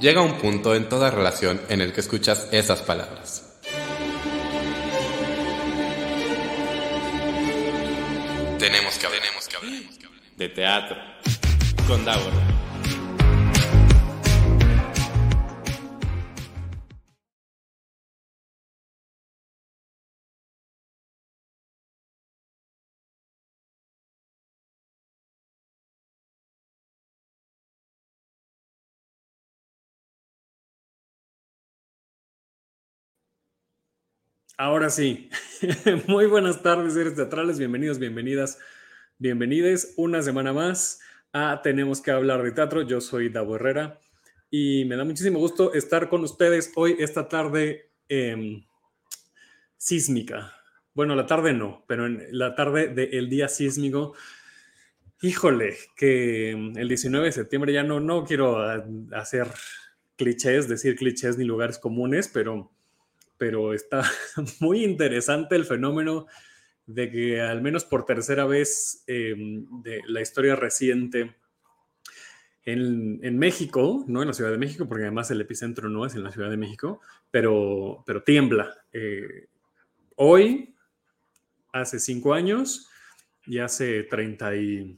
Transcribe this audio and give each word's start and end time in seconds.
llega 0.00 0.22
un 0.22 0.38
punto 0.38 0.74
en 0.74 0.88
toda 0.88 1.10
relación 1.10 1.60
en 1.68 1.80
el 1.80 1.92
que 1.92 2.00
escuchas 2.00 2.48
esas 2.50 2.80
palabras. 2.82 3.44
Tenemos 8.58 8.98
que 8.98 9.06
hablar, 9.06 9.22
tenemos 9.22 9.48
que 9.48 9.56
hablar, 9.56 9.82
de 10.36 10.48
teatro 10.48 10.96
con 11.86 12.04
Davor. 12.04 12.59
Ahora 34.60 34.90
sí, 34.90 35.30
muy 36.06 36.26
buenas 36.26 36.62
tardes, 36.62 36.92
seres 36.92 37.14
teatrales, 37.14 37.58
bienvenidos, 37.58 37.98
bienvenidas, 37.98 38.58
bienvenides 39.16 39.94
una 39.96 40.20
semana 40.20 40.52
más 40.52 41.00
a 41.32 41.62
Tenemos 41.62 42.02
que 42.02 42.10
hablar 42.10 42.42
de 42.42 42.52
teatro. 42.52 42.82
Yo 42.82 43.00
soy 43.00 43.30
Davo 43.30 43.56
Herrera 43.56 43.98
y 44.50 44.84
me 44.84 44.96
da 44.96 45.04
muchísimo 45.06 45.38
gusto 45.38 45.72
estar 45.72 46.10
con 46.10 46.24
ustedes 46.24 46.72
hoy, 46.76 46.94
esta 46.98 47.26
tarde 47.26 47.90
em, 48.10 48.66
sísmica. 49.78 50.52
Bueno, 50.92 51.14
la 51.14 51.24
tarde 51.24 51.54
no, 51.54 51.86
pero 51.88 52.04
en 52.04 52.26
la 52.30 52.54
tarde 52.54 52.88
del 52.88 53.30
día 53.30 53.48
sísmico. 53.48 54.12
Híjole, 55.22 55.74
que 55.96 56.50
em, 56.50 56.76
el 56.76 56.86
19 56.86 57.24
de 57.24 57.32
septiembre 57.32 57.72
ya 57.72 57.82
no, 57.82 57.98
no 57.98 58.26
quiero 58.26 58.58
ah, 58.58 58.84
hacer 59.12 59.46
clichés, 60.16 60.68
decir 60.68 60.96
clichés 60.96 61.38
ni 61.38 61.44
lugares 61.44 61.78
comunes, 61.78 62.28
pero 62.28 62.70
pero 63.40 63.72
está 63.72 64.02
muy 64.60 64.84
interesante 64.84 65.56
el 65.56 65.64
fenómeno 65.64 66.26
de 66.84 67.10
que 67.10 67.40
al 67.40 67.62
menos 67.62 67.86
por 67.86 68.04
tercera 68.04 68.44
vez 68.44 69.02
em, 69.06 69.66
de 69.82 70.02
la 70.06 70.20
historia 70.20 70.56
reciente 70.56 71.36
en, 72.66 73.38
México, 73.38 74.04
no 74.06 74.20
en 74.20 74.28
la 74.28 74.34
Ciudad 74.34 74.50
de 74.50 74.58
México, 74.58 74.86
porque 74.86 75.04
además 75.04 75.30
el 75.30 75.40
epicentro 75.40 75.88
no 75.88 76.04
es 76.04 76.14
en 76.14 76.22
la 76.22 76.30
Ciudad 76.30 76.50
de 76.50 76.58
México, 76.58 77.00
pero, 77.30 78.04
pero 78.06 78.22
tiembla. 78.22 78.76
Eh, 78.92 79.48
hoy, 80.16 80.76
hace 81.72 81.98
cinco 81.98 82.34
años 82.34 82.90
y 83.46 83.58
hace 83.58 84.02
30 84.02 84.56
y, 84.56 84.96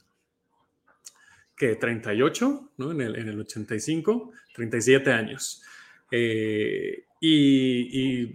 ¿qué? 1.57 1.77
38, 1.77 2.73
¿no? 2.77 2.91
En 2.91 3.01
el, 3.01 3.17
en 3.17 3.29
el 3.29 3.41
85, 3.41 4.33
37 4.53 5.13
años. 5.13 5.63
Eh, 6.11 7.07
y, 7.25 8.35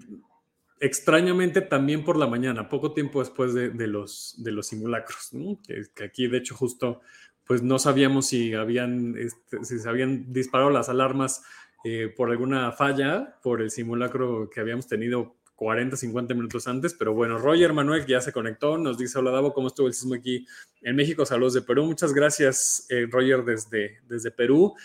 extrañamente 0.79 1.61
también 1.61 2.05
por 2.05 2.17
la 2.17 2.27
mañana, 2.27 2.69
poco 2.69 2.93
tiempo 2.93 3.19
después 3.19 3.53
de, 3.53 3.87
los, 3.87 4.35
de 4.37 4.51
los 4.51 4.67
simulacros, 4.67 5.31
que, 5.65 6.03
aquí 6.03 6.27
de 6.27 6.37
hecho 6.37 6.55
justo 6.55 7.01
pues 7.45 7.63
no 7.63 7.79
sabíamos 7.79 8.27
si 8.27 8.53
habían, 8.53 9.17
este, 9.17 9.63
si 9.63 9.79
se 9.79 9.89
habían 9.89 10.31
disparado 10.33 10.69
las 10.69 10.89
alarmas 10.89 11.43
eh, 11.83 12.13
por 12.15 12.29
alguna 12.29 12.71
falla, 12.73 13.39
por 13.41 13.61
el 13.61 13.71
simulacro 13.71 14.49
que 14.49 14.59
habíamos 14.59 14.87
tenido 14.87 15.37
40, 15.55 15.97
50 15.97 16.33
minutos 16.33 16.67
antes, 16.67 16.93
pero 16.93 17.13
bueno, 17.13 17.39
Roger 17.39 17.73
Manuel 17.73 18.05
ya 18.05 18.21
se 18.21 18.31
conectó, 18.31 18.77
nos 18.77 18.97
dice, 18.97 19.17
hola 19.17 19.31
Davo, 19.31 19.53
¿cómo 19.53 19.67
estuvo 19.67 19.87
el 19.87 19.93
sismo 19.93 20.13
aquí 20.13 20.45
en 20.81 20.95
México? 20.95 21.25
Saludos 21.25 21.53
de 21.53 21.61
Perú, 21.61 21.85
muchas 21.85 22.13
gracias 22.13 22.85
eh, 22.89 23.07
Roger 23.09 23.43
desde, 23.43 24.01
desde 24.07 24.29
Perú, 24.31 24.75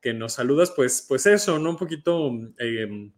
que 0.00 0.14
nos 0.14 0.34
saludas, 0.34 0.72
pues, 0.74 1.04
pues 1.06 1.26
eso, 1.26 1.58
¿no? 1.58 1.70
Un 1.70 1.76
poquito... 1.76 2.32
Eh, 2.58 3.10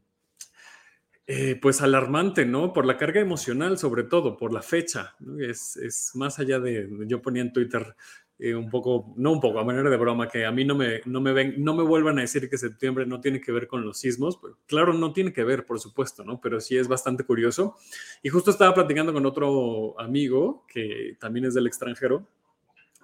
eh, 1.28 1.58
pues 1.60 1.82
alarmante, 1.82 2.46
¿no? 2.46 2.72
Por 2.72 2.86
la 2.86 2.96
carga 2.96 3.20
emocional, 3.20 3.78
sobre 3.78 4.04
todo, 4.04 4.36
por 4.36 4.52
la 4.52 4.62
fecha. 4.62 5.16
Es, 5.40 6.12
más 6.14 6.38
allá 6.38 6.60
de, 6.60 6.88
yo 7.08 7.20
ponía 7.20 7.42
en 7.42 7.52
Twitter 7.52 7.96
eh, 8.38 8.54
un 8.54 8.70
poco, 8.70 9.12
no 9.16 9.32
un 9.32 9.40
poco, 9.40 9.58
a 9.58 9.64
manera 9.64 9.90
de 9.90 9.96
broma, 9.96 10.28
que 10.28 10.46
a 10.46 10.52
mí 10.52 10.64
no 10.64 10.76
me, 10.76 11.00
no 11.04 11.20
me 11.20 11.32
ven, 11.32 11.54
no 11.58 11.74
me 11.74 11.82
vuelvan 11.82 12.18
a 12.18 12.20
decir 12.20 12.48
que 12.48 12.56
septiembre 12.56 13.06
no 13.06 13.20
tiene 13.20 13.40
que 13.40 13.50
ver 13.50 13.66
con 13.66 13.84
los 13.84 13.98
sismos. 13.98 14.36
Pues, 14.36 14.54
claro, 14.66 14.92
no 14.92 15.12
tiene 15.12 15.32
que 15.32 15.42
ver, 15.42 15.66
por 15.66 15.80
supuesto, 15.80 16.22
¿no? 16.24 16.40
Pero 16.40 16.60
sí 16.60 16.76
es 16.76 16.86
bastante 16.86 17.24
curioso. 17.24 17.74
Y 18.22 18.28
justo 18.28 18.52
estaba 18.52 18.72
platicando 18.72 19.12
con 19.12 19.26
otro 19.26 19.98
amigo 20.00 20.64
que 20.68 21.16
también 21.18 21.46
es 21.46 21.54
del 21.54 21.66
extranjero, 21.66 22.24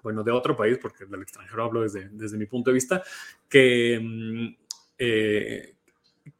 bueno, 0.05 0.23
de 0.23 0.31
otro 0.31 0.57
país, 0.57 0.79
porque 0.81 1.07
del 1.07 1.23
extranjero 1.23 1.65
hablo 1.65 1.83
desde, 1.83 2.09
desde 2.13 2.39
mi 2.39 2.47
punto 2.47 2.71
de 2.71 2.75
vista, 2.75 3.03
que... 3.49 3.99
Mm, 4.01 4.63
eh, 5.05 5.75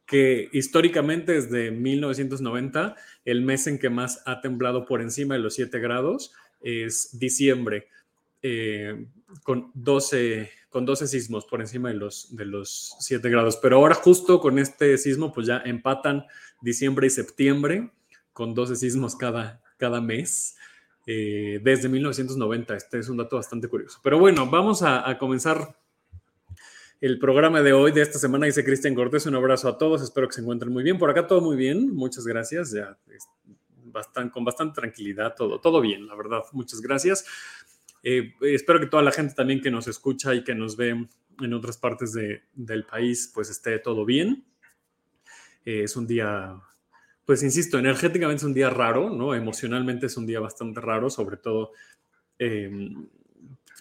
que 0.05 0.49
históricamente 0.51 1.33
desde 1.33 1.71
1990 1.71 2.95
el 3.25 3.41
mes 3.41 3.67
en 3.67 3.79
que 3.79 3.89
más 3.89 4.21
ha 4.25 4.41
temblado 4.41 4.85
por 4.85 5.01
encima 5.01 5.35
de 5.35 5.41
los 5.41 5.55
7 5.55 5.79
grados 5.79 6.33
es 6.61 7.17
diciembre, 7.17 7.87
eh, 8.41 9.05
con, 9.43 9.71
12, 9.73 10.49
con 10.69 10.85
12 10.85 11.07
sismos 11.07 11.45
por 11.45 11.61
encima 11.61 11.89
de 11.89 11.95
los, 11.95 12.35
de 12.35 12.45
los 12.45 12.95
7 12.99 13.29
grados. 13.29 13.57
Pero 13.57 13.77
ahora 13.77 13.95
justo 13.95 14.39
con 14.39 14.59
este 14.59 14.97
sismo 14.97 15.31
pues 15.33 15.47
ya 15.47 15.61
empatan 15.65 16.25
diciembre 16.61 17.07
y 17.07 17.09
septiembre 17.09 17.91
con 18.31 18.53
12 18.53 18.75
sismos 18.75 19.15
cada, 19.15 19.61
cada 19.77 20.01
mes. 20.01 20.55
Eh, 21.05 21.59
desde 21.61 21.89
1990. 21.89 22.75
Este 22.75 22.99
es 22.99 23.09
un 23.09 23.17
dato 23.17 23.35
bastante 23.35 23.67
curioso. 23.67 23.99
Pero 24.01 24.19
bueno, 24.19 24.49
vamos 24.49 24.83
a, 24.83 25.09
a 25.09 25.17
comenzar 25.17 25.75
el 27.03 27.19
programa 27.19 27.61
de 27.61 27.73
hoy, 27.73 27.91
de 27.91 28.01
esta 28.01 28.17
semana, 28.17 28.45
dice 28.45 28.63
Cristian 28.63 28.95
Cortés. 28.95 29.25
Un 29.25 29.35
abrazo 29.35 29.67
a 29.67 29.77
todos, 29.77 30.01
espero 30.01 30.25
que 30.29 30.35
se 30.35 30.39
encuentren 30.39 30.71
muy 30.71 30.83
bien. 30.83 30.97
Por 30.97 31.09
acá 31.09 31.27
todo 31.27 31.41
muy 31.41 31.57
bien, 31.57 31.93
muchas 31.93 32.25
gracias. 32.25 32.71
Ya 32.71 32.97
con 34.31 34.45
bastante 34.45 34.79
tranquilidad, 34.79 35.35
todo, 35.35 35.59
todo 35.59 35.81
bien, 35.81 36.07
la 36.07 36.15
verdad. 36.15 36.43
Muchas 36.53 36.79
gracias. 36.79 37.25
Eh, 38.03 38.35
espero 38.39 38.79
que 38.79 38.85
toda 38.85 39.03
la 39.03 39.11
gente 39.11 39.33
también 39.33 39.59
que 39.59 39.69
nos 39.69 39.89
escucha 39.89 40.33
y 40.33 40.45
que 40.45 40.55
nos 40.55 40.77
ve 40.77 41.05
en 41.41 41.53
otras 41.53 41.77
partes 41.77 42.13
del 42.13 42.85
país, 42.85 43.29
pues 43.33 43.49
esté 43.49 43.79
todo 43.79 44.05
bien. 44.05 44.45
Eh, 45.65 45.83
es 45.83 45.97
un 45.97 46.07
día, 46.07 46.55
pues 47.25 47.43
insisto, 47.43 47.77
energéticamente 47.77 48.39
es 48.39 48.45
un 48.45 48.53
día 48.53 48.69
raro, 48.69 49.09
¿no? 49.09 49.35
Emocionalmente 49.35 50.05
es 50.05 50.15
un 50.15 50.25
día 50.25 50.39
bastante 50.39 50.79
raro, 50.79 51.09
sobre 51.09 51.35
todo, 51.35 51.73
eh, 52.39 52.71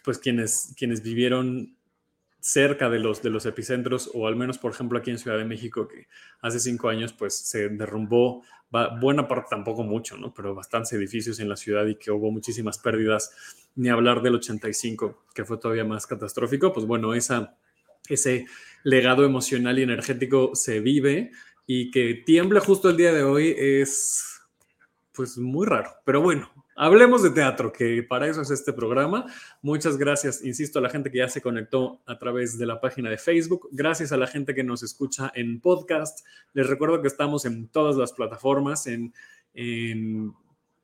pues 0.02 0.18
quienes, 0.18 0.74
quienes 0.76 1.04
vivieron 1.04 1.76
cerca 2.42 2.90
de 2.90 2.98
los, 2.98 3.22
de 3.22 3.30
los 3.30 3.46
epicentros, 3.46 4.10
o 4.14 4.26
al 4.26 4.34
menos, 4.34 4.58
por 4.58 4.72
ejemplo, 4.72 4.98
aquí 4.98 5.12
en 5.12 5.18
Ciudad 5.18 5.38
de 5.38 5.44
México, 5.44 5.86
que 5.86 6.08
hace 6.40 6.58
cinco 6.58 6.88
años, 6.88 7.12
pues 7.12 7.34
se 7.34 7.68
derrumbó, 7.68 8.42
buena 9.00 9.28
parte, 9.28 9.46
tampoco 9.50 9.84
mucho, 9.84 10.16
¿no? 10.16 10.34
Pero 10.34 10.52
bastantes 10.52 10.92
edificios 10.94 11.38
en 11.38 11.48
la 11.48 11.54
ciudad 11.54 11.86
y 11.86 11.94
que 11.94 12.10
hubo 12.10 12.32
muchísimas 12.32 12.78
pérdidas, 12.78 13.30
ni 13.76 13.90
hablar 13.90 14.22
del 14.22 14.34
85, 14.34 15.26
que 15.32 15.44
fue 15.44 15.56
todavía 15.58 15.84
más 15.84 16.04
catastrófico, 16.04 16.72
pues 16.72 16.84
bueno, 16.84 17.14
esa, 17.14 17.56
ese 18.08 18.46
legado 18.82 19.24
emocional 19.24 19.78
y 19.78 19.82
energético 19.82 20.50
se 20.54 20.80
vive 20.80 21.30
y 21.64 21.92
que 21.92 22.22
tiemble 22.26 22.58
justo 22.58 22.90
el 22.90 22.96
día 22.96 23.12
de 23.12 23.22
hoy 23.22 23.54
es, 23.56 24.40
pues, 25.12 25.38
muy 25.38 25.64
raro, 25.64 25.90
pero 26.04 26.20
bueno, 26.20 26.50
Hablemos 26.84 27.22
de 27.22 27.30
teatro, 27.30 27.72
que 27.72 28.02
para 28.02 28.26
eso 28.26 28.42
es 28.42 28.50
este 28.50 28.72
programa. 28.72 29.26
Muchas 29.62 29.96
gracias, 29.96 30.44
insisto, 30.44 30.80
a 30.80 30.82
la 30.82 30.90
gente 30.90 31.12
que 31.12 31.18
ya 31.18 31.28
se 31.28 31.40
conectó 31.40 32.00
a 32.06 32.18
través 32.18 32.58
de 32.58 32.66
la 32.66 32.80
página 32.80 33.08
de 33.08 33.18
Facebook. 33.18 33.68
Gracias 33.70 34.10
a 34.10 34.16
la 34.16 34.26
gente 34.26 34.52
que 34.52 34.64
nos 34.64 34.82
escucha 34.82 35.30
en 35.36 35.60
podcast. 35.60 36.26
Les 36.54 36.66
recuerdo 36.66 37.00
que 37.00 37.06
estamos 37.06 37.44
en 37.44 37.68
todas 37.68 37.94
las 37.94 38.12
plataformas, 38.12 38.88
en, 38.88 39.14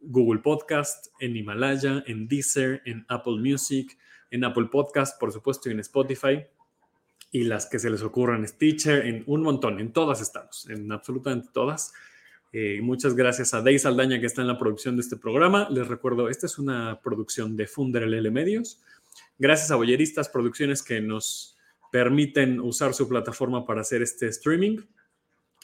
Google 0.00 0.38
Podcast, 0.38 1.08
en 1.18 1.36
Himalaya, 1.36 2.04
en 2.06 2.28
Deezer, 2.28 2.80
en 2.84 3.04
Apple 3.08 3.38
Music, 3.40 3.98
en 4.30 4.44
Apple 4.44 4.68
Podcast, 4.70 5.18
por 5.18 5.32
supuesto, 5.32 5.68
y 5.68 5.72
en 5.72 5.80
Spotify. 5.80 6.44
Y 7.32 7.42
las 7.42 7.66
que 7.66 7.80
se 7.80 7.90
les 7.90 8.04
ocurran, 8.04 8.46
Stitcher, 8.46 9.04
en 9.04 9.24
un 9.26 9.42
montón, 9.42 9.80
en 9.80 9.92
todas 9.92 10.20
estamos, 10.20 10.70
en 10.70 10.92
absolutamente 10.92 11.48
todas. 11.52 11.92
Eh, 12.52 12.80
muchas 12.82 13.14
gracias 13.14 13.52
a 13.52 13.60
Dey 13.60 13.78
Saldaña 13.78 14.20
que 14.20 14.26
está 14.26 14.40
en 14.40 14.48
la 14.48 14.58
producción 14.58 14.96
de 14.96 15.02
este 15.02 15.16
programa. 15.16 15.68
Les 15.70 15.86
recuerdo, 15.86 16.28
esta 16.28 16.46
es 16.46 16.58
una 16.58 17.00
producción 17.02 17.56
de 17.56 17.66
Funder 17.66 18.04
LL 18.04 18.30
Medios. 18.30 18.80
Gracias 19.38 19.70
a 19.70 19.76
Boyeristas 19.76 20.28
Producciones 20.28 20.82
que 20.82 21.00
nos 21.00 21.56
permiten 21.92 22.60
usar 22.60 22.94
su 22.94 23.08
plataforma 23.08 23.66
para 23.66 23.82
hacer 23.82 24.02
este 24.02 24.28
streaming. 24.28 24.78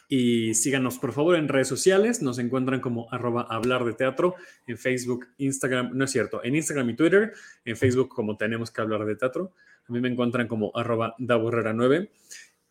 Y 0.07 0.53
síganos 0.55 0.99
por 0.99 1.13
favor 1.13 1.37
en 1.37 1.49
redes 1.49 1.69
sociales. 1.69 2.21
Nos 2.21 2.39
encuentran 2.39 2.81
como 2.81 3.09
arroba 3.11 3.47
hablar 3.49 3.85
de 3.85 3.95
teatro 3.95 4.35
en 4.67 4.77
Facebook, 4.77 5.27
Instagram, 5.39 5.91
no 5.95 6.05
es 6.05 6.11
cierto, 6.11 6.45
en 6.45 6.55
Instagram 6.55 6.91
y 6.91 6.97
Twitter. 6.97 7.33
En 7.65 7.77
Facebook 7.77 8.11
como 8.11 8.37
tenemos 8.37 8.71
que 8.71 8.83
hablar 8.83 9.07
de 9.07 9.17
teatro. 9.17 9.53
A 9.89 9.93
mí 9.93 10.01
me 10.01 10.09
encuentran 10.09 10.47
como 10.47 10.71
arroba 10.75 11.15
9 11.19 12.11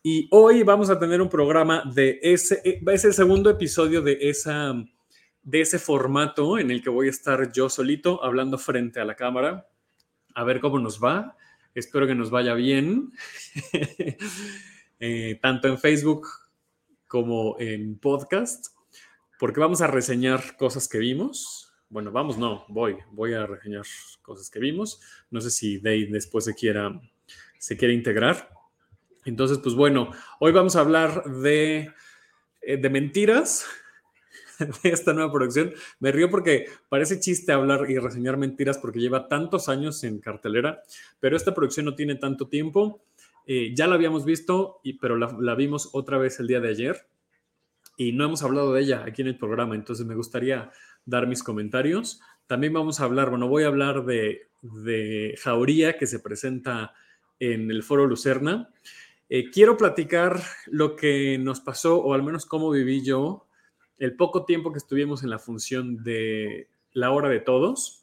y 0.06 0.28
hoy 0.32 0.62
vamos 0.64 0.90
a 0.90 0.98
tener 0.98 1.22
un 1.22 1.30
programa 1.30 1.82
de 1.94 2.20
ese, 2.22 2.60
eh, 2.62 2.78
es 2.88 3.06
el 3.06 3.14
segundo 3.14 3.48
episodio 3.48 4.02
de, 4.02 4.18
esa, 4.20 4.74
de 5.42 5.60
ese 5.62 5.78
formato 5.78 6.58
en 6.58 6.70
el 6.70 6.82
que 6.82 6.90
voy 6.90 7.06
a 7.06 7.10
estar 7.10 7.50
yo 7.50 7.70
solito 7.70 8.22
hablando 8.22 8.58
frente 8.58 9.00
a 9.00 9.06
la 9.06 9.16
cámara. 9.16 9.66
A 10.34 10.44
ver 10.44 10.60
cómo 10.60 10.78
nos 10.78 11.02
va. 11.02 11.34
Espero 11.74 12.06
que 12.06 12.14
nos 12.14 12.28
vaya 12.28 12.52
bien. 12.52 13.12
eh, 15.00 15.38
tanto 15.40 15.68
en 15.68 15.78
Facebook 15.78 16.28
como 17.08 17.56
en 17.58 17.98
podcast, 17.98 18.76
porque 19.38 19.60
vamos 19.60 19.80
a 19.80 19.86
reseñar 19.86 20.58
cosas 20.58 20.86
que 20.86 20.98
vimos. 20.98 21.72
Bueno, 21.88 22.12
vamos, 22.12 22.36
no, 22.36 22.66
voy, 22.68 22.98
voy 23.12 23.32
a 23.32 23.46
reseñar 23.46 23.86
cosas 24.20 24.50
que 24.50 24.58
vimos. 24.58 25.00
No 25.30 25.40
sé 25.40 25.48
si 25.50 25.78
Dave 25.78 26.08
después 26.10 26.44
se 26.44 26.54
quiera, 26.54 27.00
se 27.58 27.78
quiere 27.78 27.94
integrar. 27.94 28.53
Entonces, 29.24 29.58
pues 29.58 29.74
bueno, 29.74 30.10
hoy 30.40 30.52
vamos 30.52 30.76
a 30.76 30.80
hablar 30.80 31.24
de, 31.24 31.92
eh, 32.62 32.76
de 32.76 32.90
mentiras 32.90 33.66
de 34.82 34.90
esta 34.90 35.12
nueva 35.12 35.32
producción. 35.32 35.72
Me 36.00 36.12
río 36.12 36.30
porque 36.30 36.66
parece 36.88 37.20
chiste 37.20 37.52
hablar 37.52 37.90
y 37.90 37.98
reseñar 37.98 38.36
mentiras 38.36 38.78
porque 38.78 39.00
lleva 39.00 39.28
tantos 39.28 39.68
años 39.68 40.02
en 40.04 40.20
cartelera, 40.20 40.82
pero 41.20 41.36
esta 41.36 41.54
producción 41.54 41.86
no 41.86 41.94
tiene 41.94 42.16
tanto 42.16 42.48
tiempo. 42.48 43.02
Eh, 43.46 43.72
ya 43.74 43.86
la 43.86 43.94
habíamos 43.96 44.24
visto, 44.24 44.80
y, 44.82 44.94
pero 44.94 45.16
la, 45.16 45.54
vimos 45.54 45.90
otra 45.92 46.18
vez 46.18 46.40
el 46.40 46.46
día 46.46 46.60
de 46.60 46.68
ayer 46.68 47.06
y 47.96 48.12
no 48.12 48.24
hemos 48.24 48.42
hablado 48.42 48.72
de 48.72 48.82
ella 48.82 49.04
aquí 49.06 49.22
en 49.22 49.28
el 49.28 49.38
programa, 49.38 49.74
entonces 49.74 50.04
me 50.06 50.14
gustaría 50.14 50.72
dar 51.04 51.26
mis 51.26 51.42
comentarios. 51.42 52.20
También 52.46 52.72
vamos 52.72 53.00
a 53.00 53.04
hablar, 53.04 53.30
bueno, 53.30 53.48
voy 53.48 53.64
a 53.64 53.68
hablar 53.68 54.04
de, 54.04 54.48
de 54.62 55.34
Jauría 55.40 55.96
que 55.96 56.06
se 56.06 56.20
presenta 56.20 56.94
en 57.38 57.70
el 57.70 57.82
Foro 57.82 58.06
Lucerna. 58.06 58.70
Eh, 59.28 59.50
quiero 59.50 59.76
platicar 59.76 60.42
lo 60.66 60.96
que 60.96 61.38
nos 61.38 61.60
pasó, 61.60 61.98
o 61.98 62.14
al 62.14 62.22
menos 62.22 62.44
cómo 62.46 62.70
viví 62.70 63.02
yo 63.02 63.46
el 63.98 64.16
poco 64.16 64.44
tiempo 64.44 64.72
que 64.72 64.78
estuvimos 64.78 65.22
en 65.22 65.30
la 65.30 65.38
función 65.38 66.02
de 66.02 66.68
la 66.92 67.10
hora 67.10 67.28
de 67.28 67.40
todos, 67.40 68.02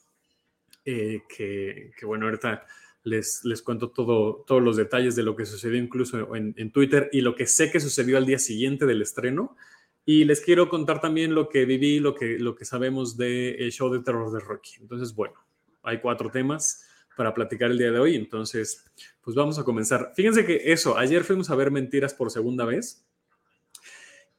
eh, 0.85 1.21
que, 1.29 1.91
bueno, 2.03 2.25
ahorita 2.25 2.65
les, 3.03 3.45
les 3.45 3.61
cuento 3.61 3.91
todo, 3.91 4.43
todos 4.47 4.61
los 4.61 4.77
detalles 4.77 5.15
de 5.15 5.23
lo 5.23 5.35
que 5.35 5.45
sucedió 5.45 5.77
incluso 5.77 6.35
en, 6.35 6.71
Twitter 6.71 7.09
y 7.11 7.21
lo 7.21 7.35
que 7.35 7.45
sé 7.47 7.71
que 7.71 7.79
sucedió 7.79 8.17
al 8.17 8.25
día 8.25 8.39
siguiente 8.39 8.85
del 8.85 9.01
estreno. 9.01 9.55
Y 10.03 10.25
les 10.25 10.41
quiero 10.41 10.67
contar 10.69 10.99
también 10.99 11.35
lo 11.35 11.47
que 11.47 11.65
viví, 11.65 11.99
lo 11.99 12.15
que, 12.15 12.39
lo 12.39 12.55
que 12.55 12.65
sabemos 12.65 13.17
del 13.17 13.71
show 13.71 13.91
de 13.91 13.99
terror 13.99 14.31
de 14.31 14.39
Rocky. 14.39 14.77
Entonces, 14.81 15.13
bueno, 15.13 15.35
hay 15.83 15.99
cuatro 15.99 16.31
temas 16.31 16.83
para 17.21 17.35
platicar 17.35 17.69
el 17.69 17.77
día 17.77 17.91
de 17.91 17.99
hoy. 17.99 18.15
Entonces, 18.15 18.83
pues 19.21 19.35
vamos 19.35 19.59
a 19.59 19.63
comenzar. 19.63 20.11
Fíjense 20.15 20.43
que 20.43 20.59
eso, 20.73 20.97
ayer 20.97 21.23
fuimos 21.23 21.51
a 21.51 21.55
ver 21.55 21.69
Mentiras 21.69 22.15
por 22.15 22.31
segunda 22.31 22.65
vez. 22.65 23.05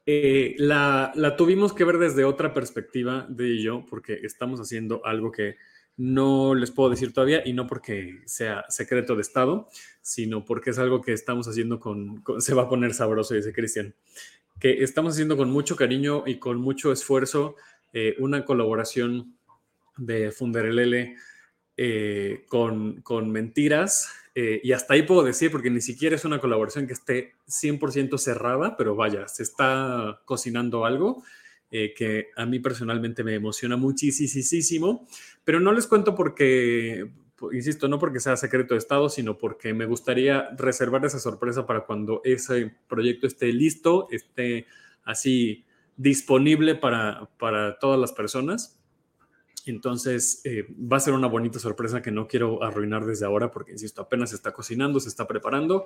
Eh, 0.04 0.56
la, 0.58 1.12
tuvimos 1.38 1.72
que 1.74 1.84
ver 1.84 1.98
desde 1.98 2.24
otra 2.24 2.52
perspectiva 2.52 3.24
de 3.28 3.62
yo, 3.62 3.86
porque 3.88 4.18
estamos 4.24 4.58
haciendo 4.58 5.00
algo 5.06 5.30
que 5.30 5.58
no 5.96 6.56
les 6.56 6.72
puedo 6.72 6.90
decir 6.90 7.12
todavía 7.12 7.46
y 7.46 7.52
no 7.52 7.68
porque 7.68 8.20
sea 8.24 8.64
secreto 8.68 9.14
de 9.14 9.22
Estado, 9.22 9.68
sino 10.00 10.44
porque 10.44 10.70
es 10.70 10.78
algo 10.80 11.02
que 11.02 11.12
estamos 11.12 11.46
haciendo 11.46 11.78
con, 11.78 12.24
se 12.38 12.52
va 12.52 12.62
a 12.62 12.68
poner 12.68 12.94
sabroso, 12.94 13.34
dice 13.34 13.52
Cristian, 13.52 13.94
que 14.58 14.82
estamos 14.82 15.12
haciendo 15.12 15.36
con 15.36 15.52
mucho 15.52 15.76
cariño 15.76 16.24
y 16.26 16.40
con 16.40 16.60
mucho 16.60 16.90
esfuerzo 16.90 17.54
eh, 17.92 18.16
una 18.18 18.44
colaboración 18.44 19.36
de 19.96 20.32
Funderelele 20.32 21.14
eh, 21.76 22.44
con, 22.48 23.02
con 23.02 23.30
Mentiras 23.30 24.08
eh, 24.34 24.60
y 24.64 24.72
hasta 24.72 24.94
ahí 24.94 25.02
puedo 25.02 25.22
decir, 25.22 25.50
porque 25.50 25.70
ni 25.70 25.80
siquiera 25.80 26.16
es 26.16 26.24
una 26.24 26.40
colaboración 26.40 26.86
que 26.86 26.94
esté 26.94 27.34
100% 27.48 28.16
cerrada, 28.18 28.76
pero 28.76 28.94
vaya, 28.94 29.28
se 29.28 29.42
está 29.42 30.22
cocinando 30.24 30.86
algo 30.86 31.22
eh, 31.70 31.92
que 31.94 32.28
a 32.36 32.46
mí 32.46 32.58
personalmente 32.58 33.24
me 33.24 33.34
emociona 33.34 33.76
muchísimo, 33.76 35.06
pero 35.44 35.60
no 35.60 35.72
les 35.72 35.86
cuento 35.86 36.14
porque, 36.14 37.10
insisto, 37.52 37.88
no 37.88 37.98
porque 37.98 38.20
sea 38.20 38.36
secreto 38.36 38.72
de 38.74 38.78
Estado, 38.78 39.10
sino 39.10 39.36
porque 39.36 39.74
me 39.74 39.86
gustaría 39.86 40.48
reservar 40.56 41.04
esa 41.04 41.18
sorpresa 41.18 41.66
para 41.66 41.84
cuando 41.84 42.22
ese 42.24 42.74
proyecto 42.88 43.26
esté 43.26 43.52
listo, 43.52 44.08
esté 44.10 44.66
así 45.04 45.66
disponible 45.96 46.74
para, 46.74 47.28
para 47.38 47.78
todas 47.78 48.00
las 48.00 48.12
personas. 48.12 48.81
Entonces, 49.66 50.40
eh, 50.44 50.66
va 50.70 50.96
a 50.96 51.00
ser 51.00 51.14
una 51.14 51.28
bonita 51.28 51.58
sorpresa 51.58 52.02
que 52.02 52.10
no 52.10 52.26
quiero 52.26 52.62
arruinar 52.62 53.04
desde 53.04 53.26
ahora 53.26 53.50
porque, 53.50 53.72
insisto, 53.72 54.02
apenas 54.02 54.30
se 54.30 54.36
está 54.36 54.52
cocinando, 54.52 54.98
se 54.98 55.08
está 55.08 55.26
preparando. 55.26 55.84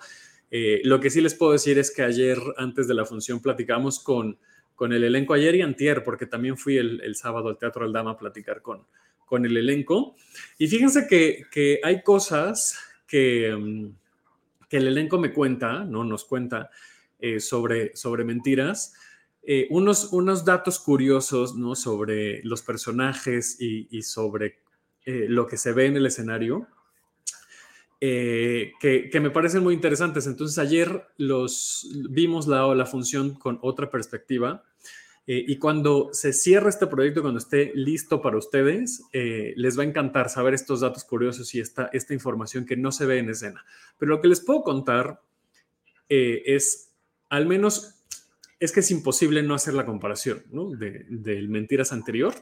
Eh, 0.50 0.80
lo 0.84 1.00
que 1.00 1.10
sí 1.10 1.20
les 1.20 1.34
puedo 1.34 1.52
decir 1.52 1.78
es 1.78 1.90
que 1.90 2.02
ayer, 2.02 2.38
antes 2.56 2.88
de 2.88 2.94
la 2.94 3.04
función, 3.04 3.40
platicamos 3.40 4.00
con, 4.00 4.38
con 4.74 4.92
el 4.92 5.04
elenco, 5.04 5.34
ayer 5.34 5.56
y 5.56 5.62
antier, 5.62 6.02
porque 6.04 6.26
también 6.26 6.56
fui 6.56 6.78
el, 6.78 7.14
sábado 7.16 7.48
al 7.48 7.58
Teatro 7.58 7.84
Aldama 7.84 8.12
a 8.12 8.18
platicar 8.18 8.62
con, 8.62 8.86
con 9.26 9.44
el 9.44 9.56
elenco. 9.56 10.16
Y 10.58 10.68
fíjense 10.68 11.06
que, 11.06 11.42
que 11.50 11.80
hay 11.82 12.02
cosas 12.02 12.78
que, 13.06 13.54
mm, 13.54 13.88
que, 14.68 14.76
el 14.78 14.88
elenco 14.88 15.18
me 15.18 15.32
cuenta, 15.32 15.84
¿no? 15.84 16.02
Nos 16.02 16.24
cuenta 16.24 16.70
eh, 17.18 17.40
sobre, 17.40 17.94
sobre 17.94 18.24
mentiras 18.24 18.94
eh, 19.48 19.68
unos, 19.70 20.12
unos 20.12 20.44
datos 20.44 20.80
curiosos 20.80 21.54
¿no? 21.54 21.76
sobre 21.76 22.42
los 22.42 22.62
personajes 22.62 23.56
y, 23.60 24.02
sobre 24.02 24.58
eh, 25.04 25.26
lo 25.28 25.46
que 25.46 25.56
se 25.56 25.72
ve 25.72 25.86
en 25.86 25.96
el 25.96 26.06
escenario. 26.06 26.66
Eh, 28.00 28.72
que, 28.80 29.08
me 29.20 29.30
parecen 29.30 29.62
muy 29.62 29.72
interesantes. 29.72 30.26
Entonces 30.26 30.58
ayer 30.58 31.06
los 31.16 31.88
vimos 32.10 32.48
la, 32.48 32.74
la 32.74 32.86
función 32.86 33.34
con 33.34 33.60
otra 33.62 33.88
perspectiva 33.88 34.64
y 35.28 35.58
cuando 35.58 36.10
se 36.12 36.32
cierre 36.32 36.68
este 36.68 36.86
proyecto, 36.86 37.20
cuando 37.20 37.38
esté 37.38 37.72
listo 37.74 38.22
para 38.22 38.36
ustedes, 38.36 39.02
les 39.12 39.76
va 39.76 39.82
a 39.82 39.86
encantar 39.86 40.28
saber 40.28 40.54
estos 40.54 40.82
datos 40.82 41.02
curiosos 41.02 41.52
y 41.52 41.58
esta, 41.58 41.90
esta 41.92 42.14
información 42.14 42.64
que 42.64 42.76
no 42.76 42.92
se 42.92 43.06
ve 43.06 43.18
en 43.18 43.30
escena. 43.30 43.64
Pero 43.98 44.10
lo 44.10 44.20
que 44.20 44.28
les 44.28 44.40
puedo 44.40 44.62
contar 44.62 45.20
es 46.08 46.92
al 47.28 47.46
menos 47.46 47.95
es 48.58 48.72
que 48.72 48.80
es 48.80 48.90
imposible 48.90 49.42
no 49.42 49.54
hacer 49.54 49.74
la 49.74 49.84
comparación 49.84 50.44
del 50.48 51.48
Mentiras 51.48 51.92
anterior, 51.92 52.34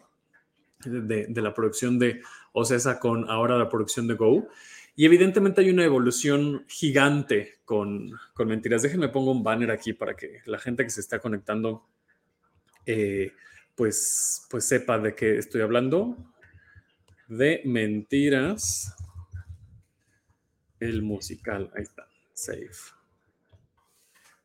de, 0.85 1.27
la 1.29 1.55
producción 1.55 1.99
de 1.99 2.23
Ocesa 2.53 3.01
con 3.01 3.29
ahora 3.31 3.59
la 3.59 3.69
producción 3.69 4.07
de 4.07 4.15
Go. 4.15 4.49
Y 4.97 5.07
evidentemente 5.07 5.61
hay 5.61 5.71
una 5.71 5.85
evolución 5.85 6.65
gigante 6.69 7.59
con, 7.65 8.13
con 8.33 8.49
Mentiras. 8.49 8.83
Déjenme 8.83 9.09
pongo 9.09 9.33
un 9.33 9.43
banner 9.43 9.73
aquí 9.73 9.93
para 9.93 10.15
que 10.15 10.41
la 10.47 10.59
gente 10.59 10.85
que 10.85 10.91
se 10.91 11.01
está 11.01 11.19
conectando 11.19 11.85
eh, 12.87 13.33
pues, 13.75 14.47
pues 14.51 14.69
sepa 14.69 14.99
de 14.99 15.15
qué 15.17 15.37
estoy 15.37 15.63
hablando. 15.63 16.17
De 17.27 17.63
Mentiras, 17.65 18.95
el 20.79 21.03
musical. 21.03 21.73
Ahí 21.75 21.83
está, 21.83 22.07
save. 22.35 22.71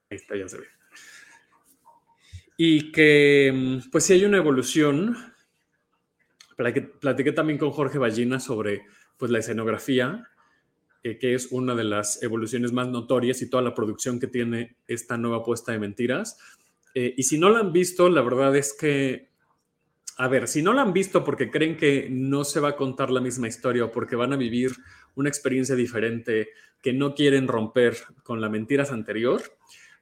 Ahí 0.10 0.18
está, 0.18 0.36
ya 0.36 0.48
se 0.48 0.58
ve 0.58 0.79
y 2.62 2.92
que 2.92 3.54
mm, 3.56 3.90
pues 3.90 4.04
sí 4.04 4.12
hay 4.12 4.26
una 4.26 4.36
evolución. 4.36 5.16
Platiqué 6.58 7.32
también 7.32 7.58
con 7.58 7.72
Jorge 7.72 7.98
Ballina 7.98 8.42
sobre 8.42 8.82
pues 9.16 9.32
la 9.32 9.40
escenografía, 9.40 10.28
eh, 11.02 11.18
que 11.18 11.36
es 11.36 11.54
una 11.54 11.74
de 11.74 11.86
las 11.86 12.22
evoluciones 12.22 12.74
más 12.74 12.90
notorias 12.90 13.42
y 13.42 13.50
toda 13.50 13.64
la 13.64 13.74
producción 13.74 14.20
que 14.20 14.28
tiene 14.28 14.76
esta 14.88 15.18
nueva 15.18 15.42
puesta 15.42 15.72
de 15.72 15.80
mentiras. 15.80 16.38
Eh, 16.96 17.14
y 17.16 17.24
si 17.24 17.40
no 17.40 17.50
la 17.50 17.60
han 17.60 17.72
visto, 17.72 18.10
la 18.10 18.22
verdad 18.22 18.54
es 18.58 18.76
que, 18.78 19.30
a 20.18 20.28
ver, 20.28 20.50
si 20.50 20.62
no 20.62 20.74
la 20.74 20.82
han 20.82 20.92
visto 20.92 21.24
porque 21.24 21.50
creen 21.50 21.78
que 21.78 22.10
no 22.12 22.44
se 22.44 22.60
va 22.60 22.70
a 22.70 22.76
contar 22.76 23.10
la 23.10 23.22
misma 23.22 23.48
historia 23.48 23.86
o 23.86 23.92
porque 23.92 24.18
van 24.18 24.34
a 24.34 24.38
vivir 24.38 24.74
una 25.16 25.30
experiencia 25.30 25.76
diferente 25.76 26.50
que 26.82 26.92
no 26.92 27.16
quieren 27.16 27.48
romper 27.48 27.96
con 28.22 28.42
la 28.42 28.50
mentiras 28.50 28.92
anterior, 28.92 29.42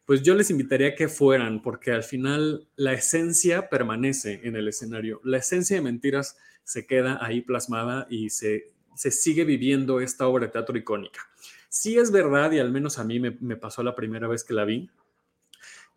pues 0.07 0.23
yo 0.23 0.35
les 0.35 0.49
invitaría 0.49 0.87
a 0.87 0.95
que 0.95 1.09
fueran, 1.09 1.61
porque 1.61 1.91
al 1.91 2.01
final 2.01 2.65
la 2.77 2.93
esencia 2.93 3.67
permanece 3.67 4.39
en 4.45 4.55
el 4.55 4.69
escenario. 4.69 5.19
La 5.25 5.39
esencia 5.39 5.75
de 5.75 5.81
mentiras 5.81 6.37
se 6.63 6.87
queda 6.87 7.19
ahí 7.21 7.41
plasmada 7.41 8.07
y 8.09 8.29
se, 8.29 8.71
sigue 8.95 9.43
viviendo 9.43 9.99
esta 9.99 10.25
obra 10.25 10.45
de 10.45 10.53
teatro 10.53 10.77
icónica. 10.77 11.19
Sí 11.67 11.97
es 11.97 12.09
verdad, 12.09 12.53
y 12.53 12.59
al 12.59 12.71
menos 12.71 12.99
a 12.99 13.03
mí 13.03 13.19
me, 13.19 13.57
pasó 13.57 13.83
la 13.83 13.95
primera 13.95 14.29
vez 14.29 14.45
que 14.45 14.53
la 14.53 14.63
vi, 14.63 14.89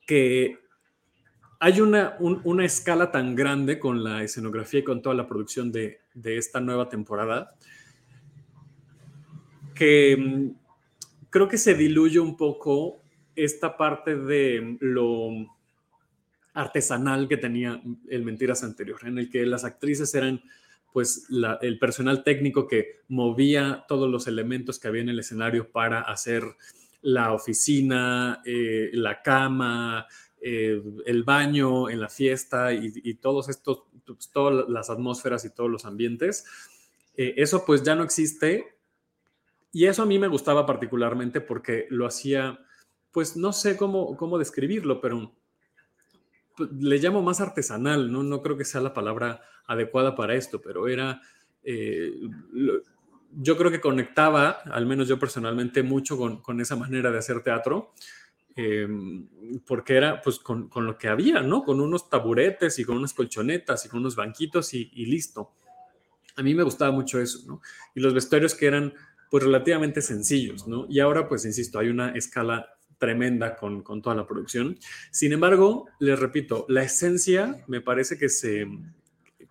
que 0.05 0.59
hay 1.61 1.81
una, 1.81 2.17
una, 2.19 2.65
escala 2.65 3.13
tan 3.13 3.37
grande 3.37 3.79
con 3.79 4.03
la 4.03 4.25
escenografía 4.25 4.81
y 4.81 4.85
con 4.85 5.03
toda 5.03 5.15
la 5.15 5.29
producción 5.29 5.71
de, 5.71 6.01
de 6.15 6.37
esta 6.37 6.59
nueva 6.59 6.89
temporada 6.89 7.55
que 9.81 10.17
mm, 10.17 10.51
creo 11.31 11.47
que 11.47 11.59
se 11.59 11.75
diluye 11.75 12.19
un 12.19 12.37
poco 12.37 13.00
esta 13.37 13.77
parte 13.77 14.17
de 14.17 14.77
lo 14.81 15.31
artesanal 16.55 17.29
que 17.29 17.37
tenía 17.37 17.81
el 18.09 18.25
Mentiras 18.25 18.65
anterior, 18.65 19.01
en 19.05 19.19
el 19.19 19.31
que 19.31 19.47
las 19.47 19.65
actrices 19.65 20.15
eran 20.15 20.43
pues 20.93 21.29
el 21.61 21.79
personal 21.79 22.25
técnico 22.25 22.67
que 22.67 23.01
movía 23.09 23.85
todos 23.87 24.11
los 24.11 24.27
elementos 24.27 24.79
que 24.79 24.89
había 24.89 25.03
en 25.03 25.09
el 25.11 25.21
escenario 25.21 25.71
para 25.71 26.01
hacer 26.01 26.43
la 27.03 27.33
oficina, 27.33 28.43
eh, 28.45 28.91
la 28.93 29.23
cama, 29.23 30.07
eh, 30.41 30.83
el 31.07 31.23
baño 31.23 31.89
en 31.89 32.01
la 32.01 32.09
fiesta 32.09 32.73
y, 32.73 33.15
todos 33.15 33.49
estos, 33.49 33.85
pues, 34.05 34.31
todas 34.33 34.69
las 34.69 34.91
atmósferas 34.91 35.45
y 35.45 35.51
todos 35.51 35.71
los 35.71 35.85
ambientes. 35.85 36.45
Eh, 37.17 37.35
eso 37.37 37.65
pues 37.65 37.83
ya 37.83 37.95
no 37.95 38.03
existe 38.03 38.75
y 39.73 39.87
eso 39.87 40.03
a 40.03 40.07
mí 40.07 40.19
me 40.19 40.29
gustaba 40.29 40.67
particularmente 40.67 41.41
porque 41.41 41.87
lo 41.91 42.07
hacía 42.07 42.59
pues 43.13 43.37
no 43.37 43.53
sé 43.53 43.77
cómo, 43.77 44.17
cómo 44.17 44.39
describirlo, 44.39 45.01
pero 45.01 45.33
le 46.79 46.99
llamo 46.99 47.23
más 47.23 47.41
artesanal, 47.41 48.11
¿no? 48.13 48.23
No 48.23 48.43
creo 48.43 48.57
que 48.57 48.65
sea 48.65 48.81
la 48.81 48.95
palabra 48.95 49.43
adecuada 49.67 50.15
para 50.15 50.35
esto, 50.35 50.61
pero 50.61 50.89
era, 50.89 51.21
eh, 51.63 52.13
yo 53.33 53.57
creo 53.57 53.71
que 53.71 53.81
conectaba, 53.81 54.63
al 54.71 54.87
menos 54.87 55.09
yo 55.09 55.19
personalmente, 55.19 55.83
mucho 55.83 56.19
con, 56.19 56.61
esa 56.61 56.77
manera 56.77 57.11
de 57.11 57.19
hacer 57.19 57.43
teatro, 57.43 57.93
em, 58.57 59.29
porque 59.67 59.97
era 59.97 60.21
pues 60.21 60.39
con, 60.39 60.69
lo 60.75 60.99
que 60.99 61.09
había, 61.09 61.41
¿no? 61.41 61.63
Con 61.63 61.81
unos 61.81 62.11
taburetes 62.11 62.79
y 62.79 62.85
con 62.85 62.97
unas 62.97 63.15
colchonetas 63.15 63.85
y 63.87 63.89
con 63.89 64.01
unos 64.01 64.17
banquitos 64.17 64.75
y, 64.75 64.91
y 64.93 65.07
listo. 65.07 65.53
A 66.37 66.43
mí 66.43 66.55
me 66.55 66.63
gustaba 66.63 66.91
mucho 66.91 67.21
eso, 67.21 67.41
¿no? 67.47 67.61
Y 67.95 68.01
los 68.01 68.15
vestuarios 68.15 68.55
que 68.55 68.67
eran 68.67 68.95
pues 69.31 69.45
relativamente 69.45 70.03
sencillos, 70.03 70.67
¿no? 70.67 70.87
Y 70.89 70.99
ahora, 70.99 71.29
pues, 71.29 71.45
insisto, 71.45 71.79
hay 71.79 71.89
una 71.89 72.11
escala 72.11 72.69
tremenda 73.01 73.57
con, 73.57 73.83
toda 73.83 74.15
la 74.15 74.27
producción. 74.27 74.79
Sin 75.11 75.33
embargo, 75.33 75.89
les 75.99 76.19
repito, 76.19 76.67
la 76.69 76.85
esencia 76.85 77.65
me 77.67 77.81
parece 77.81 78.17
que 78.17 78.29
se 78.29 78.69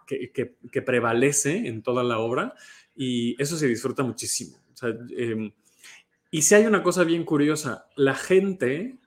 que, 0.08 0.82
prevalece 0.82 1.68
en 1.68 1.82
toda 1.82 2.04
la 2.04 2.20
obra 2.20 2.54
y 2.96 3.36
eso 3.42 3.58
se 3.58 3.68
disfruta 3.68 4.04
muchísimo. 4.04 4.58
Em, 5.18 5.52
y 6.32 6.42
si 6.44 6.56
hay 6.56 6.66
una 6.66 6.84
cosa 6.84 7.04
bien 7.04 7.26
curiosa, 7.26 7.88
la 7.96 8.16
gente 8.16 8.98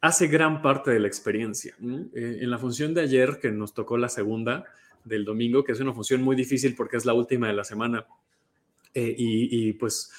hace 0.00 0.26
gran 0.26 0.60
parte 0.60 0.90
de 0.90 1.00
la 1.00 1.08
experiencia. 1.08 1.74
Eh, 2.14 2.38
en 2.40 2.50
la 2.50 2.58
función 2.58 2.94
de 2.94 3.02
ayer, 3.02 3.38
que 3.40 3.50
nos 3.50 3.74
tocó 3.74 3.96
la 3.96 4.08
segunda 4.08 4.64
del 5.04 5.24
domingo, 5.24 5.64
que 5.64 5.72
es 5.72 5.80
una 5.80 5.94
función 5.94 6.22
muy 6.22 6.36
difícil 6.36 6.74
porque 6.74 6.96
es 6.96 7.04
la 7.04 7.14
última 7.14 7.46
de 7.46 7.54
la 7.54 7.64
semana, 7.64 8.06
eh, 8.94 9.14
y, 9.16 9.72
pues 9.74 10.10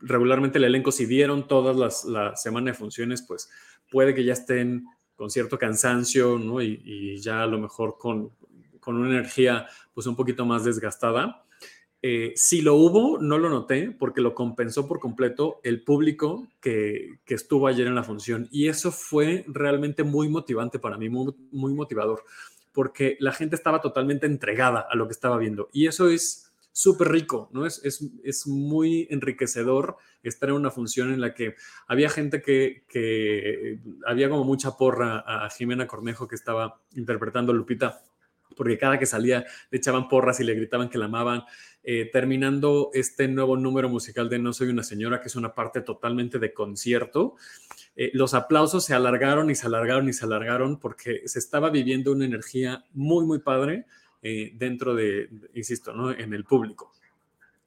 regularmente 0.00 0.58
el 0.58 0.64
elenco, 0.64 0.92
si 0.92 1.06
vieron 1.06 1.46
todas 1.46 1.76
las 1.76 2.04
la 2.04 2.36
semana 2.36 2.70
de 2.70 2.76
funciones, 2.76 3.22
pues 3.22 3.50
puede 3.90 4.14
que 4.14 4.24
ya 4.24 4.32
estén 4.32 4.86
con 5.16 5.30
cierto 5.30 5.58
cansancio, 5.58 6.38
¿no? 6.38 6.60
Y, 6.60 7.18
ya 7.18 7.42
a 7.42 7.46
lo 7.46 7.58
mejor 7.58 7.96
con, 7.98 8.30
con, 8.80 8.96
una 8.96 9.08
energía 9.08 9.66
pues 9.94 10.06
un 10.06 10.16
poquito 10.16 10.44
más 10.44 10.64
desgastada. 10.64 11.44
Eh, 12.02 12.32
si 12.36 12.60
lo 12.60 12.74
hubo, 12.74 13.18
no 13.18 13.38
lo 13.38 13.48
noté 13.48 13.90
porque 13.90 14.20
lo 14.20 14.34
compensó 14.34 14.86
por 14.86 15.00
completo 15.00 15.60
el 15.62 15.82
público 15.82 16.48
que, 16.60 17.20
que, 17.24 17.34
estuvo 17.34 17.66
ayer 17.66 17.86
en 17.86 17.94
la 17.94 18.02
función. 18.02 18.48
Y 18.50 18.68
eso 18.68 18.92
fue 18.92 19.44
realmente 19.46 20.02
muy 20.02 20.28
motivante 20.28 20.78
para 20.78 20.98
mí, 20.98 21.08
muy 21.08 21.72
motivador, 21.72 22.24
porque 22.72 23.16
la 23.20 23.32
gente 23.32 23.56
estaba 23.56 23.80
totalmente 23.80 24.26
entregada 24.26 24.86
a 24.90 24.96
lo 24.96 25.06
que 25.06 25.12
estaba 25.12 25.38
viendo. 25.38 25.70
Y 25.72 25.86
eso 25.86 26.10
es 26.10 26.52
súper 26.74 27.12
rico, 27.12 27.48
¿no? 27.52 27.66
Es, 27.66 27.80
es, 27.84 28.46
muy 28.48 29.06
enriquecedor 29.08 29.96
estar 30.24 30.48
en 30.48 30.56
una 30.56 30.72
función 30.72 31.12
en 31.12 31.20
la 31.20 31.32
que 31.32 31.54
había 31.86 32.10
gente 32.10 32.42
que, 32.42 33.78
había 34.04 34.28
como 34.28 34.42
mucha 34.42 34.76
porra 34.76 35.20
a 35.24 35.48
Jimena 35.50 35.86
Cornejo 35.86 36.26
que 36.26 36.34
estaba 36.34 36.80
interpretando 36.96 37.52
Lupita, 37.52 38.02
porque 38.56 38.76
cada 38.76 38.98
que 38.98 39.06
salía 39.06 39.46
le 39.70 39.78
echaban 39.78 40.08
porras 40.08 40.40
y 40.40 40.44
le 40.44 40.54
gritaban 40.54 40.88
que 40.88 40.98
la 40.98 41.04
amaban. 41.04 41.44
Eh, 41.86 42.08
terminando 42.10 42.90
este 42.94 43.28
nuevo 43.28 43.56
número 43.56 43.88
musical 43.88 44.28
de 44.28 44.38
No 44.38 44.52
Soy 44.52 44.68
una 44.68 44.82
Señora, 44.82 45.20
que 45.20 45.28
es 45.28 45.36
una 45.36 45.54
parte 45.54 45.80
totalmente 45.82 46.38
de 46.38 46.54
concierto, 46.54 47.36
eh, 47.94 48.10
los 48.14 48.34
aplausos 48.34 48.84
se 48.84 48.94
alargaron 48.94 49.48
y 49.50 49.54
se 49.54 49.66
alargaron 49.66 50.08
y 50.08 50.12
se 50.12 50.24
alargaron 50.24 50.80
porque 50.80 51.22
se 51.26 51.38
estaba 51.38 51.70
viviendo 51.70 52.10
una 52.10 52.24
energía 52.24 52.84
muy, 52.94 53.26
muy 53.26 53.38
padre 53.38 53.84
eh, 54.26 54.52
dentro 54.54 54.94
de, 54.94 55.28
insisto, 55.52 55.92
¿no? 55.92 56.10
en 56.10 56.32
el 56.32 56.44
público. 56.44 56.90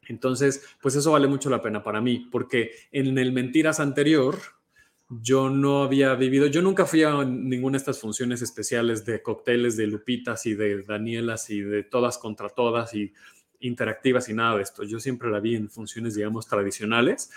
Entonces, 0.08 0.66
pues 0.82 0.96
eso 0.96 1.12
vale 1.12 1.28
mucho 1.28 1.52
la 1.52 1.62
pena 1.62 1.84
para 1.84 2.02
mí, 2.02 2.28
porque 2.32 2.72
en 2.92 3.16
el 3.20 3.32
Mentiras 3.32 3.80
anterior 3.80 4.40
yo 5.08 5.52
no 5.52 5.84
había 5.84 6.16
vivido, 6.16 6.48
yo 6.48 6.64
nunca 6.64 6.88
fui 6.88 7.04
a 7.04 7.24
ninguna 7.24 7.74
de 7.74 7.78
estas 7.78 8.00
funciones 8.00 8.42
especiales 8.42 9.06
de 9.06 9.22
cócteles 9.22 9.78
de 9.78 9.86
Lupitas 9.86 10.48
y 10.48 10.56
de 10.56 10.82
Danielas 10.82 11.52
y 11.52 11.62
de 11.62 11.84
todas 11.84 12.18
contra 12.18 12.50
todas 12.50 12.92
y 12.96 13.14
interactivas 13.60 14.28
y 14.28 14.34
nada 14.34 14.56
de 14.58 14.64
esto. 14.64 14.84
Yo 14.84 15.00
siempre 15.00 15.30
la 15.30 15.40
vi 15.40 15.58
en 15.58 15.70
funciones, 15.70 16.16
digamos, 16.16 16.48
tradicionales. 16.48 17.30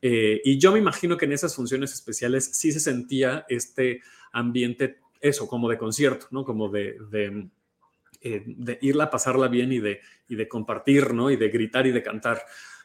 Eh, 0.00 0.40
y 0.46 0.56
yo 0.58 0.72
me 0.72 0.78
imagino 0.78 1.18
que 1.18 1.26
en 1.26 1.32
esas 1.32 1.54
funciones 1.54 1.92
especiales 1.92 2.46
sí 2.54 2.72
se 2.72 2.80
sentía 2.80 3.44
este 3.50 4.00
ambiente, 4.32 5.00
eso, 5.20 5.46
como 5.46 5.68
de 5.68 5.76
concierto, 5.76 6.28
¿no? 6.30 6.42
Como 6.42 6.70
de 6.70 6.96
eh, 8.22 8.44
de 8.46 8.78
irla 8.82 9.04
a 9.04 9.10
pasarla 9.10 9.48
bien 9.48 9.72
y 9.72 9.80
de, 9.80 10.00
y 10.28 10.36
de 10.36 10.48
compartir, 10.48 11.12
¿no? 11.12 11.30
Y 11.30 11.36
de 11.36 11.48
gritar 11.48 11.86
y 11.86 11.92
de 11.92 12.02
cantar. 12.02 12.42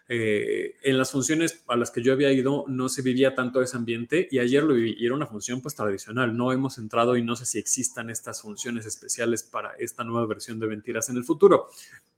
Eh, 0.10 0.76
en 0.84 0.98
las 0.98 1.12
funciones 1.12 1.66
a 1.68 1.76
las 1.76 1.92
que 1.92 2.02
yo 2.02 2.14
había 2.14 2.32
ido 2.32 2.64
no 2.70 2.88
se 2.88 3.02
vivía 3.02 3.36
tanto 3.36 3.62
ese 3.62 3.76
ambiente 3.76 4.26
y 4.32 4.40
ayer 4.40 4.64
lo 4.64 4.74
viví 4.74 4.96
y 4.98 5.06
era 5.06 5.14
una 5.14 5.28
función 5.28 5.62
pues 5.62 5.76
tradicional. 5.76 6.36
No 6.36 6.52
hemos 6.54 6.78
entrado 6.78 7.18
y 7.18 7.24
no 7.24 7.36
sé 7.36 7.46
si 7.46 7.60
existan 7.60 8.10
estas 8.10 8.42
funciones 8.42 8.86
especiales 8.86 9.44
para 9.44 9.74
esta 9.74 10.04
nueva 10.04 10.26
versión 10.26 10.60
de 10.60 10.68
Mentiras 10.68 11.10
en 11.10 11.18
el 11.18 11.26
futuro, 11.26 11.68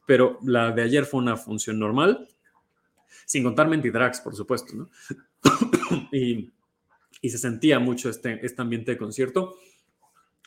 pero 0.06 0.40
la 0.44 0.72
de 0.72 0.84
ayer 0.84 1.06
fue 1.06 1.20
una 1.20 1.36
función 1.36 1.80
normal, 1.80 2.28
sin 3.26 3.44
contar 3.44 3.68
Mentidrags, 3.68 4.22
por 4.22 4.36
supuesto, 4.36 4.74
¿no? 4.76 4.90
y, 6.12 6.52
y, 7.22 7.30
se 7.30 7.38
sentía 7.38 7.80
mucho 7.80 8.10
este, 8.10 8.40
este 8.46 8.62
ambiente 8.62 8.92
de 8.92 8.98
concierto. 8.98 9.56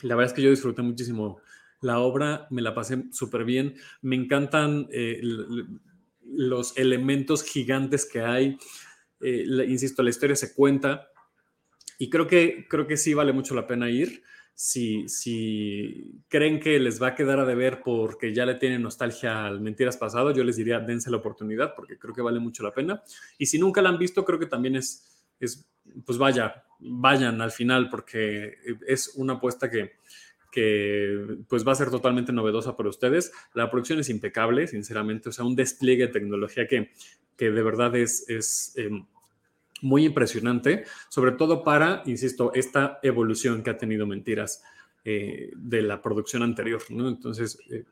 La 0.03 0.15
verdad 0.15 0.33
es 0.33 0.37
que 0.37 0.43
yo 0.43 0.51
disfruté 0.51 0.83
muchísimo 0.83 1.41
la 1.83 1.99
obra 1.99 2.47
me 2.51 2.63
la 2.63 2.75
pasé 2.75 3.05
súper 3.13 3.45
bien. 3.45 3.75
Me 4.01 4.17
encantan 4.17 4.89
eh, 4.91 5.21
los 6.25 6.77
elementos 6.79 7.45
gigantes 7.45 8.07
que 8.07 8.23
hay. 8.23 8.57
Eh, 9.21 9.45
insisto, 9.69 10.03
la 10.03 10.11
historia 10.11 10.37
se 10.37 10.55
cuenta 10.55 11.09
y 11.99 12.09
creo 12.09 12.27
que, 12.27 12.67
creo 12.69 12.87
que 12.87 12.97
sí 12.97 13.15
vale 13.15 13.33
mucho 13.33 13.55
la 13.55 13.67
pena 13.67 13.91
ir. 13.91 14.23
Si, 14.55 15.09
si 15.09 16.23
creen 16.29 16.61
que 16.61 16.79
les 16.79 17.03
va 17.03 17.09
a 17.09 17.15
quedar 17.15 17.41
a 17.41 17.45
deber 17.45 17.81
porque 17.83 18.33
ya 18.33 18.47
le 18.47 18.55
tienen 18.55 18.83
nostalgia 18.83 19.45
al 19.45 19.61
Mentiras 19.61 19.97
Pasado, 19.97 20.31
yo 20.33 20.45
les 20.45 20.57
diría 20.57 20.79
dense 20.79 21.11
la 21.11 21.17
oportunidad 21.17 21.75
porque 21.75 21.99
creo 21.99 22.15
que 22.15 22.23
vale 22.23 22.39
mucho 22.39 22.63
la 22.63 22.73
pena. 22.73 23.03
Y 23.39 23.47
si 23.47 23.59
nunca 23.59 23.83
la 23.83 23.89
han 23.89 23.99
visto, 23.99 24.25
creo 24.25 24.39
que 24.39 24.47
también 24.47 24.77
es, 24.77 25.27
es 25.41 25.69
pues 26.05 26.19
vaya, 26.19 26.65
vayan 26.79 27.41
al 27.41 27.51
final 27.51 27.89
porque 27.89 28.57
es 28.87 29.13
una 29.17 29.35
apuesta 29.35 29.69
que, 29.69 29.93
que 30.53 31.39
pues 31.49 31.67
va 31.67 31.73
a 31.73 31.75
ser 31.75 31.91
totalmente 31.91 32.33
novedosa 32.33 32.77
para 32.77 32.91
ustedes. 32.91 33.33
La 33.55 33.71
producción 33.71 33.99
es 33.99 34.11
impecable, 34.11 34.69
sinceramente, 34.69 35.31
o 35.31 35.33
sea, 35.33 35.47
un 35.47 35.57
despliegue 35.57 36.07
de 36.07 36.13
tecnología 36.13 36.69
que, 36.69 36.93
que 37.37 37.51
de 37.51 37.63
verdad 37.63 37.97
es, 37.97 38.29
es 38.29 38.75
em, 38.77 39.07
muy 39.81 40.05
impresionante, 40.05 40.85
sobre 41.09 41.33
todo 41.33 41.65
para, 41.65 42.03
insisto, 42.05 42.53
esta 42.55 43.01
evolución 43.03 43.63
que 43.63 43.71
ha 43.71 43.79
tenido 43.79 44.07
Mentiras 44.07 44.63
eh, 45.05 45.51
de 45.57 45.83
la 45.83 46.03
producción 46.03 46.43
anterior, 46.43 46.83
¿no? 46.91 47.09
Entonces, 47.09 47.59
eh, 47.71 47.85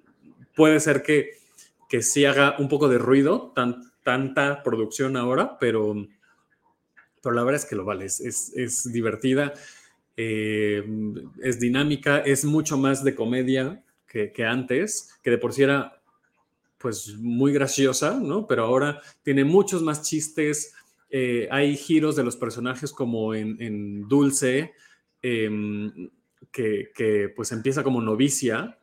puede 0.55 0.81
ser 0.81 1.03
que, 1.03 1.31
que 1.89 2.03
sí 2.03 2.27
haga 2.27 2.57
un 2.59 2.69
poco 2.69 2.89
de 2.89 2.99
ruido, 2.99 3.53
tan, 3.55 3.91
tanta 4.05 4.63
producción 4.63 5.17
ahora, 5.17 5.57
pero, 5.59 5.95
pero 7.23 7.35
la 7.35 7.43
verdad 7.43 7.63
es 7.63 7.67
que 7.67 7.75
lo 7.75 7.87
vale, 7.87 8.05
es, 8.05 8.21
es, 8.21 8.53
es 8.55 8.93
divertida 8.93 9.55
eh, 10.23 10.85
es 11.43 11.59
dinámica, 11.59 12.19
es 12.19 12.45
mucho 12.45 12.77
más 12.77 13.03
de 13.03 13.15
comedia 13.15 13.83
que, 14.07 14.45
antes, 14.45 15.19
que 15.23 15.31
de 15.31 15.39
por 15.39 15.55
sí 15.55 15.63
era 15.63 16.03
pues 16.77 17.17
muy 17.17 17.55
graciosa, 17.55 18.21
¿no? 18.21 18.47
Pero 18.47 18.65
ahora 18.65 19.01
tiene 19.23 19.45
muchos 19.45 19.83
más 19.83 20.03
chistes, 20.03 20.75
eh, 21.09 21.49
hay 21.51 21.75
giros 21.75 22.17
de 22.17 22.25
los 22.25 22.37
personajes 22.37 22.93
como 22.93 23.35
en, 23.35 24.07
Dulce, 24.09 24.75
em, 25.23 26.11
que, 26.53 27.33
pues 27.35 27.51
empieza 27.53 27.83
como 27.83 28.03
novicia 28.03 28.79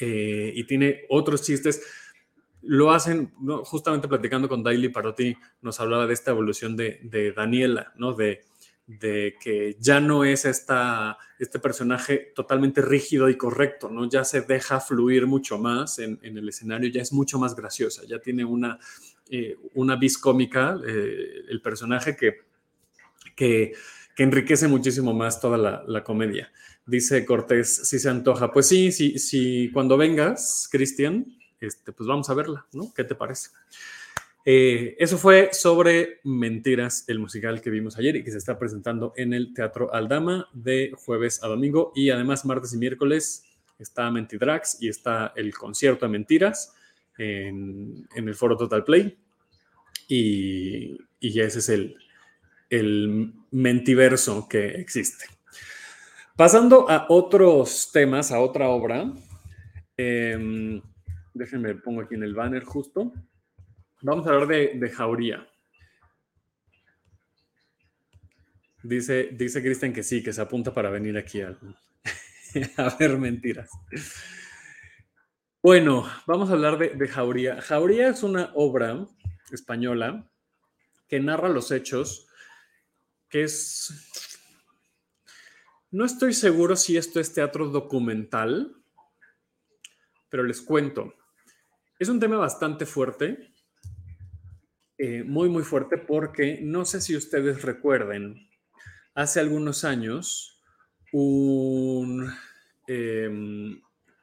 eh, 0.00 0.52
y 0.52 0.64
tiene 0.64 1.02
otros 1.10 1.44
chistes. 1.44 1.80
Lo 2.62 2.90
hacen, 2.90 3.32
justamente 3.62 4.08
platicando 4.08 4.48
con 4.48 4.64
Daily 4.64 4.88
Parotti, 4.88 5.36
nos 5.62 5.78
hablaba 5.78 6.08
de 6.08 6.14
esta 6.14 6.32
evolución 6.32 6.76
de, 6.76 6.98
de 7.04 7.30
Daniela, 7.30 7.92
¿no? 7.96 8.14
De, 8.14 8.49
de 8.98 9.36
que 9.40 9.76
ya 9.78 10.00
no 10.00 10.24
es 10.24 10.44
esta, 10.44 11.16
este 11.38 11.60
personaje 11.60 12.32
totalmente 12.34 12.82
rígido 12.82 13.28
y 13.28 13.36
correcto, 13.36 13.88
¿no? 13.88 14.08
Ya 14.08 14.24
se 14.24 14.40
deja 14.40 14.80
fluir 14.80 15.28
mucho 15.28 15.58
más 15.58 16.00
en, 16.00 16.18
el 16.22 16.48
escenario, 16.48 16.90
ya 16.90 17.00
es 17.00 17.12
mucho 17.12 17.38
más 17.38 17.54
graciosa, 17.54 18.02
ya 18.08 18.18
tiene 18.18 18.44
una, 18.44 18.78
eh, 19.30 19.56
una 19.74 19.94
vis 19.94 20.18
cómica 20.18 20.76
eh, 20.84 21.44
el 21.48 21.62
personaje 21.62 22.16
que, 22.16 22.38
que, 23.36 23.74
enriquece 24.16 24.68
muchísimo 24.68 25.14
más 25.14 25.40
toda 25.40 25.82
la, 25.86 26.04
comedia. 26.04 26.52
Dice 26.84 27.24
Cortés, 27.24 27.88
si 27.88 27.98
se 27.98 28.10
antoja. 28.10 28.52
Pues 28.52 28.68
sí, 28.68 28.92
sí, 28.92 29.18
sí, 29.18 29.70
cuando 29.72 29.96
vengas, 29.96 30.68
Cristian, 30.70 31.24
este, 31.58 31.92
pues 31.92 32.06
vamos 32.06 32.28
a 32.28 32.34
verla, 32.34 32.66
¿no? 32.72 32.92
¿Qué 32.92 33.02
te 33.02 33.14
parece? 33.14 33.48
Eh, 34.44 34.96
eso 34.98 35.18
fue 35.18 35.50
sobre 35.52 36.20
Mentiras, 36.24 37.04
el 37.08 37.18
musical 37.18 37.60
que 37.60 37.70
vimos 37.70 37.98
ayer 37.98 38.16
y 38.16 38.24
que 38.24 38.30
se 38.30 38.38
está 38.38 38.58
presentando 38.58 39.12
en 39.16 39.34
el 39.34 39.52
Teatro 39.52 39.92
Aldama 39.92 40.48
de 40.52 40.92
jueves 40.96 41.42
a 41.42 41.48
domingo. 41.48 41.92
Y 41.94 42.10
además, 42.10 42.44
martes 42.44 42.72
y 42.72 42.78
miércoles 42.78 43.44
está 43.78 44.10
Mentidrax 44.10 44.78
y 44.80 44.88
está 44.88 45.32
el 45.36 45.54
concierto 45.54 46.06
de 46.06 46.12
Mentiras 46.12 46.74
en, 47.18 48.08
el 48.14 48.34
foro 48.34 48.56
Total 48.56 48.82
Play. 48.84 49.18
Y, 50.08 50.98
y 51.20 51.40
ese 51.40 51.58
es 51.58 51.68
el, 51.68 53.34
mentiverso 53.50 54.48
que 54.48 54.68
existe. 54.68 55.24
Pasando 56.36 56.88
a 56.88 57.06
otros 57.08 57.90
temas, 57.92 58.32
a 58.32 58.40
otra 58.40 58.68
obra, 58.68 59.12
eh, 59.96 60.80
déjenme 61.34 61.74
pongo 61.74 62.02
aquí 62.02 62.14
en 62.14 62.22
el 62.22 62.34
banner 62.34 62.64
justo. 62.64 63.12
Vamos 64.02 64.26
a 64.26 64.30
hablar 64.30 64.48
de, 64.48 64.90
Jauría. 64.90 65.46
Dice, 68.82 69.28
dice 69.32 69.62
Cristian 69.62 69.92
que 69.92 70.02
sí, 70.02 70.22
que 70.22 70.32
se 70.32 70.40
apunta 70.40 70.72
para 70.72 70.88
venir 70.88 71.18
aquí 71.18 71.42
a, 71.42 71.54
a 72.78 72.96
ver 72.96 73.18
mentiras. 73.18 73.70
Bueno, 75.62 76.10
vamos 76.26 76.48
a 76.48 76.54
hablar 76.54 76.78
de, 76.78 76.90
de, 76.90 77.08
Jauría. 77.08 77.60
Jauría 77.60 78.08
es 78.08 78.22
una 78.22 78.52
obra 78.54 79.06
española 79.52 80.26
que 81.06 81.20
narra 81.20 81.50
los 81.50 81.70
hechos, 81.70 82.26
que 83.28 83.42
es... 83.42 83.92
No 85.90 86.06
estoy 86.06 86.32
seguro 86.32 86.74
si 86.76 86.96
esto 86.96 87.20
es 87.20 87.34
teatro 87.34 87.68
documental, 87.68 88.76
pero 90.30 90.44
les 90.44 90.62
cuento. 90.62 91.12
Es 91.98 92.08
un 92.08 92.18
tema 92.18 92.38
bastante 92.38 92.86
fuerte, 92.86 93.52
eh, 95.02 95.24
muy, 95.24 95.48
muy 95.48 95.62
fuerte, 95.62 95.96
porque 95.96 96.60
no 96.62 96.84
sé 96.84 97.00
si 97.00 97.16
ustedes 97.16 97.62
recuerden, 97.62 98.48
hace 99.14 99.40
algunos 99.40 99.84
años, 99.84 100.60
un... 101.12 102.30
Eh, 102.86 103.78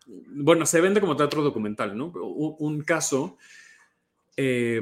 bueno, 0.07 0.65
se 0.65 0.81
vende 0.81 1.01
como 1.01 1.15
teatro 1.15 1.41
documental, 1.41 1.98
¿no? 1.98 2.07
Un, 2.07 2.81
caso 2.81 3.38
eh, 4.36 4.79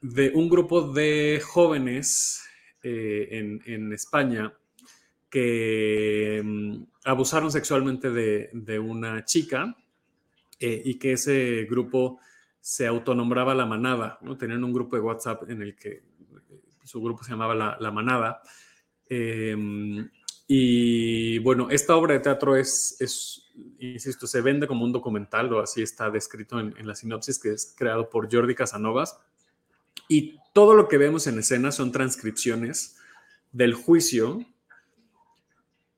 de 0.00 0.32
un 0.34 0.48
grupo 0.48 0.92
de 0.92 1.40
jóvenes 1.44 2.42
eh, 2.82 3.60
en, 3.64 3.92
España 3.92 4.52
que 5.30 6.40
um, 6.42 6.84
abusaron 7.04 7.50
sexualmente 7.50 8.10
de, 8.10 8.50
de 8.52 8.78
una 8.78 9.24
chica 9.24 9.76
eh, 10.58 10.82
y 10.84 10.98
que 10.98 11.12
ese 11.12 11.66
grupo 11.68 12.20
se 12.62 12.86
autonombraba 12.86 13.54
La 13.56 13.66
Manada, 13.66 14.18
¿no? 14.22 14.38
Tenían 14.38 14.62
un 14.62 14.72
grupo 14.72 14.94
de 14.94 15.02
WhatsApp 15.02 15.50
en 15.50 15.62
el 15.62 15.74
que 15.74 16.04
su 16.84 17.02
grupo 17.02 17.24
se 17.24 17.32
llamaba 17.32 17.76
La, 17.78 17.90
Manada. 17.90 18.40
Eh, 19.10 19.56
y 20.46 21.38
bueno, 21.38 21.70
esta 21.70 21.96
obra 21.96 22.14
de 22.14 22.20
teatro 22.20 22.54
es, 22.54 22.96
es, 23.00 23.50
insisto, 23.80 24.28
se 24.28 24.40
vende 24.42 24.68
como 24.68 24.84
un 24.84 24.92
documental, 24.92 25.52
o 25.52 25.60
así 25.60 25.82
está 25.82 26.08
descrito 26.08 26.60
en, 26.60 26.86
la 26.86 26.94
sinopsis, 26.94 27.40
que 27.40 27.50
es 27.50 27.74
creado 27.76 28.08
por 28.08 28.32
Jordi 28.32 28.54
Casanovas. 28.54 29.18
Y 30.08 30.38
todo 30.52 30.74
lo 30.74 30.86
que 30.86 30.98
vemos 30.98 31.26
en 31.26 31.40
escena 31.40 31.72
son 31.72 31.90
transcripciones 31.90 32.96
del 33.50 33.74
juicio, 33.74 34.46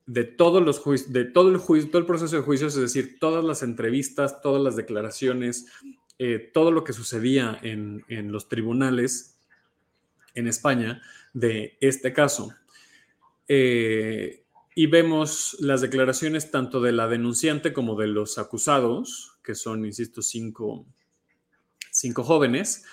de 0.06 0.24
todos 0.24 0.62
los 0.62 0.82
de 1.12 1.24
todo 1.26 1.50
el 1.50 1.58
juicio, 1.58 1.90
todo 1.90 2.00
el 2.00 2.06
proceso 2.06 2.36
de 2.36 2.42
juicios, 2.42 2.74
es 2.74 2.80
decir, 2.80 3.18
todas 3.18 3.44
las 3.44 3.62
entrevistas, 3.62 4.40
todas 4.40 4.62
las 4.62 4.76
declaraciones, 4.76 5.66
eh, 6.18 6.50
todo 6.52 6.70
lo 6.70 6.84
que 6.84 6.92
sucedía 6.92 7.58
en, 7.62 8.04
en 8.08 8.32
los 8.32 8.48
tribunales 8.48 9.38
en 10.34 10.48
España 10.48 11.02
de 11.32 11.76
este 11.80 12.12
caso. 12.12 12.54
Eh, 13.48 14.44
y 14.74 14.86
vemos 14.86 15.56
las 15.60 15.80
declaraciones 15.80 16.50
tanto 16.50 16.80
de 16.80 16.92
la 16.92 17.06
denunciante 17.06 17.72
como 17.72 17.96
de 17.96 18.08
los 18.08 18.38
acusados, 18.38 19.38
que 19.42 19.54
son, 19.54 19.84
insisto, 19.84 20.22
cinco, 20.22 20.86
cinco 21.90 22.24
jóvenes. 22.24 22.84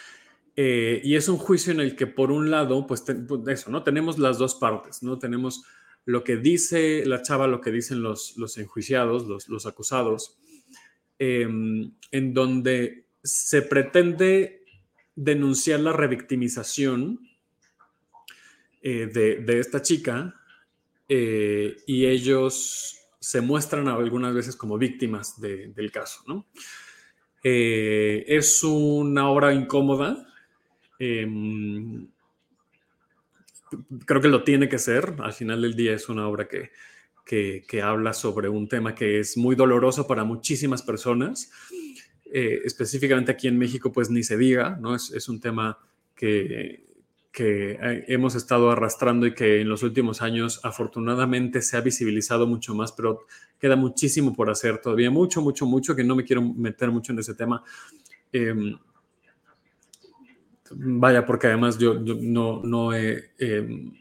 Eh, 0.56 1.01
y 1.04 1.16
es 1.16 1.28
un 1.28 1.38
juicio 1.38 1.72
en 1.72 1.80
el 1.80 1.96
que, 1.96 2.06
por 2.06 2.32
un 2.32 2.51
lado, 2.51 2.86
pues, 2.86 3.04
te, 3.04 3.16
pues, 3.16 3.42
eso, 3.48 3.72
¿no? 3.72 3.84
Tenemos 3.84 4.20
las 4.20 4.38
dos 4.38 4.55
partes, 4.55 5.01
¿no? 5.01 5.18
Tenemos 5.18 5.64
lo 6.05 6.24
que 6.24 6.38
dice 6.38 7.03
la 7.05 7.22
chava, 7.24 7.48
lo 7.48 7.62
que 7.62 7.72
dicen 7.72 8.03
los, 8.03 8.38
los 8.38 8.57
enjuiciados, 8.57 9.27
los, 9.27 9.50
los 9.50 9.66
acusados, 9.66 10.38
eh, 11.18 11.48
en 12.12 12.34
donde 12.34 13.05
se 13.24 13.62
pretende 13.62 14.64
denunciar 15.16 15.79
la 15.79 15.94
revictimización 15.94 17.20
eh, 18.81 19.07
de, 19.14 19.60
esta 19.60 19.81
chica 19.81 20.36
eh, 21.07 21.77
y 21.86 22.05
ellos 22.05 22.98
se 23.20 23.42
muestran 23.42 23.88
algunas 23.88 24.34
veces 24.34 24.55
como 24.55 24.77
víctimas 24.77 25.40
de, 25.40 25.68
del 25.68 25.92
caso. 25.92 26.24
Eh, 27.44 28.25
es 28.27 28.64
una 28.64 29.29
obra 29.29 29.53
incómoda. 29.53 30.27
Eh, 30.98 31.27
creo 34.05 34.22
que 34.22 34.27
lo 34.27 34.44
tiene 34.44 34.70
que 34.70 34.79
ser. 34.79 35.16
Al 35.20 35.34
final 35.34 35.62
del 35.62 35.75
día 35.75 35.94
es 35.94 36.10
una 36.10 36.27
obra 36.27 36.48
que, 36.48 36.72
que 37.25 37.81
habla 37.81 38.14
sobre 38.14 38.50
un 38.50 38.68
tema 38.68 38.96
que 38.96 39.20
es 39.20 39.38
muy 39.38 39.55
doloroso 39.55 40.07
para 40.07 40.24
muchísimas 40.24 40.81
personas. 40.81 41.51
Eh, 42.33 42.61
específicamente 42.63 43.31
aquí 43.31 43.48
en 43.48 43.57
México, 43.57 43.91
pues 43.91 44.09
ni 44.09 44.24
se 44.24 44.37
diga, 44.37 44.77
¿no? 44.79 44.96
Es, 44.96 45.11
es 45.11 45.27
un 45.27 45.41
tema 45.41 45.77
que, 46.15 46.85
que 47.31 47.77
hemos 48.07 48.35
estado 48.35 48.72
arrastrando 48.72 49.25
y 49.25 49.33
que 49.33 49.61
en 49.61 49.67
los 49.67 49.83
últimos 49.83 50.22
años 50.22 50.59
afortunadamente 50.63 51.61
se 51.61 51.75
ha 51.75 51.81
visibilizado 51.81 52.48
mucho 52.48 52.75
más, 52.75 52.91
pero 52.91 53.25
queda 53.59 53.75
muchísimo 53.75 54.33
por 54.33 54.50
hacer 54.50 54.79
todavía, 54.79 55.11
mucho, 55.11 55.41
mucho, 55.41 55.65
mucho, 55.65 55.96
que 55.96 56.03
no 56.03 56.15
me 56.15 56.24
quiero 56.24 56.41
meter 56.41 56.91
mucho 56.91 57.11
en 57.11 57.20
ese 57.20 57.33
tema. 57.33 57.63
Eh, 58.31 58.75
vaya, 60.72 61.25
porque 61.25 61.48
además 61.48 61.77
yo, 61.77 62.03
yo 62.03 62.15
no, 62.22 62.61
no, 62.63 62.94
he, 62.94 63.31
eh, 63.39 63.91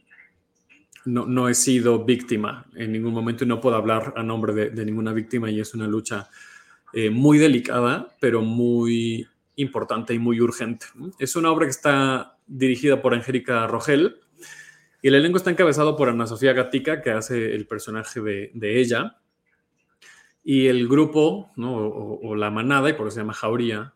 no, 1.05 1.27
no, 1.27 1.49
he 1.49 1.55
sido 1.55 2.05
víctima 2.05 2.67
en 2.75 2.93
ningún 2.93 3.13
momento 3.13 3.45
y 3.45 3.47
no 3.47 3.61
puedo 3.61 3.77
hablar 3.77 4.15
a 4.17 4.23
nombre 4.23 4.53
de, 4.55 4.71
de 4.71 4.85
ninguna 4.85 5.13
víctima 5.13 5.51
y 5.51 5.59
es 5.59 5.75
una 5.75 5.87
lucha 5.87 6.29
eh, 6.93 7.11
muy 7.11 7.39
delicada, 7.39 8.15
pero 8.21 8.43
muy 8.43 9.27
importante 9.57 10.15
y 10.15 10.19
muy 10.19 10.41
urgente. 10.41 10.87
Es 11.19 11.37
una 11.37 11.51
obra 11.51 11.67
que 11.67 11.71
está 11.71 12.39
dirigida 12.47 13.01
por 13.01 13.15
Angélica 13.15 13.67
Rogel. 13.67 14.17
Y 15.03 15.09
el 15.09 15.15
elenco 15.15 15.39
está 15.39 15.51
encabezado 15.51 15.97
por 15.97 16.09
Ana 16.09 16.27
Sofía 16.27 16.53
Gatica, 16.53 17.01
que 17.01 17.11
hace 17.11 17.55
el 17.55 17.67
personaje 17.67 18.21
de, 18.21 18.51
de 18.55 18.81
ella. 18.81 19.17
Y 20.43 20.67
el 20.67 20.89
grupo, 20.89 21.53
o, 21.57 22.35
la 22.35 22.51
manada, 22.51 22.91
y 22.91 22.95
por 22.95 23.07
eso 23.07 23.15
se 23.15 23.21
llama 23.21 23.35
Jauría, 23.35 23.95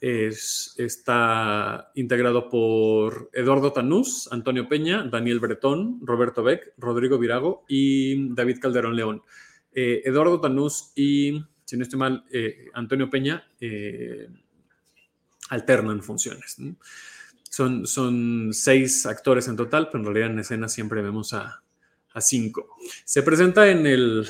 es, 0.00 0.74
está 0.78 1.90
integrado 1.94 2.48
por 2.48 3.30
Eduardo 3.32 3.72
Tanús, 3.72 4.28
Antonio 4.30 4.68
Peña, 4.68 5.04
Daniel 5.04 5.40
Bretón, 5.40 6.00
Roberto 6.02 6.42
Beck, 6.42 6.72
Rodrigo 6.78 7.18
Virago 7.18 7.64
y 7.68 8.34
David 8.34 8.58
Calderón 8.60 8.96
León. 8.96 9.22
Eh, 9.72 10.02
Eduardo 10.04 10.40
Tanús 10.40 10.92
y, 10.96 11.44
si 11.70 11.76
no 11.76 11.84
estoy 11.84 12.00
mal, 12.00 12.24
eh, 12.32 12.68
Antonio 12.74 13.08
Peña 13.08 13.46
eh, 13.60 14.28
alternan 15.50 16.02
funciones. 16.02 16.56
Son, 17.48 18.50
seis 18.52 19.06
actores 19.06 19.46
en 19.46 19.54
total, 19.54 19.86
pero 19.86 20.00
en 20.00 20.04
realidad 20.06 20.30
en 20.32 20.40
escena 20.40 20.68
siempre 20.68 21.00
vemos 21.00 21.32
a, 21.32 21.62
cinco. 22.18 22.76
Se 23.04 23.22
presenta 23.22 23.68
en 23.68 23.86
el, 23.86 24.26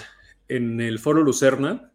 en 0.48 0.82
el 0.82 0.98
Foro 0.98 1.22
Lucerna 1.22 1.90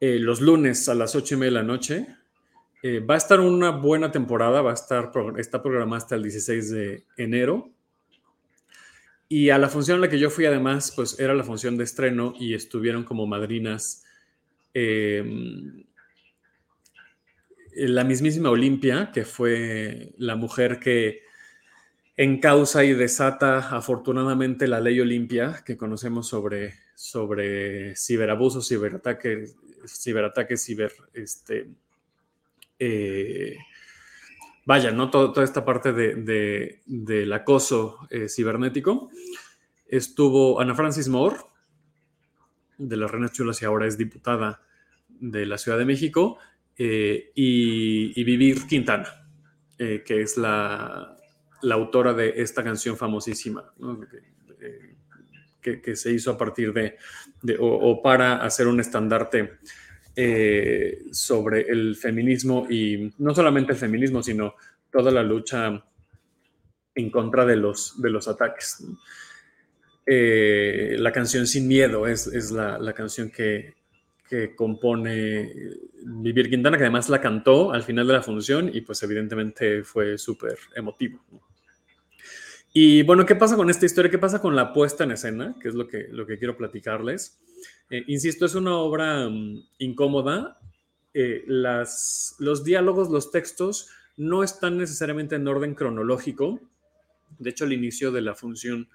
eh, 0.00 0.18
los 0.18 0.40
lunes 0.40 0.88
a 0.88 0.94
las 0.94 1.14
ocho 1.14 1.34
y 1.34 1.36
media 1.36 1.50
de 1.50 1.54
la 1.56 1.62
noche. 1.64 2.06
Eh, 2.82 3.00
va 3.00 3.12
a 3.12 3.18
estar 3.18 3.40
una 3.40 3.72
buena 3.72 4.10
temporada, 4.10 4.62
va 4.62 4.70
a 4.70 4.74
estar, 4.74 5.12
está 5.36 5.62
programada 5.62 5.98
hasta 5.98 6.14
el 6.14 6.22
16 6.22 6.70
de 6.70 7.04
enero. 7.18 7.70
Y 9.28 9.50
a 9.50 9.58
la 9.58 9.68
función 9.68 9.98
a 9.98 10.00
la 10.00 10.08
que 10.08 10.18
yo 10.18 10.30
fui, 10.30 10.46
además, 10.46 10.92
pues 10.96 11.18
era 11.20 11.34
la 11.34 11.44
función 11.44 11.76
de 11.76 11.84
estreno 11.84 12.34
y 12.38 12.54
estuvieron 12.54 13.04
como 13.04 13.26
madrinas 13.26 14.04
eh, 14.72 15.22
la 17.74 18.04
mismísima 18.04 18.50
Olimpia, 18.50 19.10
que 19.12 19.24
fue 19.24 20.14
la 20.16 20.34
mujer 20.34 20.80
que 20.80 21.22
encausa 22.16 22.84
y 22.84 22.94
desata 22.94 23.76
afortunadamente 23.76 24.66
la 24.66 24.80
ley 24.80 24.98
Olimpia 24.98 25.62
que 25.64 25.76
conocemos 25.76 26.26
sobre, 26.26 26.74
sobre 26.94 27.94
ciberabusos, 27.96 28.66
ciberataques, 28.66 29.54
ciberataques, 29.86 30.64
ciber, 30.64 30.92
este, 31.14 31.68
eh, 32.78 33.56
vaya, 34.68 34.90
¿no? 34.90 35.08
Todo, 35.08 35.32
toda 35.32 35.44
esta 35.44 35.64
parte 35.64 35.94
de, 35.94 36.14
de, 36.16 36.82
del 36.84 37.32
acoso 37.32 38.06
eh, 38.10 38.28
cibernético. 38.28 39.08
Estuvo 39.86 40.60
Ana 40.60 40.74
Francis 40.74 41.08
Moore, 41.08 41.38
de 42.76 42.98
las 42.98 43.10
Reinas 43.10 43.32
Chulas 43.32 43.62
y 43.62 43.64
ahora 43.64 43.86
es 43.86 43.96
diputada 43.96 44.60
de 45.08 45.46
la 45.46 45.56
Ciudad 45.56 45.78
de 45.78 45.86
México, 45.86 46.36
eh, 46.76 47.32
y, 47.34 48.22
Vivir 48.24 48.66
Quintana, 48.66 49.30
eh, 49.78 50.02
que 50.04 50.20
es 50.20 50.36
la, 50.36 51.16
autora 51.62 52.12
de 52.12 52.34
esta 52.36 52.62
canción 52.62 52.98
famosísima, 52.98 53.72
que, 55.62 55.96
se 55.96 56.12
hizo 56.12 56.32
a 56.32 56.36
partir 56.36 56.74
de, 56.74 56.98
de 57.40 57.56
o, 57.56 57.68
o, 57.68 58.02
para 58.02 58.44
hacer 58.44 58.66
un 58.68 58.80
estandarte 58.80 59.60
eh, 60.20 61.04
sobre 61.12 61.60
el 61.68 61.94
feminismo 61.94 62.66
y 62.68 63.14
no 63.18 63.32
solamente 63.32 63.70
el 63.70 63.78
feminismo, 63.78 64.20
sino 64.20 64.56
toda 64.90 65.12
la 65.12 65.22
lucha 65.22 65.80
en 66.92 67.08
contra 67.08 67.46
de 67.46 67.54
los, 67.54 68.02
de 68.02 68.10
los 68.10 68.26
ataques. 68.26 68.84
Eh, 70.04 70.96
la 70.98 71.12
canción 71.12 71.46
Sin 71.46 71.68
Miedo 71.68 72.08
es, 72.08 72.50
la, 72.50 72.92
canción 72.94 73.30
que, 73.30 73.76
compone 74.56 75.52
Vivir 76.02 76.50
Quintana, 76.50 76.78
que 76.78 76.82
además 76.82 77.08
la 77.08 77.20
cantó 77.20 77.70
al 77.70 77.84
final 77.84 78.08
de 78.08 78.14
la 78.14 78.22
función 78.22 78.74
y 78.74 78.80
pues 78.80 79.00
evidentemente 79.04 79.84
fue 79.84 80.18
súper 80.18 80.58
emotivo. 80.74 81.20
Y 82.72 83.02
bueno, 83.02 83.24
¿qué 83.24 83.34
pasa 83.34 83.56
con 83.56 83.70
esta 83.70 83.86
historia? 83.86 84.10
¿Qué 84.10 84.18
pasa 84.18 84.40
con 84.40 84.54
la 84.54 84.72
puesta 84.72 85.04
en 85.04 85.12
escena? 85.12 85.56
Que 85.60 85.68
es 85.68 85.74
lo 85.74 85.88
que, 85.88 86.08
lo 86.10 86.26
que 86.26 86.38
quiero 86.38 86.56
platicarles. 86.56 87.38
Eh, 87.90 88.04
insisto, 88.08 88.44
es 88.46 88.54
una 88.54 88.76
obra 88.76 89.28
mm, 89.28 89.64
incómoda. 89.78 90.58
Eh, 91.14 91.44
las, 91.46 92.36
los 92.38 92.64
diálogos, 92.64 93.10
los 93.10 93.30
textos 93.30 93.88
no 94.16 94.42
están 94.42 94.76
necesariamente 94.76 95.36
en 95.36 95.48
orden 95.48 95.74
cronológico. 95.74 96.60
De 97.38 97.50
hecho, 97.50 97.64
al 97.64 97.72
inicio 97.72 98.12
de 98.12 98.20
la 98.20 98.34
función 98.34 98.88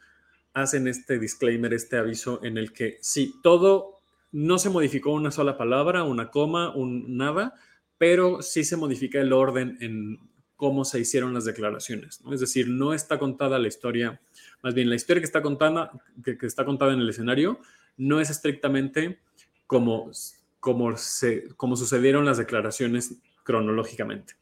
hacen 0.53 0.87
este 0.87 1.17
disclaimer, 1.17 1.73
este 1.73 1.97
aviso 1.97 2.39
en 2.43 2.57
el 2.57 2.73
que 2.73 2.97
sí, 3.01 3.33
todo 3.41 4.01
no 4.31 4.59
se 4.59 4.69
modificó 4.69 5.11
una 5.11 5.31
sola 5.31 5.57
palabra, 5.57 6.03
una 6.03 6.29
coma, 6.29 6.75
un 6.75 7.17
nada, 7.17 7.55
pero 7.97 8.41
sí 8.41 8.63
se 8.63 8.77
modifica 8.77 9.19
el 9.19 9.33
orden 9.33 9.77
en 9.81 10.19
cómo 10.55 10.85
se 10.85 10.99
hicieron 10.99 11.33
las 11.33 11.45
declaraciones. 11.45 12.21
Es 12.31 12.39
decir, 12.39 12.69
no 12.69 12.93
está 12.93 13.19
contada 13.19 13.59
la 13.59 13.67
historia, 13.67 14.21
más 14.61 14.73
bien 14.73 14.89
la 14.89 14.95
historia 14.95 15.21
que 15.21 15.25
está 15.25 15.41
contada, 15.41 15.91
que, 16.23 16.37
está 16.45 16.65
contada 16.65 16.93
en 16.93 17.01
el 17.01 17.09
escenario 17.09 17.59
no 17.97 18.19
es 18.19 18.29
estrictamente 18.29 19.19
como, 19.67 20.11
como, 20.59 20.97
se, 20.97 21.49
como 21.55 21.75
sucedieron 21.75 22.25
las 22.25 22.37
declaraciones 22.37 23.15
cronológicamente. 23.43 24.35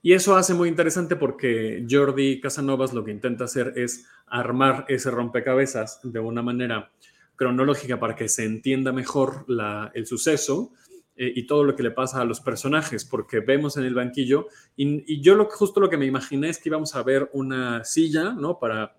Y 0.00 0.12
eso 0.12 0.36
hace 0.36 0.52
muy 0.52 0.68
interesante 0.68 1.16
porque 1.16 1.86
Jordi 1.88 2.38
Casanovas 2.40 2.92
lo 2.92 3.04
que 3.04 3.10
intenta 3.10 3.44
hacer 3.44 3.72
es 3.76 4.06
armar 4.26 4.84
ese 4.88 5.10
rompecabezas 5.10 6.00
de 6.02 6.20
una 6.20 6.42
manera 6.42 6.92
cronológica 7.36 7.98
para 7.98 8.14
que 8.14 8.28
se 8.28 8.44
entienda 8.44 8.92
mejor 8.92 9.46
el 9.94 10.06
suceso 10.06 10.72
eh, 11.16 11.32
y 11.34 11.46
todo 11.46 11.64
lo 11.64 11.76
que 11.76 11.82
le 11.82 11.90
pasa 11.90 12.20
a 12.20 12.24
los 12.24 12.40
personajes, 12.40 13.04
porque 13.04 13.40
vemos 13.40 13.76
en 13.76 13.84
el 13.84 13.94
banquillo, 13.94 14.48
y, 14.76 15.20
yo 15.20 15.34
lo, 15.34 15.46
justo 15.46 15.80
lo 15.80 15.88
que 15.88 15.96
me 15.96 16.06
imaginé 16.06 16.48
es 16.48 16.58
que 16.58 16.68
íbamos 16.68 16.94
a 16.94 17.02
ver 17.02 17.30
una 17.32 17.84
silla, 17.84 18.32
¿no? 18.32 18.58
Para 18.58 18.96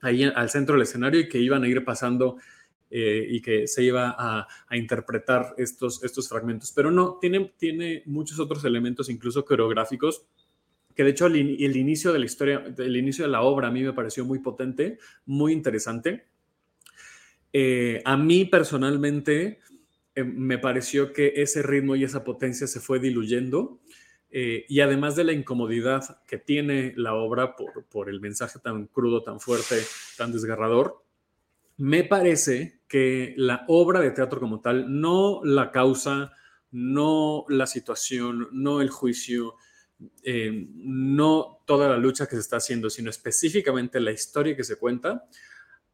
ahí 0.00 0.22
al 0.22 0.50
centro 0.50 0.74
del 0.74 0.82
escenario 0.82 1.20
y 1.20 1.28
que 1.28 1.38
iban 1.38 1.64
a 1.64 1.68
ir 1.68 1.84
pasando 1.84 2.36
eh, 2.90 3.26
y 3.28 3.42
que 3.42 3.66
se 3.66 3.82
iba 3.82 4.14
a, 4.18 4.46
interpretar 4.74 5.54
estos, 5.58 6.02
estos 6.04 6.28
fragmentos. 6.28 6.72
Pero 6.72 6.90
no, 6.90 7.18
tiene, 7.20 7.52
tiene 7.58 8.02
muchos 8.06 8.38
otros 8.38 8.64
elementos, 8.64 9.10
incluso 9.10 9.44
coreográficos, 9.44 10.24
que 10.94 11.04
de 11.04 11.10
hecho 11.10 11.26
el, 11.26 11.36
inicio 11.76 12.12
de 12.12 12.18
la 12.18 12.24
historia, 12.24 12.64
el 12.76 12.96
inicio 12.96 13.24
de 13.24 13.30
la 13.30 13.42
obra 13.42 13.68
a 13.68 13.70
mí 13.70 13.82
me 13.82 13.92
pareció 13.92 14.24
muy 14.24 14.40
potente, 14.40 14.98
muy 15.26 15.52
interesante. 15.52 16.26
Eh, 17.52 18.02
a 18.04 18.16
mí 18.16 18.44
personalmente 18.46 19.60
eh, 20.18 20.24
me 20.24 20.58
pareció 20.58 21.12
que 21.12 21.34
ese 21.36 21.62
ritmo 21.62 21.96
y 21.96 22.04
esa 22.04 22.24
potencia 22.24 22.66
se 22.66 22.80
fue 22.80 22.98
diluyendo. 22.98 23.80
y 24.30 24.80
además 24.80 25.16
de 25.16 25.24
la 25.24 25.32
incomodidad 25.32 26.20
que 26.26 26.36
tiene 26.36 26.92
la 26.96 27.14
obra 27.14 27.56
por, 27.56 27.86
por 27.86 28.10
el 28.10 28.20
mensaje 28.20 28.58
tan 28.58 28.86
crudo, 28.86 29.22
tan 29.22 29.40
fuerte, 29.40 29.76
tan 30.18 30.32
desgarrador, 30.32 31.02
me 31.78 32.04
parece 32.04 32.80
que 32.88 33.34
la 33.36 33.64
obra 33.68 34.00
de 34.00 34.10
teatro 34.10 34.40
como 34.40 34.60
tal, 34.60 35.00
no 35.00 35.40
la 35.44 35.70
causa, 35.70 36.32
no 36.70 37.44
la 37.48 37.66
situación, 37.66 38.48
no 38.52 38.80
el 38.80 38.90
juicio, 38.90 39.54
eh, 40.22 40.68
no 40.74 41.62
toda 41.66 41.88
la 41.88 41.96
lucha 41.96 42.26
que 42.26 42.36
se 42.36 42.40
está 42.40 42.56
haciendo, 42.56 42.90
sino 42.90 43.10
específicamente 43.10 44.00
la 44.00 44.12
historia 44.12 44.56
que 44.56 44.64
se 44.64 44.76
cuenta, 44.76 45.26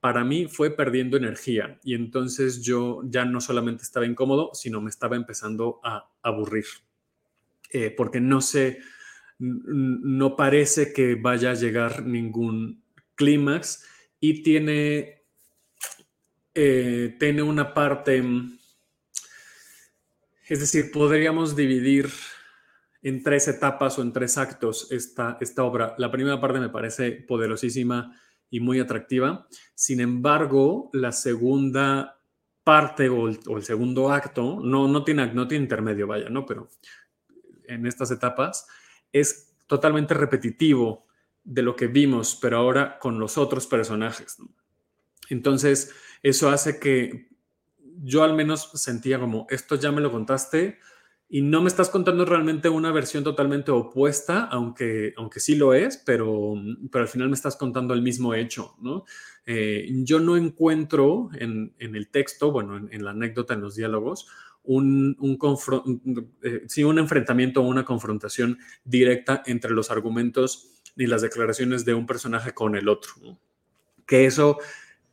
para 0.04 0.22
mí 0.22 0.48
fue 0.48 0.68
perdiendo 0.68 1.16
energía 1.16 1.80
y 1.82 1.94
entonces 1.94 2.60
yo 2.60 3.00
ya 3.06 3.24
no 3.24 3.40
solamente 3.40 3.84
estaba 3.84 4.04
incómodo, 4.04 4.50
sino 4.52 4.82
me 4.82 4.90
estaba 4.90 5.16
empezando 5.16 5.80
a 5.82 6.12
aburrir, 6.22 6.66
eh, 7.72 7.90
porque 7.90 8.20
no 8.20 8.42
sé, 8.42 8.80
no 9.38 10.36
parece 10.36 10.92
que 10.92 11.14
vaya 11.14 11.52
a 11.52 11.54
llegar 11.54 12.04
ningún 12.04 12.84
clímax 13.14 13.86
y 14.20 14.42
tiene 14.42 15.22
eh, 16.54 17.16
tiene 17.18 17.42
una 17.42 17.72
parte, 17.72 18.22
es 20.46 20.60
decir, 20.60 20.90
podríamos 20.92 21.56
dividir 21.56 22.10
en 23.00 23.22
tres 23.22 23.48
etapas 23.48 23.98
o 23.98 24.02
en 24.02 24.12
tres 24.12 24.36
actos 24.36 24.92
esta, 24.92 25.38
esta 25.40 25.62
obra. 25.62 25.94
La 25.96 26.10
primera 26.10 26.42
parte 26.42 26.60
me 26.60 26.68
parece 26.68 27.10
poderosísima 27.12 28.20
y 28.54 28.60
muy 28.60 28.78
atractiva. 28.78 29.48
Sin 29.74 29.98
embargo, 29.98 30.88
la 30.92 31.10
segunda 31.10 32.20
parte 32.62 33.08
o 33.08 33.26
el, 33.26 33.64
segundo 33.64 34.12
acto, 34.12 34.60
no, 34.62 34.86
no, 34.86 35.02
tiene, 35.02 35.34
no 35.34 35.48
tiene 35.48 35.64
intermedio, 35.64 36.06
vaya, 36.06 36.28
¿no? 36.28 36.46
Pero 36.46 36.68
en 37.64 37.84
estas 37.84 38.12
etapas 38.12 38.68
es 39.12 39.56
totalmente 39.66 40.14
repetitivo 40.14 41.04
de 41.42 41.62
lo 41.62 41.74
que 41.74 41.88
vimos, 41.88 42.38
pero 42.40 42.58
ahora 42.58 43.00
con 43.00 43.18
los 43.18 43.38
otros 43.38 43.66
personajes. 43.66 44.36
Entonces, 45.30 45.92
eso 46.22 46.48
hace 46.48 46.78
que 46.78 47.30
yo 48.04 48.22
al 48.22 48.34
menos 48.34 48.70
sentía 48.74 49.18
como, 49.18 49.48
esto 49.50 49.74
ya 49.74 49.90
me 49.90 50.00
lo 50.00 50.12
contaste 50.12 50.78
y 51.28 51.42
no 51.42 51.62
me 51.62 51.68
estás 51.68 51.88
contando 51.90 52.24
realmente 52.24 52.68
una 52.68 52.92
versión 52.92 53.24
totalmente 53.24 53.70
opuesta, 53.70 54.44
aunque, 54.44 55.14
aunque 55.16 55.40
sí 55.40 55.56
lo 55.56 55.74
es, 55.74 55.96
pero, 56.04 56.54
pero 56.92 57.02
al 57.02 57.08
final 57.08 57.28
me 57.28 57.34
estás 57.34 57.56
contando 57.56 57.94
el 57.94 58.02
mismo 58.02 58.34
hecho, 58.34 58.74
¿no? 58.80 59.04
Eh, 59.46 59.88
yo 60.04 60.20
no 60.20 60.36
encuentro 60.36 61.30
en, 61.34 61.74
el 61.78 62.08
texto, 62.10 62.52
bueno, 62.52 62.76
en, 62.90 63.04
la 63.04 63.10
anécdota, 63.10 63.54
en 63.54 63.62
los 63.62 63.74
diálogos, 63.74 64.28
un, 64.62 65.16
un, 65.18 65.38
eh, 66.42 66.62
sí, 66.68 66.84
un 66.84 66.98
enfrentamiento 66.98 67.60
o 67.60 67.68
una 67.68 67.84
confrontación 67.84 68.58
directa 68.84 69.42
entre 69.46 69.72
los 69.72 69.90
argumentos 69.90 70.70
ni 70.96 71.06
las 71.06 71.22
declaraciones 71.22 71.84
de 71.84 71.94
un 71.94 72.06
personaje 72.06 72.54
con 72.54 72.76
el 72.76 72.88
otro. 72.88 73.14
Que 74.06 74.26
eso 74.26 74.58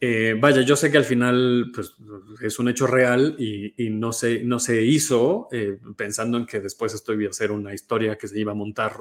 eh, 0.03 0.35
vaya, 0.35 0.61
yo 0.61 0.75
sé 0.75 0.91
que 0.91 0.97
al 0.97 1.05
final 1.05 1.71
pues, 1.71 1.95
es 2.41 2.57
un 2.57 2.67
hecho 2.67 2.87
real 2.87 3.35
y, 3.37 3.71
no, 3.91 4.11
se, 4.11 4.43
no 4.43 4.57
se 4.57 4.81
hizo 4.81 5.47
eh, 5.51 5.77
pensando 5.95 6.39
en 6.39 6.47
que 6.47 6.59
después 6.59 6.95
esto 6.95 7.13
iba 7.13 7.29
a 7.29 7.33
ser 7.33 7.51
una 7.51 7.71
historia 7.71 8.17
que 8.17 8.27
se 8.27 8.39
iba 8.39 8.51
a 8.51 8.55
montar 8.55 8.95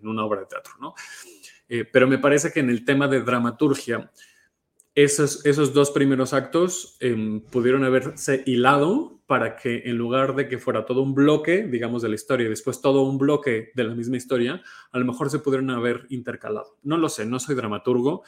en 0.00 0.06
una 0.06 0.24
obra 0.24 0.42
de 0.42 0.46
teatro, 0.46 0.74
¿no? 0.80 0.94
Eh, 1.68 1.84
pero 1.84 2.06
me 2.06 2.18
parece 2.18 2.52
que 2.52 2.60
en 2.60 2.70
el 2.70 2.84
tema 2.84 3.08
de 3.08 3.22
dramaturgia, 3.22 4.12
esos, 4.94 5.44
esos 5.46 5.74
dos 5.74 5.90
primeros 5.90 6.32
actos 6.32 6.96
em, 7.00 7.40
pudieron 7.40 7.82
haberse 7.82 8.44
hilado 8.46 9.20
para 9.26 9.56
que 9.56 9.82
en 9.86 9.96
lugar 9.96 10.36
de 10.36 10.46
que 10.46 10.58
fuera 10.58 10.86
todo 10.86 11.02
un 11.02 11.12
bloque, 11.12 11.66
digamos, 11.66 12.02
de 12.02 12.08
la 12.08 12.14
historia 12.14 12.46
y 12.46 12.50
después 12.50 12.80
todo 12.80 13.02
un 13.02 13.18
bloque 13.18 13.72
de 13.74 13.84
la 13.84 13.96
misma 13.96 14.16
historia, 14.16 14.62
a 14.92 14.98
lo 14.98 15.04
mejor 15.04 15.28
se 15.28 15.40
pudieron 15.40 15.70
haber 15.70 16.06
intercalado. 16.10 16.78
No 16.84 16.98
lo 16.98 17.08
sé, 17.08 17.26
no 17.26 17.40
soy 17.40 17.56
dramaturgo 17.56 18.22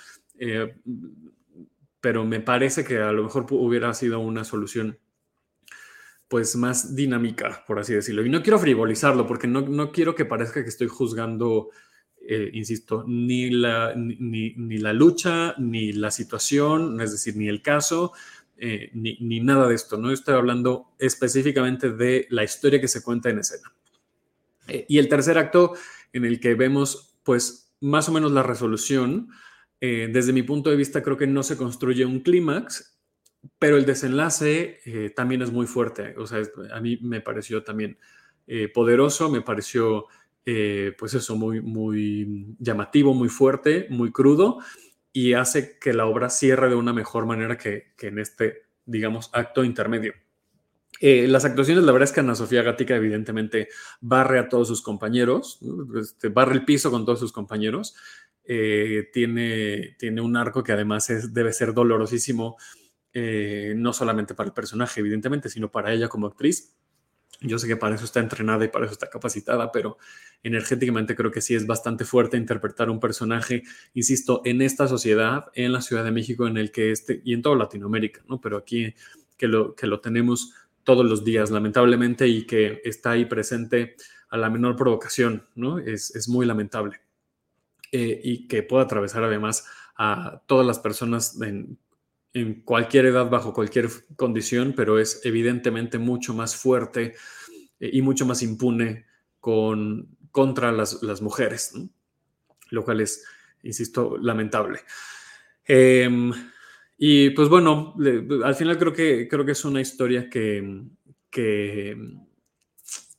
pero 2.03 2.27
me 2.27 2.41
parece 2.41 2.85
que 2.85 2.99
a 2.99 3.13
lo 3.13 3.23
mejor 3.23 3.47
hubiera 3.53 3.95
sido 3.95 4.19
una 4.19 4.45
solución 4.45 4.99
pues 6.27 6.57
más 6.57 6.97
dinámica, 6.97 7.65
por 7.67 7.79
así 7.79 7.95
decirlo. 7.95 8.27
Y 8.27 8.29
no 8.29 8.43
quiero 8.43 8.59
frivolizarlo 8.59 9.27
porque 9.27 9.47
no, 9.47 9.61
no 9.61 9.93
quiero 9.93 10.15
que 10.15 10.25
parezca 10.25 10.63
que 10.63 10.69
estoy 10.69 10.89
juzgando, 10.89 11.71
eh, 12.27 12.51
insisto, 12.55 13.05
ni 13.07 13.51
la, 13.51 13.95
ni, 13.95 14.53
ni, 14.57 14.79
la 14.79 14.93
lucha, 14.93 15.55
ni 15.59 15.93
la 15.93 16.11
situación, 16.11 17.01
es 17.01 17.13
decir, 17.13 17.37
ni 17.37 17.49
el 17.49 17.63
caso, 17.63 18.13
eh, 18.57 18.91
ni, 18.95 19.17
ni, 19.21 19.41
nada 19.41 19.69
de 19.69 19.77
esto. 19.77 19.97
No 19.97 20.11
estoy 20.11 20.35
hablando 20.35 20.95
específicamente 20.99 21.91
de 21.91 22.27
la 22.31 22.43
historia 22.43 22.81
que 22.81 22.89
se 22.89 23.03
cuenta 23.03 23.31
en 23.31 23.39
escena. 23.39 23.73
Eh, 24.67 24.87
y 24.89 24.99
el 24.99 25.09
tercer 25.09 25.39
acto 25.39 25.75
en 26.13 26.25
el 26.25 26.41
que 26.41 26.55
vemos 26.55 27.15
pues 27.23 27.75
más 27.81 28.09
o 28.09 28.13
menos 28.13 28.33
la 28.33 28.43
resolución 28.43 29.29
eh, 29.85 30.09
desde 30.09 30.33
mi 30.33 30.45
punto 30.45 30.71
de 30.71 30.77
vista, 30.77 31.03
creo 31.03 31.17
que 31.17 31.27
no 31.27 31.43
se 31.43 31.57
construye 31.57 32.05
un 32.07 32.21
clímax, 32.21 33.01
pero 33.59 33.77
el 33.77 33.85
desenlace 33.85 34.79
eh, 34.85 35.11
también 35.11 35.43
es 35.43 35.51
muy 35.51 35.67
fuerte. 35.67 36.15
O 36.19 36.25
sea, 36.25 36.41
a 36.73 36.81
mí 36.81 36.99
me 37.03 37.21
pareció 37.21 37.65
también 37.65 37.99
eh, 38.47 38.69
poderoso, 38.69 39.29
me 39.29 39.41
pareció, 39.41 40.07
pues 40.45 41.15
eso, 41.15 41.35
muy, 41.35 41.61
muy 41.61 42.55
llamativo, 42.61 43.13
muy 43.13 43.29
fuerte, 43.29 43.89
muy 43.91 44.13
crudo, 44.13 44.61
y 45.13 45.33
hace 45.33 45.81
que 45.81 45.93
la 45.93 46.07
obra 46.07 46.31
cierre 46.31 46.69
de 46.69 46.77
una 46.77 46.93
mejor 46.93 47.27
manera 47.27 47.59
que, 47.59 47.93
en 48.03 48.21
este, 48.21 48.67
digamos, 48.87 49.31
acto 49.33 49.65
intermedio. 49.65 50.15
las 51.01 51.45
actuaciones, 51.45 51.83
la 51.83 51.91
verdad 51.91 52.09
es 52.09 52.13
que 52.13 52.21
Ana 52.21 52.37
Sofía 52.37 52.63
Gatica 52.63 52.95
evidentemente 52.95 53.69
barre 54.01 54.39
a 54.39 54.49
todos 54.49 54.69
sus 54.69 54.81
compañeros, 54.81 55.59
este, 56.01 56.29
barre 56.29 56.55
el 56.55 56.65
piso 56.65 56.93
con 56.93 57.05
todos 57.05 57.19
sus 57.19 57.33
compañeros. 57.33 57.97
Eh, 58.45 59.09
tiene, 59.13 59.97
tiene 59.99 60.21
un 60.21 60.37
arco 60.37 60.63
que 60.63 60.73
además 60.73 61.09
debe 61.33 61.53
ser 61.53 61.75
dolorosísimo, 61.75 62.57
eh, 63.13 63.75
no 63.77 63.93
solamente 63.93 64.35
para 64.35 64.49
el 64.49 64.55
personaje, 64.55 65.01
evidentemente, 65.01 65.49
sino 65.49 65.71
para 65.71 65.93
ella 65.93 66.09
como 66.09 66.27
actriz. 66.27 66.75
Yo 67.41 67.59
sé 67.59 67.67
que 67.67 67.77
para 67.77 67.97
eso 67.97 68.05
está 68.05 68.21
entrenada 68.21 68.65
y 68.65 68.69
para 68.69 68.85
eso 68.85 68.93
está 68.93 69.11
capacitada, 69.11 69.73
pero 69.73 69.99
energéticamente 70.43 71.17
creo 71.17 71.31
que 71.31 71.41
sí 71.41 71.55
es 71.55 71.67
bastante 71.67 72.05
fuerte 72.05 72.37
interpretar 72.37 72.89
un 72.89 73.01
personaje, 73.01 73.63
insisto, 73.95 74.43
en 74.45 74.63
esta 74.63 74.87
sociedad, 74.87 75.47
en 75.55 75.73
la 75.73 75.81
Ciudad 75.81 76.05
de 76.05 76.13
México, 76.13 76.47
en 76.47 76.57
el 76.57 76.71
que 76.71 76.93
este, 76.93 77.21
y 77.25 77.35
en 77.35 77.43
toda 77.43 77.57
Latinoamérica, 77.57 78.23
¿no? 78.29 78.41
Pero 78.41 78.59
aquí 78.59 78.95
que 79.37 79.49
lo, 79.49 79.75
que 79.75 79.89
lo 79.89 80.01
tenemos 80.01 80.55
todos 80.85 81.05
los 81.05 81.25
días, 81.25 81.51
lamentablemente, 81.51 82.29
y 82.29 82.47
que 82.47 82.81
está 82.85 83.13
ahí 83.13 83.25
presente 83.25 83.97
a 84.29 84.37
la 84.37 84.49
menor 84.49 84.77
provocación, 84.77 85.47
¿no? 85.55 85.79
Es, 85.79 86.15
es 86.15 86.29
muy 86.29 86.47
lamentable. 86.47 87.01
Eh, 87.95 88.19
y 88.25 88.49
que 88.49 88.63
pueda 88.63 88.85
atravesar 88.85 89.23
además 89.23 89.67
a 89.99 90.41
todas 90.47 90.67
las 90.67 90.79
personas 90.79 91.39
en, 91.43 91.79
cualquier 92.65 93.05
edad, 93.05 93.29
bajo 93.29 93.53
cualquier 93.53 93.91
condición, 94.17 94.73
pero 94.75 94.99
es 94.99 95.21
evidentemente 95.27 95.99
mucho 95.99 96.33
más 96.33 96.57
fuerte 96.57 97.15
eh, 97.79 97.91
y 97.93 98.01
mucho 98.01 98.25
más 98.25 98.43
impune 98.43 99.05
con, 99.39 100.17
contra 100.31 100.73
las, 100.73 101.03
las 101.03 101.21
mujeres, 101.21 101.75
lo 102.71 102.83
cual 102.83 103.03
es, 103.03 103.27
insisto, 103.63 104.17
lamentable. 104.17 104.81
Em, 105.67 106.33
y 106.97 107.29
pues 107.31 107.51
bueno, 107.51 107.95
al 108.43 108.55
final 108.55 108.79
creo 108.79 108.95
que, 108.95 109.29
creo 109.29 109.45
que 109.45 109.53
es 109.53 109.65
una 109.67 109.83
historia 109.83 110.31
que, 110.31 110.85
que, 111.29 111.95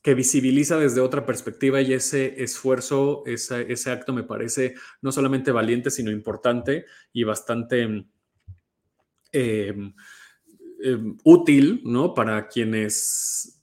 que 0.04 0.14
visibiliza 0.14 0.78
desde 0.78 1.00
otra 1.00 1.26
perspectiva 1.26 1.80
y 1.80 1.92
ese 1.92 2.40
esfuerzo, 2.44 3.24
ese, 3.26 3.72
ese 3.72 3.90
acto 3.90 4.12
me 4.12 4.22
parece 4.22 4.76
no 5.02 5.10
solamente 5.10 5.50
valiente, 5.50 5.90
sino 5.90 6.12
importante 6.12 6.84
y 7.12 7.24
bastante 7.24 8.06
Em, 9.34 9.92
em, 10.80 11.18
útil, 11.24 11.82
¿no? 11.84 12.14
Para 12.14 12.46
quienes, 12.46 13.60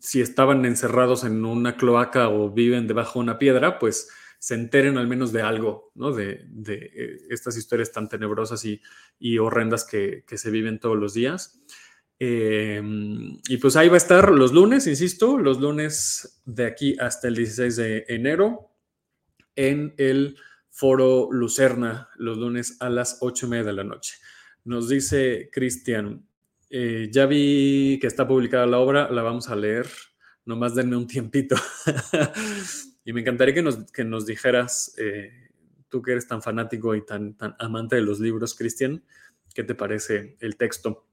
si 0.00 0.22
estaban 0.22 0.64
encerrados 0.64 1.22
en 1.24 1.44
una 1.44 1.76
cloaca 1.76 2.30
o 2.30 2.50
viven 2.50 2.86
debajo 2.86 3.18
de 3.18 3.24
una 3.24 3.38
piedra, 3.38 3.78
pues 3.78 4.08
se 4.38 4.54
enteren 4.54 4.96
al 4.96 5.06
menos 5.06 5.32
de 5.32 5.42
algo, 5.42 5.92
¿no? 5.94 6.12
De, 6.12 6.48
eh, 6.66 7.18
estas 7.28 7.58
historias 7.58 7.92
tan 7.92 8.08
tenebrosas 8.08 8.64
y, 8.64 9.38
horrendas 9.38 9.84
que, 9.84 10.24
se 10.26 10.50
viven 10.50 10.80
todos 10.80 10.96
los 10.96 11.12
días. 11.12 11.60
Em, 12.18 13.38
y 13.46 13.56
pues 13.58 13.76
ahí 13.76 13.88
va 13.88 13.94
a 13.94 13.98
estar 13.98 14.30
los 14.32 14.52
lunes, 14.52 14.86
insisto, 14.86 15.36
los 15.36 15.60
lunes 15.60 16.40
de 16.46 16.64
aquí 16.64 16.96
hasta 16.98 17.28
el 17.28 17.34
16 17.34 17.76
de 17.76 18.04
enero 18.08 18.70
en 19.54 19.94
el 19.98 20.36
Foro 20.70 21.28
Lucerna 21.30 22.10
los 22.16 22.36
lunes 22.36 22.76
a 22.80 22.90
las 22.90 23.18
ocho 23.20 23.46
y 23.46 23.50
media 23.50 23.64
de 23.64 23.72
la 23.72 23.84
noche. 23.84 24.16
Nos 24.64 24.88
dice 24.88 25.48
Cristian, 25.52 26.26
eh, 26.70 27.08
ya 27.10 27.26
vi 27.26 27.98
que 28.00 28.06
está 28.06 28.26
publicada 28.26 28.66
la 28.66 28.78
obra, 28.78 29.10
la 29.10 29.22
vamos 29.22 29.48
a 29.48 29.56
leer, 29.56 29.86
nomás 30.44 30.74
denme 30.74 30.96
un 30.96 31.06
tiempito. 31.06 31.56
y 33.04 33.12
me 33.12 33.20
encantaría 33.20 33.54
que 33.54 33.62
nos, 33.62 33.90
que 33.90 34.04
nos 34.04 34.26
dijeras, 34.26 34.94
eh, 34.98 35.50
tú 35.88 36.02
que 36.02 36.12
eres 36.12 36.26
tan 36.26 36.42
fanático 36.42 36.94
y 36.94 37.04
tan, 37.04 37.36
tan 37.36 37.56
amante 37.58 37.96
de 37.96 38.02
los 38.02 38.20
libros, 38.20 38.54
Cristian, 38.54 39.04
¿qué 39.54 39.64
te 39.64 39.74
parece 39.74 40.36
el 40.40 40.56
texto? 40.56 41.06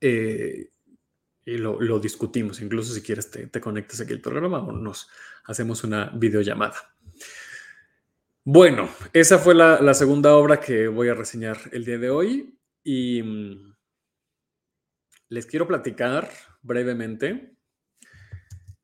Eh, 0.00 0.70
y 1.44 1.56
lo, 1.56 1.98
discutimos, 1.98 2.60
incluso 2.60 2.92
si 2.92 3.00
quieres 3.00 3.30
te, 3.30 3.46
te 3.46 3.60
conectas 3.60 4.00
aquí 4.00 4.12
al 4.12 4.20
programa 4.20 4.58
o 4.58 4.70
nos 4.70 5.08
hacemos 5.44 5.82
una 5.82 6.10
videollamada. 6.14 6.76
Bueno, 8.50 8.88
esa 9.12 9.38
fue 9.38 9.54
la, 9.54 9.92
segunda 9.92 10.34
obra 10.34 10.58
que 10.58 10.88
voy 10.88 11.08
a 11.08 11.14
reseñar 11.14 11.58
el 11.70 11.84
día 11.84 11.98
de 11.98 12.08
hoy 12.08 12.58
y 12.82 13.22
mm, 13.22 13.76
les 15.28 15.44
quiero 15.44 15.66
platicar 15.66 16.30
brevemente. 16.62 17.54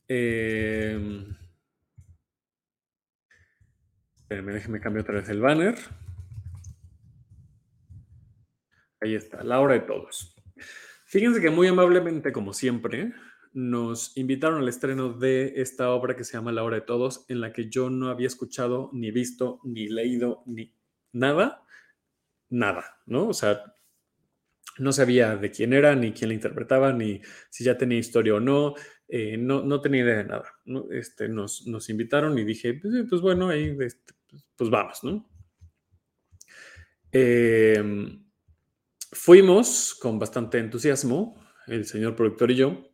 Eh, 0.07 1.27
déjenme 4.29 4.81
cambiar 4.81 5.05
otra 5.05 5.15
vez 5.15 5.31
el 5.31 5.41
banner. 5.41 5.79
Ahí 9.01 9.15
está, 9.15 9.43
la 9.43 9.61
obra 9.61 9.75
de 9.75 9.81
todos. 9.81 10.34
Fíjense 11.15 11.41
que 11.41 11.49
muy 11.49 11.69
amablemente, 11.69 12.33
como 12.33 12.53
siempre, 12.53 13.13
nos 13.53 14.17
invitaron 14.17 14.61
al 14.61 14.69
estreno 14.69 15.13
de 15.13 15.53
esta 15.59 15.91
obra 15.91 16.17
que 16.17 16.25
se 16.25 16.33
llama 16.33 16.51
La 16.51 16.65
Hora 16.65 16.75
de 16.75 16.83
Todos, 16.83 17.25
en 17.29 17.41
la 17.41 17.53
que 17.53 17.71
yo 17.71 17.89
no 17.89 18.09
había 18.09 18.27
escuchado, 18.27 18.91
ni 18.93 19.13
visto, 19.13 19.61
ni 19.63 19.87
leído, 19.87 20.43
ni 20.45 20.75
nada, 21.13 21.63
nada, 22.51 23.01
¿no? 23.07 23.29
O 23.29 23.33
sea, 23.33 23.77
no 24.79 24.91
sabía 24.91 25.37
de 25.37 25.53
quién 25.53 25.73
era, 25.73 25.95
ni 25.95 26.11
quién 26.11 26.31
la 26.31 26.35
interpretaba, 26.35 26.93
ni 26.93 27.21
si 27.49 27.63
ya 27.63 27.79
tenía 27.79 27.99
historia 27.99 28.35
o 28.35 28.41
no, 28.41 28.75
eh, 29.07 29.37
no, 29.37 29.63
no, 29.63 29.81
tenía 29.81 30.03
idea 30.03 30.17
de 30.17 30.25
nada. 30.25 30.53
Este, 30.91 31.29
nos, 31.29 31.65
nos, 31.69 31.91
invitaron 31.91 32.37
y 32.41 32.43
dije, 32.43 32.75
pues, 32.75 32.93
pues 33.09 33.21
bueno, 33.21 33.51
ahí, 33.51 33.77
este, 33.79 34.15
pues 34.57 34.69
vamos, 34.69 35.05
¿no? 35.05 35.31
Em, 37.13 38.24
fuimos 39.15 39.95
con 39.95 40.19
bastante 40.19 40.59
entusiasmo, 40.59 41.41
el 41.67 41.87
señor 41.87 42.15
productor 42.17 42.51
y 42.51 42.57
yo, 42.57 42.91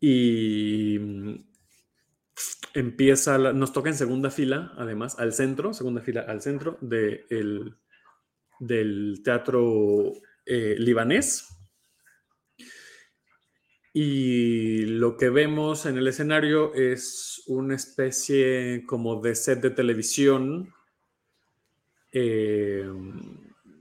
y 0.00 0.98
mm, 0.98 1.34
empieza, 2.74 3.38
nos 3.38 3.72
toca 3.72 3.90
en 3.90 3.96
segunda 3.96 4.30
fila, 4.30 4.72
además, 4.76 5.18
al 5.18 5.32
centro, 5.32 5.72
segunda 5.74 6.00
fila 6.00 6.22
al 6.22 6.40
centro 6.42 6.78
de 6.80 7.26
del 8.58 9.22
teatro 9.22 10.12
eh, 10.44 10.74
libanés. 10.78 11.48
Y 13.92 14.84
lo 14.86 15.16
que 15.16 15.30
vemos 15.30 15.86
en 15.86 15.98
el 15.98 16.06
escenario 16.06 16.74
es 16.74 17.42
una 17.46 17.74
especie 17.74 18.84
como 18.86 19.20
de 19.20 19.34
set 19.34 19.60
de 19.60 19.70
televisión. 19.70 20.72
Eh, 22.12 22.88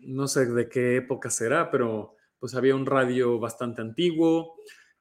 no 0.09 0.27
sé 0.27 0.45
de 0.45 0.67
qué 0.67 0.97
época 0.97 1.29
será, 1.29 1.69
pero 1.71 2.15
pues 2.39 2.55
había 2.55 2.75
un 2.75 2.85
radio 2.85 3.39
bastante 3.39 3.81
antiguo, 3.81 4.55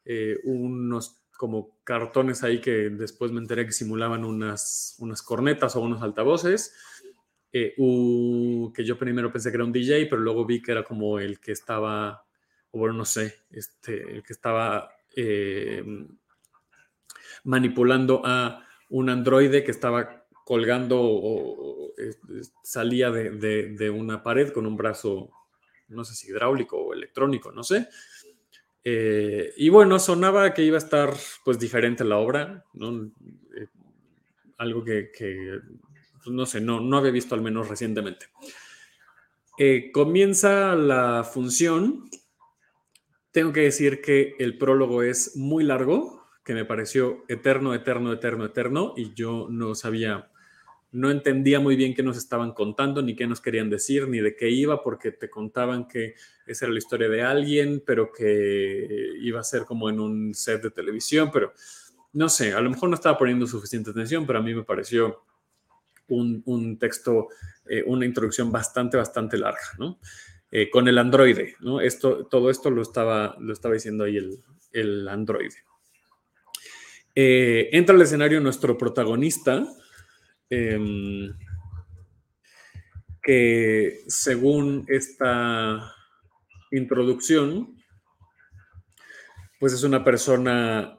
eh, 0.04 0.38
unos 0.44 1.22
como 1.36 1.78
cartones 1.84 2.42
ahí 2.42 2.60
que 2.60 2.90
después 2.90 3.30
me 3.30 3.38
enteré 3.38 3.64
que 3.64 3.72
simulaban 3.72 4.24
unas, 4.24 4.96
unas 4.98 5.22
cornetas 5.22 5.76
o 5.76 5.80
unos 5.80 6.02
altavoces, 6.02 6.74
eh, 7.52 7.74
que 7.76 8.84
yo 8.84 8.98
primero 8.98 9.32
pensé 9.32 9.50
que 9.50 9.56
era 9.56 9.64
un 9.64 9.72
DJ, 9.72 10.06
pero 10.06 10.20
luego 10.20 10.44
vi 10.44 10.60
que 10.60 10.72
era 10.72 10.82
como 10.82 11.18
el 11.18 11.38
que 11.38 11.52
estaba, 11.52 12.24
o 12.72 12.78
bueno, 12.78 12.94
no 12.94 13.04
sé, 13.04 13.36
este, 13.50 14.16
el 14.16 14.22
que 14.22 14.32
estaba 14.32 14.90
eh, 15.16 15.84
manipulando 17.44 18.20
a 18.24 18.66
un 18.90 19.08
androide 19.08 19.62
que 19.64 19.70
estaba 19.70 20.17
colgando 20.48 20.98
o, 20.98 21.92
salía 22.62 23.10
de, 23.10 23.32
de, 23.68 23.90
una 23.90 24.22
pared 24.22 24.50
con 24.50 24.64
un 24.64 24.78
brazo, 24.78 25.30
no 25.88 26.06
sé 26.06 26.14
si 26.14 26.28
hidráulico 26.28 26.78
o 26.78 26.94
electrónico, 26.94 27.52
no 27.52 27.62
sé. 27.62 27.86
Eh, 28.82 29.52
y 29.58 29.68
bueno, 29.68 29.98
sonaba 29.98 30.54
que 30.54 30.62
iba 30.62 30.76
a 30.76 30.78
estar 30.78 31.12
pues 31.44 31.58
diferente 31.58 32.02
la 32.02 32.16
obra, 32.16 32.64
¿no? 32.72 33.12
Eh, 33.58 33.66
algo 34.56 34.82
que, 34.82 35.10
pues, 35.18 36.34
no 36.34 36.46
sé, 36.46 36.62
no, 36.62 36.80
no 36.80 36.96
había 36.96 37.10
visto 37.10 37.34
al 37.34 37.42
menos 37.42 37.68
recientemente. 37.68 38.28
Eh, 39.58 39.90
comienza 39.92 40.74
la 40.74 41.24
función. 41.24 42.08
Tengo 43.32 43.52
que 43.52 43.64
decir 43.64 44.00
que 44.00 44.34
el 44.38 44.56
prólogo 44.56 45.02
es 45.02 45.36
muy 45.36 45.62
largo, 45.62 46.26
que 46.42 46.54
me 46.54 46.64
pareció 46.64 47.26
eterno, 47.28 47.74
eterno, 47.74 48.14
eterno, 48.14 48.46
eterno, 48.46 48.94
y 48.96 49.12
yo 49.12 49.48
no 49.50 49.74
sabía 49.74 50.30
no 50.90 51.10
entendía 51.10 51.60
muy 51.60 51.76
bien 51.76 51.94
qué 51.94 52.02
nos 52.02 52.16
estaban 52.16 52.52
contando, 52.52 53.02
ni 53.02 53.14
qué 53.14 53.26
nos 53.26 53.40
querían 53.40 53.68
decir, 53.68 54.08
ni 54.08 54.20
de 54.20 54.34
qué 54.34 54.48
iba, 54.48 54.82
porque 54.82 55.12
te 55.12 55.28
contaban 55.28 55.86
que 55.86 56.14
esa 56.46 56.64
era 56.64 56.72
la 56.72 56.78
historia 56.78 57.08
de 57.08 57.22
alguien, 57.22 57.82
pero 57.84 58.10
que 58.10 59.14
iba 59.20 59.40
a 59.40 59.44
ser 59.44 59.64
como 59.64 59.90
en 59.90 60.00
un 60.00 60.34
set 60.34 60.62
de 60.62 60.70
televisión, 60.70 61.30
pero 61.32 61.52
no 62.14 62.28
sé, 62.28 62.52
a 62.52 62.60
lo 62.60 62.70
mejor 62.70 62.88
no 62.88 62.94
estaba 62.94 63.18
poniendo 63.18 63.46
suficiente 63.46 63.90
atención, 63.90 64.26
pero 64.26 64.38
a 64.38 64.42
mí 64.42 64.54
me 64.54 64.64
pareció 64.64 65.24
un, 66.08 66.78
texto, 66.78 67.28
eh, 67.68 67.82
una 67.86 68.06
introducción 68.06 68.50
bastante, 68.50 68.96
bastante 68.96 69.36
larga, 69.36 69.60
¿no? 69.78 69.98
Eh, 70.50 70.70
con 70.70 70.88
el 70.88 70.96
androide, 70.96 71.56
¿no? 71.60 71.82
Esto, 71.82 72.26
todo 72.26 72.48
esto 72.48 72.70
lo 72.70 72.80
estaba, 72.80 73.36
lo 73.38 73.52
estaba 73.52 73.74
diciendo 73.74 74.04
ahí 74.04 74.16
el, 74.16 74.42
el 74.72 75.06
androide. 75.06 75.56
Eh, 77.14 77.68
entra 77.72 77.94
al 77.94 78.02
escenario 78.02 78.40
nuestro 78.40 78.78
protagonista, 78.78 79.66
Em, 80.50 81.32
que 83.22 84.04
según 84.06 84.86
esta 84.88 85.94
introducción, 86.70 87.76
pues 89.60 89.74
es 89.74 89.82
una 89.82 90.02
persona 90.02 90.98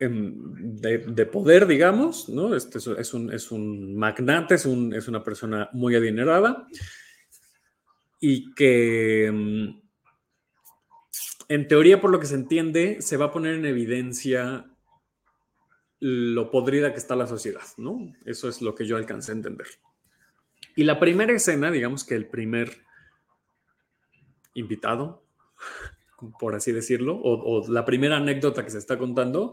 em, 0.00 0.34
de, 0.80 1.26
poder, 1.26 1.66
digamos, 1.66 2.28
¿no? 2.28 2.56
Este 2.56 2.78
es, 2.78 3.14
un, 3.14 3.32
es 3.32 3.52
un 3.52 3.96
magnate, 3.96 4.54
es, 4.54 4.66
un, 4.66 4.94
es, 4.94 5.06
una 5.06 5.22
persona 5.22 5.68
muy 5.72 5.94
adinerada 5.94 6.66
y 8.20 8.52
que 8.54 9.26
em, 9.26 9.80
en 11.48 11.68
teoría, 11.68 12.00
por 12.00 12.10
lo 12.10 12.20
que 12.20 12.26
se 12.26 12.36
entiende, 12.36 13.02
se 13.02 13.16
va 13.16 13.26
a 13.26 13.32
poner 13.32 13.56
en 13.56 13.66
evidencia 13.66 14.69
lo 16.00 16.50
podrida 16.50 16.92
que 16.92 16.98
está 16.98 17.14
la 17.14 17.26
sociedad, 17.26 17.62
¿no? 17.76 18.12
Eso 18.24 18.48
es 18.48 18.62
lo 18.62 18.74
que 18.74 18.86
yo 18.86 18.96
alcancé 18.96 19.32
a 19.32 19.36
entender. 19.36 19.66
Y 20.74 20.84
la 20.84 20.98
primera 20.98 21.32
escena, 21.32 21.70
digamos 21.70 22.04
que 22.04 22.14
el 22.14 22.26
primer 22.26 22.78
invitado, 24.54 25.22
por 26.38 26.54
así 26.54 26.72
decirlo, 26.72 27.20
o, 27.22 27.68
la 27.70 27.84
primera 27.84 28.16
anécdota 28.16 28.64
que 28.64 28.70
se 28.70 28.78
está 28.78 28.98
contando, 28.98 29.52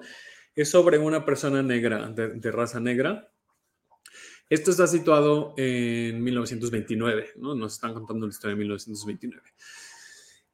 es 0.55 0.69
sobre 0.69 0.97
una 0.97 1.25
persona 1.25 1.61
negra, 1.61 2.09
de, 2.09 2.51
raza 2.51 2.79
negra. 2.79 3.29
Esto 4.49 4.71
está 4.71 4.87
situado 4.87 5.53
en 5.57 6.23
1929, 6.23 7.31
¿no? 7.35 7.55
Nos 7.55 7.73
están 7.73 7.93
contando 7.93 8.25
la 8.25 8.31
historia 8.31 8.55
de 8.55 8.59
1929. 8.59 9.43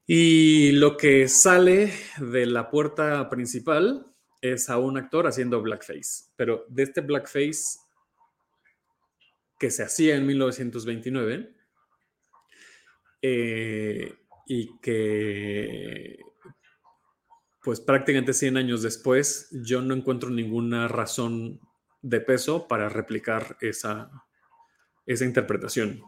Y 0.06 0.72
lo 0.72 0.96
que 0.96 1.28
sale 1.28 1.92
de 2.18 2.46
la 2.46 2.68
puerta 2.68 3.30
principal 3.30 4.13
es 4.44 4.68
a 4.68 4.76
un 4.76 4.98
actor 4.98 5.26
haciendo 5.26 5.62
blackface, 5.62 6.26
pero 6.36 6.66
de 6.68 6.82
este 6.82 7.00
blackface 7.00 7.78
que 9.58 9.70
se 9.70 9.82
hacía 9.82 10.16
en 10.16 10.26
1929 10.26 11.54
eh, 13.22 14.14
y 14.46 14.78
que 14.80 16.18
pues 17.62 17.80
prácticamente 17.80 18.34
100 18.34 18.58
años 18.58 18.82
después 18.82 19.48
yo 19.50 19.80
no 19.80 19.94
encuentro 19.94 20.28
ninguna 20.28 20.88
razón 20.88 21.58
de 22.02 22.20
peso 22.20 22.68
para 22.68 22.90
replicar 22.90 23.56
esa, 23.62 24.10
esa 25.06 25.24
interpretación. 25.24 26.02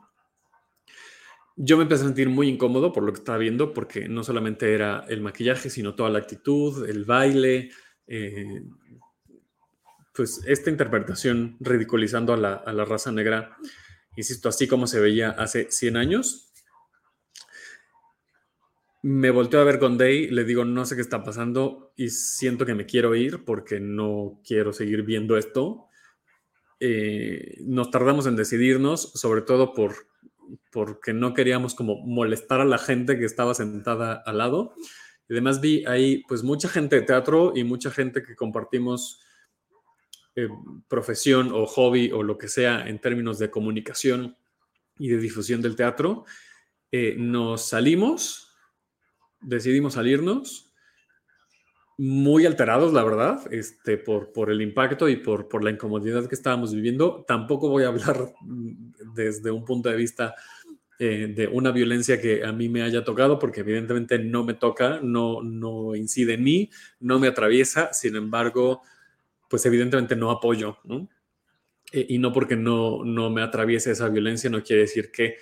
Yo 1.56 1.78
me 1.78 1.84
empecé 1.84 2.02
a 2.02 2.08
sentir 2.08 2.28
muy 2.28 2.48
incómodo 2.48 2.92
por 2.92 3.02
lo 3.02 3.14
que 3.14 3.20
estaba 3.20 3.38
viendo, 3.38 3.72
porque 3.72 4.10
no 4.10 4.22
solamente 4.22 4.74
era 4.74 5.06
el 5.08 5.22
maquillaje, 5.22 5.70
sino 5.70 5.94
toda 5.94 6.10
la 6.10 6.18
actitud, 6.18 6.86
el 6.86 7.06
baile, 7.06 7.70
eh, 8.06 8.62
pues 10.16 10.42
esta 10.46 10.70
interpretación 10.70 11.56
ridiculizando 11.60 12.32
a 12.32 12.36
la, 12.36 12.84
raza 12.84 13.12
negra, 13.12 13.56
insisto, 14.16 14.48
así 14.48 14.66
como 14.66 14.86
se 14.86 14.98
veía 14.98 15.30
hace 15.30 15.70
100 15.70 15.96
años. 15.96 16.52
Me 19.02 19.30
volteo 19.30 19.60
a 19.60 19.64
ver 19.64 19.78
con 19.78 19.98
Day, 19.98 20.28
le 20.30 20.44
digo, 20.44 20.64
no 20.64 20.86
sé 20.86 20.96
qué 20.96 21.02
está 21.02 21.22
pasando 21.22 21.92
y 21.96 22.08
siento 22.08 22.66
que 22.66 22.74
me 22.74 22.86
quiero 22.86 23.14
ir 23.14 23.44
porque 23.44 23.78
no 23.78 24.40
quiero 24.44 24.72
seguir 24.72 25.02
viendo 25.02 25.36
esto. 25.36 25.86
Eh, 26.80 27.58
nos 27.60 27.90
tardamos 27.90 28.26
en 28.26 28.36
decidirnos, 28.36 29.12
sobre 29.12 29.42
todo 29.42 29.74
por, 29.74 29.94
porque 30.72 31.12
no 31.12 31.34
queríamos 31.34 31.74
como 31.74 32.04
molestar 32.04 32.60
a 32.60 32.64
la 32.64 32.78
gente 32.78 33.18
que 33.18 33.26
estaba 33.26 33.54
sentada 33.54 34.14
al 34.14 34.38
lado. 34.38 34.74
Y 35.28 35.34
además 35.34 35.60
vi 35.60 35.84
ahí 35.86 36.22
pues 36.28 36.42
mucha 36.42 36.68
gente 36.68 36.96
de 36.96 37.02
teatro 37.02 37.52
y 37.54 37.64
mucha 37.64 37.90
gente 37.90 38.22
que 38.22 38.36
compartimos 38.36 39.20
eh, 40.34 40.48
profesión 40.88 41.50
o 41.52 41.66
hobby 41.66 42.12
o 42.12 42.22
lo 42.22 42.36
que 42.38 42.48
sea 42.48 42.86
en 42.86 43.00
términos 43.00 43.38
de 43.38 43.50
comunicación 43.50 44.36
y 44.98 45.08
de 45.08 45.18
difusión 45.18 45.62
del 45.62 45.76
teatro. 45.76 46.24
Eh, 46.92 47.16
nos 47.18 47.68
salimos, 47.68 48.54
decidimos 49.40 49.94
salirnos 49.94 50.66
muy 51.98 52.44
alterados, 52.44 52.92
la 52.92 53.02
verdad, 53.02 53.50
este, 53.50 53.96
por, 53.96 54.32
por 54.32 54.50
el 54.50 54.60
impacto 54.60 55.08
y 55.08 55.16
por, 55.16 55.48
por 55.48 55.64
la 55.64 55.70
incomodidad 55.70 56.26
que 56.26 56.34
estábamos 56.34 56.74
viviendo. 56.74 57.24
Tampoco 57.26 57.70
voy 57.70 57.84
a 57.84 57.88
hablar 57.88 58.34
desde 59.14 59.50
un 59.50 59.64
punto 59.64 59.88
de 59.88 59.96
vista 59.96 60.34
eh, 60.98 61.32
de 61.34 61.46
una 61.46 61.72
violencia 61.72 62.20
que 62.20 62.44
a 62.44 62.52
mí 62.52 62.68
me 62.68 62.82
haya 62.82 63.04
tocado, 63.04 63.38
porque 63.38 63.60
evidentemente 63.60 64.18
no 64.18 64.44
me 64.44 64.54
toca, 64.54 65.00
no, 65.02 65.42
no 65.42 65.94
incide 65.94 66.34
en 66.34 66.44
mí, 66.44 66.70
no 67.00 67.18
me 67.18 67.28
atraviesa, 67.28 67.92
sin 67.92 68.16
embargo, 68.16 68.82
pues 69.48 69.66
evidentemente 69.66 70.16
no 70.16 70.30
apoyo. 70.30 70.78
Eh, 71.92 72.06
y 72.08 72.18
no 72.18 72.32
porque 72.32 72.56
no, 72.56 73.04
no 73.04 73.30
me 73.30 73.42
atraviese 73.42 73.90
esa 73.90 74.08
violencia, 74.08 74.50
no 74.50 74.62
quiere 74.62 74.82
decir 74.82 75.10
que 75.10 75.36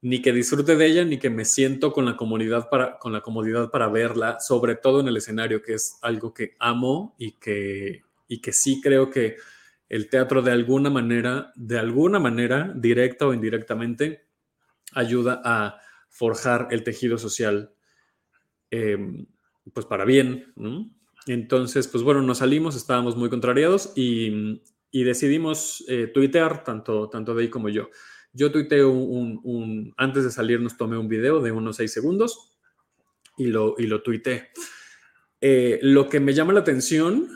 ni 0.00 0.22
que 0.22 0.32
disfrute 0.32 0.76
de 0.76 0.86
ella, 0.86 1.04
ni 1.04 1.18
que 1.18 1.30
me 1.30 1.44
siento 1.44 1.92
con 1.92 2.04
la 2.04 2.16
comodidad 2.16 2.68
para, 2.70 2.98
con 2.98 3.12
la 3.12 3.20
comodidad 3.20 3.70
para 3.70 3.88
verla, 3.88 4.38
sobre 4.40 4.76
todo 4.76 5.00
en 5.00 5.08
el 5.08 5.16
escenario, 5.16 5.62
que 5.62 5.74
es 5.74 5.98
algo 6.02 6.32
que 6.32 6.54
amo 6.60 7.14
y 7.18 7.32
que, 7.32 8.04
y 8.28 8.40
que 8.40 8.52
sí 8.52 8.80
creo 8.80 9.10
que 9.10 9.36
el 9.88 10.08
teatro 10.08 10.42
de 10.42 10.52
alguna 10.52 10.90
manera, 10.90 11.52
de 11.56 11.78
alguna 11.78 12.20
manera, 12.20 12.72
directa 12.76 13.26
o 13.26 13.34
indirectamente, 13.34 14.27
ayuda 14.92 15.40
a 15.44 15.80
forjar 16.08 16.68
el 16.70 16.82
tejido 16.82 17.18
social, 17.18 17.72
em, 18.70 19.26
pues 19.72 19.86
para 19.86 20.04
bien, 20.04 20.52
Entonces, 21.26 21.88
pues 21.88 22.02
bueno, 22.02 22.22
nos 22.22 22.38
salimos, 22.38 22.74
estábamos 22.74 23.14
muy 23.16 23.28
contrariados 23.28 23.92
y, 23.94 24.62
decidimos 24.92 25.84
eh, 25.88 26.06
tuitear, 26.06 26.64
tanto, 26.64 27.10
tanto 27.10 27.34
Dey 27.34 27.50
como 27.50 27.68
yo. 27.68 27.90
Yo 28.32 28.50
tuiteé 28.50 28.84
un, 28.84 29.92
antes 29.96 30.24
de 30.24 30.30
salir 30.30 30.60
nos 30.60 30.76
tomé 30.76 30.96
un 30.96 31.08
video 31.08 31.40
de 31.40 31.52
unos 31.52 31.76
seis 31.76 31.92
segundos 31.92 32.56
y 33.36 33.46
lo, 33.46 33.74
y 33.78 33.86
lo 33.86 34.02
tuiteé. 34.02 34.48
Eh, 35.40 35.78
lo 35.82 36.08
que 36.08 36.18
me 36.18 36.32
llama 36.34 36.52
la 36.52 36.60
atención, 36.60 37.28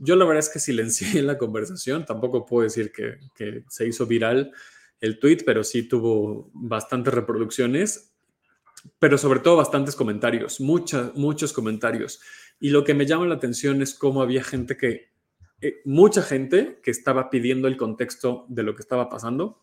yo 0.00 0.16
la 0.16 0.24
verdad 0.24 0.40
es 0.40 0.48
que 0.48 0.58
silencié 0.58 1.22
la 1.22 1.38
conversación, 1.38 2.04
tampoco 2.04 2.44
puedo 2.44 2.64
decir 2.64 2.92
que, 2.92 3.18
que 3.34 3.64
se 3.68 3.86
hizo 3.86 4.06
viral, 4.06 4.52
el 5.00 5.18
tweet, 5.18 5.38
pero 5.44 5.64
sí 5.64 5.82
tuvo 5.82 6.50
bastantes 6.52 7.12
reproducciones, 7.12 8.14
pero 8.98 9.18
sobre 9.18 9.40
todo 9.40 9.56
bastantes 9.56 9.96
comentarios, 9.96 10.60
muchas, 10.60 11.14
muchos 11.14 11.52
comentarios. 11.52 12.20
Y 12.60 12.70
lo 12.70 12.84
que 12.84 12.94
me 12.94 13.06
llama 13.06 13.26
la 13.26 13.34
atención 13.34 13.82
es 13.82 13.94
cómo 13.94 14.22
había 14.22 14.42
gente 14.42 14.76
que, 14.76 15.10
eh, 15.60 15.80
mucha 15.84 16.22
gente 16.22 16.80
que 16.82 16.90
estaba 16.90 17.30
pidiendo 17.30 17.68
el 17.68 17.76
contexto 17.76 18.46
de 18.48 18.62
lo 18.62 18.74
que 18.74 18.82
estaba 18.82 19.08
pasando 19.08 19.62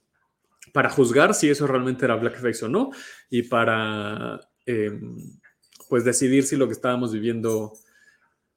para 0.71 0.89
juzgar 0.89 1.33
si 1.33 1.49
eso 1.49 1.67
realmente 1.67 2.05
era 2.05 2.15
blackface 2.15 2.65
o 2.65 2.69
no 2.69 2.91
y 3.29 3.43
para 3.43 4.39
em, 4.65 5.17
pues 5.89 6.03
decidir 6.03 6.43
si 6.43 6.55
lo 6.55 6.67
que 6.67 6.73
estábamos 6.73 7.11
viviendo 7.11 7.73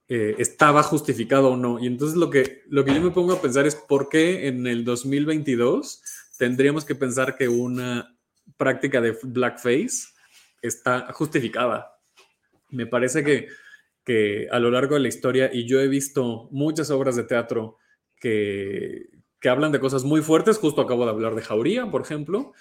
eh, 0.08 0.36
estaba 0.38 0.82
justificado 0.82 1.50
o 1.50 1.56
no. 1.56 1.78
Y 1.78 1.86
entonces 1.86 2.16
lo 2.16 2.30
que, 2.30 2.62
lo 2.68 2.84
que 2.84 2.94
yo 2.94 3.00
me 3.00 3.10
pongo 3.10 3.32
a 3.32 3.42
pensar 3.42 3.66
es 3.66 3.74
por 3.74 4.08
qué 4.08 4.46
en 4.46 4.66
el 4.66 4.84
2022 4.84 6.02
tendríamos 6.36 6.84
que 6.84 6.94
pensar 6.94 7.36
que 7.36 7.48
una 7.48 8.16
práctica 8.56 9.00
de 9.00 9.16
blackface 9.22 10.08
está 10.62 11.12
justificada. 11.12 11.98
Me 12.70 12.86
parece 12.86 13.24
que, 13.24 13.48
que 14.04 14.48
a 14.50 14.58
lo 14.58 14.70
largo 14.70 14.94
de 14.94 15.00
la 15.00 15.08
historia, 15.08 15.50
y 15.52 15.66
yo 15.66 15.80
he 15.80 15.88
visto 15.88 16.48
muchas 16.50 16.90
obras 16.90 17.16
de 17.16 17.24
teatro 17.24 17.78
que, 18.18 19.06
que 19.40 19.48
hablan 19.48 19.72
de 19.72 19.80
cosas 19.80 20.04
muy 20.04 20.22
fuertes, 20.22 20.58
justo 20.58 20.80
acabo 20.80 21.04
de 21.04 21.10
hablar 21.10 21.34
de 21.34 21.42
Jauría, 21.42 21.90
por 21.90 22.02
ejemplo, 22.02 22.52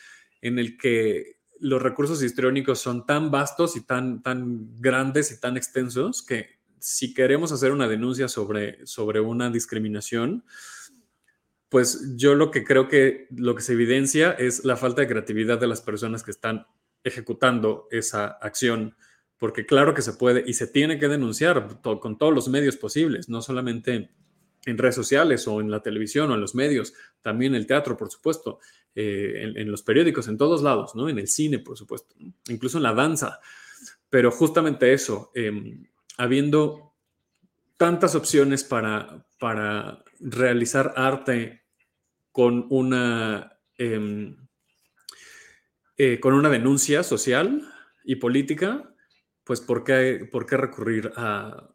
en 0.42 0.60
el 0.60 0.78
que 0.78 1.36
los 1.60 1.82
recursos 1.82 2.22
histriónicos 2.22 2.80
son 2.80 3.06
tan 3.06 3.32
vastos 3.32 3.76
y 3.76 3.82
tan, 3.82 4.22
tan 4.22 4.76
grandes 4.80 5.32
y 5.32 5.40
tan 5.40 5.58
extensos 5.58 6.24
que 6.24 6.60
si 6.80 7.14
queremos 7.14 7.52
hacer 7.52 7.72
una 7.72 7.88
denuncia 7.88 8.28
sobre, 8.28 8.86
sobre 8.86 9.20
una 9.20 9.50
discriminación, 9.50 10.44
pues 11.70 12.16
yo 12.16 12.36
lo 12.36 12.52
que 12.52 12.64
creo 12.64 12.88
que 12.88 13.28
lo 13.32 13.56
que 13.56 13.62
se 13.62 13.74
evidencia 13.74 14.32
es 14.32 14.64
la 14.66 14.78
falta 14.78 15.02
de 15.02 15.08
creatividad 15.08 15.60
de 15.60 15.68
las 15.68 15.82
personas 15.82 16.24
que 16.24 16.32
están 16.32 16.66
ejecutando 17.04 17.88
esa 17.92 18.28
acción, 18.28 18.96
porque 19.38 19.66
claro 19.66 19.94
que 19.94 20.02
se 20.02 20.14
puede 20.14 20.44
y 20.46 20.54
se 20.54 20.68
tiene 20.68 20.98
que 20.98 21.08
denunciar 21.08 21.82
con 21.82 22.18
todos 22.18 22.34
los 22.34 22.48
medios 22.48 22.78
posibles, 22.78 23.30
no 23.30 23.42
solamente 23.42 24.10
en 24.66 24.78
redes 24.78 24.96
sociales 24.96 25.48
o 25.48 25.62
en 25.62 25.70
la 25.70 25.82
televisión 25.82 26.32
o 26.32 26.36
en 26.36 26.42
los 26.42 26.56
medios, 26.56 26.94
también 27.22 27.54
en 27.54 27.62
el 27.62 27.68
teatro, 27.68 27.96
por 27.96 28.10
supuesto, 28.10 28.60
eh, 28.96 29.54
en, 29.56 29.70
los 29.70 29.84
periódicos, 29.84 30.28
en 30.28 30.38
todos 30.38 30.64
lados, 30.64 30.96
¿no? 30.96 31.08
En 31.10 31.20
el 31.20 31.28
cine, 31.28 31.60
por 31.60 31.78
supuesto, 31.78 32.16
incluso 32.48 32.78
en 32.78 32.84
la 32.84 32.94
danza. 32.94 33.40
Pero 34.10 34.32
justamente 34.32 34.94
eso, 34.94 35.32
em, 35.36 35.86
habiendo 36.18 36.95
tantas 37.78 38.16
opciones 38.16 38.64
para, 38.64 39.26
para 39.40 40.04
realizar 40.20 40.94
arte 40.96 41.64
con 42.32 42.68
una, 42.70 43.60
em, 43.78 44.36
eh, 45.98 46.20
con 46.20 46.34
una 46.34 46.50
denuncia 46.50 47.04
social 47.04 47.62
y 48.04 48.16
política, 48.18 48.94
pues 49.44 49.62
¿por 49.62 49.84
qué, 49.84 50.28
por 50.32 50.46
qué 50.46 50.58
recurrir 50.58 51.12
a, 51.16 51.70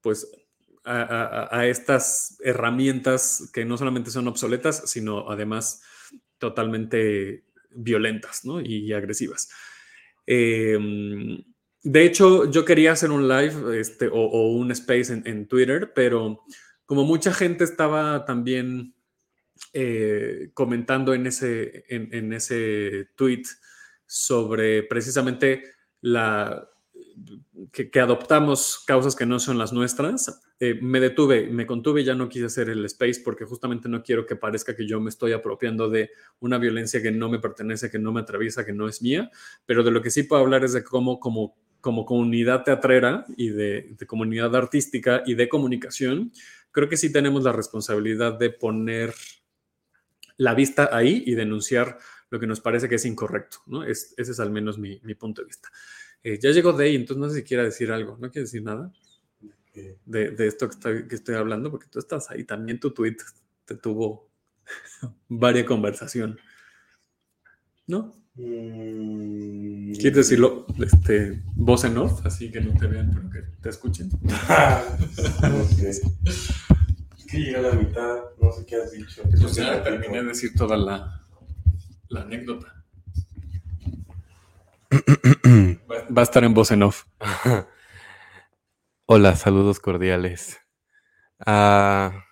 pues, 0.00 0.30
a, 0.84 1.66
estas 1.66 2.38
herramientas 2.42 3.50
que 3.52 3.64
no 3.64 3.76
solamente 3.76 4.10
son 4.10 4.26
obsoletas, 4.28 4.90
sino 4.90 5.30
además 5.30 5.82
totalmente 6.38 7.44
violentas 7.70 8.42
y 8.64 8.92
agresivas? 8.92 9.50
Em, 10.26 11.42
de 11.82 12.04
hecho, 12.04 12.50
yo 12.50 12.64
quería 12.64 12.92
hacer 12.92 13.10
un 13.10 13.26
live 13.26 13.80
este, 13.80 14.08
o, 14.08 14.50
un 14.50 14.70
space 14.72 15.22
en, 15.24 15.48
Twitter, 15.48 15.92
pero 15.94 16.44
como 16.84 17.04
mucha 17.04 17.32
gente 17.32 17.64
estaba 17.64 18.24
también 18.26 18.94
eh, 19.72 20.50
comentando 20.52 21.14
en 21.14 21.26
ese, 21.26 21.84
en, 21.88 22.32
ese 22.32 23.08
tweet 23.16 23.44
sobre 24.04 24.82
precisamente 24.82 25.62
la, 26.02 26.68
que, 27.72 28.00
adoptamos 28.00 28.82
causas 28.86 29.16
que 29.16 29.24
no 29.24 29.38
son 29.38 29.56
las 29.56 29.72
nuestras, 29.72 30.42
eh, 30.58 30.78
me 30.82 31.00
detuve, 31.00 31.48
me 31.48 31.66
contuve 31.66 32.04
ya 32.04 32.14
no 32.14 32.28
quise 32.28 32.46
hacer 32.46 32.68
el 32.68 32.84
space 32.84 33.22
porque 33.24 33.46
justamente 33.46 33.88
no 33.88 34.02
quiero 34.02 34.26
que 34.26 34.36
parezca 34.36 34.76
que 34.76 34.86
yo 34.86 35.00
me 35.00 35.08
estoy 35.08 35.32
apropiando 35.32 35.88
de 35.88 36.10
una 36.40 36.58
violencia 36.58 37.00
que 37.00 37.10
no 37.10 37.30
me 37.30 37.38
pertenece, 37.38 37.90
que 37.90 37.98
no 37.98 38.12
me 38.12 38.20
atraviesa, 38.20 38.66
que 38.66 38.74
no 38.74 38.86
es 38.86 39.00
mía, 39.00 39.30
pero 39.64 39.82
de 39.82 39.90
lo 39.90 40.02
que 40.02 40.10
sí 40.10 40.24
puedo 40.24 40.42
hablar 40.42 40.64
es 40.64 40.74
de 40.74 40.84
cómo 40.84 41.18
como, 41.20 41.56
como 41.80 42.04
comunidad 42.04 42.64
teatrera 42.64 43.24
y 43.36 43.50
de, 43.50 43.94
de 43.98 44.06
comunidad 44.06 44.54
artística 44.54 45.22
y 45.26 45.34
de 45.34 45.48
comunicación, 45.48 46.32
creo 46.72 46.88
que 46.88 46.96
sí 46.96 47.12
tenemos 47.12 47.44
la 47.44 47.52
responsabilidad 47.52 48.38
de 48.38 48.50
poner 48.50 49.14
la 50.36 50.54
vista 50.54 50.88
ahí 50.92 51.22
y 51.26 51.34
denunciar 51.34 51.98
lo 52.30 52.38
que 52.38 52.46
nos 52.46 52.60
parece 52.60 52.88
que 52.88 52.94
es 52.94 53.04
incorrecto, 53.04 53.58
¿no? 53.66 53.84
Es, 53.84 54.14
ese 54.16 54.32
es 54.32 54.40
al 54.40 54.50
menos 54.50 54.78
mi, 54.78 55.00
mi 55.02 55.14
punto 55.14 55.42
de 55.42 55.46
vista. 55.46 55.68
Eh, 56.22 56.38
ya 56.40 56.50
llegó 56.50 56.72
Day, 56.72 56.94
entonces 56.94 57.20
no 57.20 57.28
sé 57.28 57.36
si 57.36 57.44
quiera 57.44 57.64
decir 57.64 57.90
algo. 57.90 58.16
¿No 58.18 58.30
quiere 58.30 58.44
decir 58.44 58.62
nada? 58.62 58.92
De, 60.04 60.30
de 60.30 60.46
esto 60.46 60.68
que 60.68 60.74
estoy, 60.74 61.08
que 61.08 61.14
estoy, 61.14 61.34
hablando, 61.36 61.70
porque 61.70 61.86
tú 61.88 61.98
estás 61.98 62.30
ahí. 62.30 62.44
También 62.44 62.78
tu 62.78 62.92
tweet 62.92 63.16
te 63.64 63.74
tuvo 63.74 64.30
varia 65.28 65.64
conversación. 65.64 66.38
¿No? 67.86 68.19
Mm. 68.34 69.92
¿Quieres 69.94 70.16
decirlo? 70.16 70.66
Este, 70.78 71.42
voz 71.54 71.84
en 71.84 71.98
off, 71.98 72.24
así 72.24 72.50
que 72.50 72.60
no 72.60 72.78
te 72.78 72.86
vean, 72.86 73.10
pero 73.12 73.30
que 73.30 73.42
te 73.60 73.68
escuchen. 73.68 74.10
no 74.22 75.64
sé. 75.64 75.90
Es 75.90 77.26
que 77.28 77.38
llega 77.38 77.58
a 77.58 77.62
la 77.62 77.72
mitad, 77.72 78.18
no 78.40 78.52
sé 78.52 78.64
qué 78.66 78.76
has 78.76 78.92
dicho. 78.92 79.22
Pues 79.22 79.54
ya 79.54 79.82
terminé 79.82 80.18
de 80.18 80.28
decir 80.28 80.54
toda 80.54 80.76
la, 80.76 81.26
la 82.08 82.22
anécdota. 82.22 82.84
Va 86.16 86.22
a 86.22 86.24
estar 86.24 86.44
en 86.44 86.54
voz 86.54 86.70
en 86.70 86.82
off. 86.82 87.04
Hola, 89.06 89.36
saludos 89.36 89.80
cordiales. 89.80 90.60
Ah, 91.44 92.24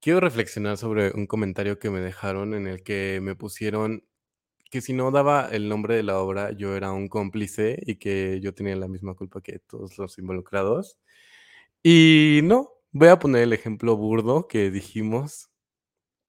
quiero 0.00 0.20
reflexionar 0.20 0.76
sobre 0.76 1.12
un 1.12 1.26
comentario 1.26 1.78
que 1.78 1.90
me 1.90 2.00
dejaron 2.00 2.54
en 2.54 2.66
el 2.66 2.82
que 2.82 3.20
me 3.22 3.34
pusieron 3.34 4.04
que 4.70 4.80
si 4.80 4.92
no 4.92 5.10
daba 5.10 5.48
el 5.50 5.68
nombre 5.68 5.96
de 5.96 6.02
la 6.04 6.18
obra, 6.20 6.52
yo 6.52 6.76
era 6.76 6.92
un 6.92 7.08
cómplice 7.08 7.78
y 7.86 7.96
que 7.96 8.40
yo 8.40 8.54
tenía 8.54 8.76
la 8.76 8.88
misma 8.88 9.14
culpa 9.14 9.42
que 9.42 9.58
todos 9.60 9.98
los 9.98 10.18
involucrados. 10.18 10.98
Y 11.82 12.40
no, 12.44 12.72
voy 12.92 13.08
a 13.08 13.18
poner 13.18 13.42
el 13.44 13.52
ejemplo 13.52 13.96
burdo 13.96 14.48
que 14.48 14.70
dijimos, 14.70 15.50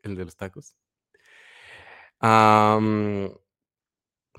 el 0.03 0.15
de 0.15 0.25
los 0.25 0.37
tacos. 0.37 0.75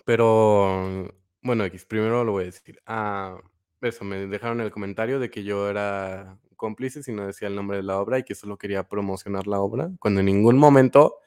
pero 0.05 1.09
bueno, 1.43 1.65
X, 1.65 1.85
primero 1.87 2.25
lo 2.25 2.33
voy 2.33 2.45
a 2.45 2.47
decir. 2.47 2.81
Ah, 2.87 3.41
eso, 3.81 4.05
me 4.05 4.27
dejaron 4.27 4.61
el 4.61 4.71
comentario 4.71 5.19
de 5.21 5.31
que 5.31 5.45
yo 5.45 5.69
era 5.69 6.39
cómplice 6.57 7.03
si 7.03 7.13
no 7.13 7.27
decía 7.27 7.49
el 7.49 7.57
nombre 7.57 7.79
de 7.79 7.83
la 7.83 7.99
obra 8.01 8.19
y 8.19 8.25
que 8.25 8.35
solo 8.37 8.57
quería 8.59 8.85
promocionar 8.89 9.47
la 9.49 9.61
obra, 9.61 9.91
cuando 9.99 10.21
en 10.21 10.27
ningún 10.27 10.59
momento, 10.59 11.19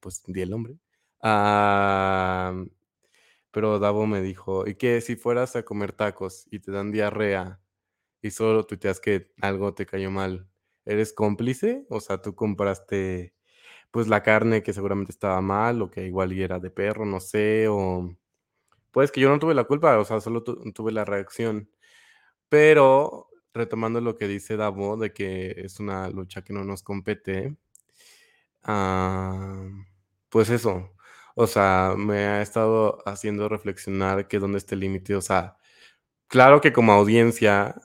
pues, 0.00 0.22
di 0.26 0.42
el 0.42 0.50
nombre. 0.50 0.76
Ah, 1.22 2.54
pero 3.52 3.78
Davo 3.78 4.06
me 4.06 4.22
dijo, 4.22 4.66
¿y 4.68 4.76
qué 4.76 5.00
si 5.00 5.16
fueras 5.16 5.56
a 5.56 5.64
comer 5.64 5.92
tacos 5.92 6.46
y 6.50 6.60
te 6.60 6.72
dan 6.72 6.92
diarrea 6.92 7.60
y 8.22 8.30
solo 8.32 8.66
tuiteas 8.66 9.00
que 9.00 9.32
algo 9.42 9.74
te 9.74 9.86
cayó 9.86 10.10
mal? 10.10 10.48
¿Eres 10.86 11.12
cómplice? 11.14 11.86
O 11.90 12.00
sea, 12.00 12.22
tú 12.22 12.34
compraste 12.36 13.34
pues 13.92 14.08
la 14.08 14.22
carne 14.24 14.62
que 14.64 14.72
seguramente 14.74 15.12
estaba 15.12 15.40
mal 15.42 15.82
o 15.82 15.90
que 15.90 16.06
igual 16.06 16.32
era 16.32 16.60
de 16.60 16.70
perro, 16.70 17.06
no 17.06 17.20
sé, 17.20 17.68
o 17.68 18.16
pues 18.92 19.12
que 19.12 19.20
yo 19.22 19.30
no 19.30 19.38
tuve 19.40 19.54
la 19.54 19.64
culpa, 19.64 19.98
o 19.98 20.04
sea, 20.06 20.20
solo 20.20 20.42
tuve 20.44 20.92
la 20.92 21.04
reacción. 21.06 21.70
Pero 22.50 23.28
retomando 23.54 24.00
lo 24.02 24.16
que 24.16 24.28
dice 24.28 24.56
Davo 24.58 24.96
de 24.98 25.12
que 25.14 25.52
es 25.58 25.80
una 25.80 26.10
lucha 26.10 26.42
que 26.44 26.52
no 26.54 26.64
nos 26.64 26.82
compete, 26.84 27.56
pues 30.28 30.50
eso, 30.50 30.90
o 31.40 31.46
sea, 31.46 31.94
me 31.96 32.18
ha 32.26 32.42
estado 32.42 32.98
haciendo 33.06 33.48
reflexionar 33.48 34.28
que 34.28 34.38
dónde 34.38 34.58
está 34.58 34.74
el 34.74 34.80
límite, 34.82 35.16
o 35.16 35.22
sea, 35.22 35.56
claro 36.28 36.60
que 36.60 36.72
como 36.72 36.92
audiencia, 36.92 37.76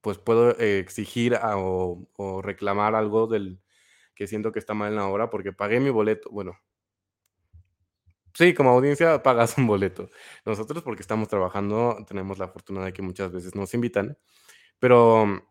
pues 0.00 0.18
puedo 0.18 0.50
exigir 0.58 1.38
o, 1.42 2.06
o 2.16 2.42
reclamar 2.42 2.94
algo 2.94 3.26
del 3.26 3.60
que 4.14 4.26
siento 4.28 4.52
que 4.52 4.60
está 4.60 4.74
mal 4.74 4.90
en 4.90 4.96
la 4.96 5.06
obra 5.08 5.30
porque 5.30 5.52
pagué 5.52 5.80
mi 5.80 5.90
boleto, 5.90 6.30
bueno, 6.30 6.58
Sí, 8.34 8.52
como 8.52 8.70
audiencia 8.70 9.22
pagas 9.22 9.56
un 9.56 9.66
boleto. 9.66 10.10
Nosotros 10.44 10.82
porque 10.82 11.00
estamos 11.00 11.26
trabajando 11.28 12.04
tenemos 12.06 12.38
la 12.38 12.48
fortuna 12.48 12.84
de 12.84 12.92
que 12.92 13.00
muchas 13.02 13.32
veces 13.32 13.54
nos 13.54 13.72
invitan, 13.72 14.18
pero 14.78 15.42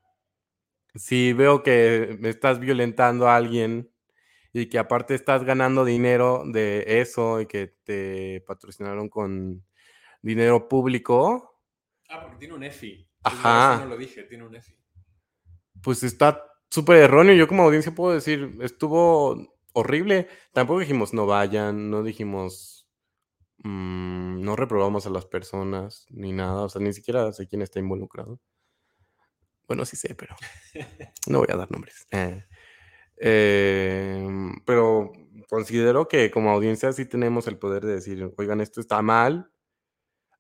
si 0.94 1.34
veo 1.34 1.64
que 1.64 2.16
me 2.20 2.30
estás 2.30 2.60
violentando 2.60 3.28
a 3.28 3.36
alguien 3.36 3.92
y 4.56 4.68
que 4.68 4.80
aparte 4.80 5.16
estás 5.16 5.44
ganando 5.44 5.84
dinero 5.84 6.44
de 6.46 7.02
eso 7.02 7.42
y 7.42 7.46
que 7.46 7.68
te 7.84 8.42
patrocinaron 8.48 9.10
con 9.10 9.66
dinero 10.22 10.68
público. 10.68 11.62
Ah, 12.10 12.22
porque 12.22 12.38
tiene 12.38 12.54
un 12.54 12.64
EFI. 12.64 13.08
Ajá. 13.24 13.80
No 13.80 13.90
lo 13.90 13.98
dije, 13.98 14.24
tiene 14.24 14.46
un 14.46 14.56
EFI. 14.56 14.78
Pues 15.82 16.04
está 16.04 16.44
súper 16.70 16.98
erróneo. 16.98 17.36
Yo 17.36 17.48
como 17.48 17.64
audiencia 17.64 17.94
puedo 17.94 18.14
decir, 18.14 18.58
estuvo 18.62 19.60
horrible. 19.74 20.28
Tampoco 20.54 20.80
dijimos 20.80 21.14
no 21.14 21.26
vayan, 21.26 21.90
no 21.90 22.04
dijimos 22.04 22.76
Mm, 23.66 24.42
no 24.42 24.56
reprobamos 24.56 25.08
a 25.08 25.10
las 25.10 25.26
personas 25.26 26.06
ni 26.10 26.34
nada, 26.34 26.64
o 26.64 26.70
sea, 26.70 26.82
ni 26.82 26.94
siquiera 26.94 27.32
sé 27.34 27.48
quién 27.48 27.62
está 27.62 27.80
involucrado. 27.80 28.40
Bueno, 29.68 29.86
sí 29.86 29.96
sé, 29.96 30.14
pero 30.14 30.36
no 31.28 31.40
voy 31.40 31.48
a 31.52 31.58
dar 31.58 31.72
nombres. 31.72 32.06
Eh, 32.12 32.46
em, 33.18 34.54
pero 34.66 35.12
considero 35.50 36.08
que 36.08 36.32
como 36.32 36.52
audiencia 36.52 36.92
sí 36.94 37.06
tenemos 37.06 37.48
el 37.48 37.58
poder 37.58 37.86
de 37.86 37.96
decir, 37.96 38.32
oigan, 38.38 38.62
esto 38.62 38.82
está 38.82 39.02
mal. 39.02 39.52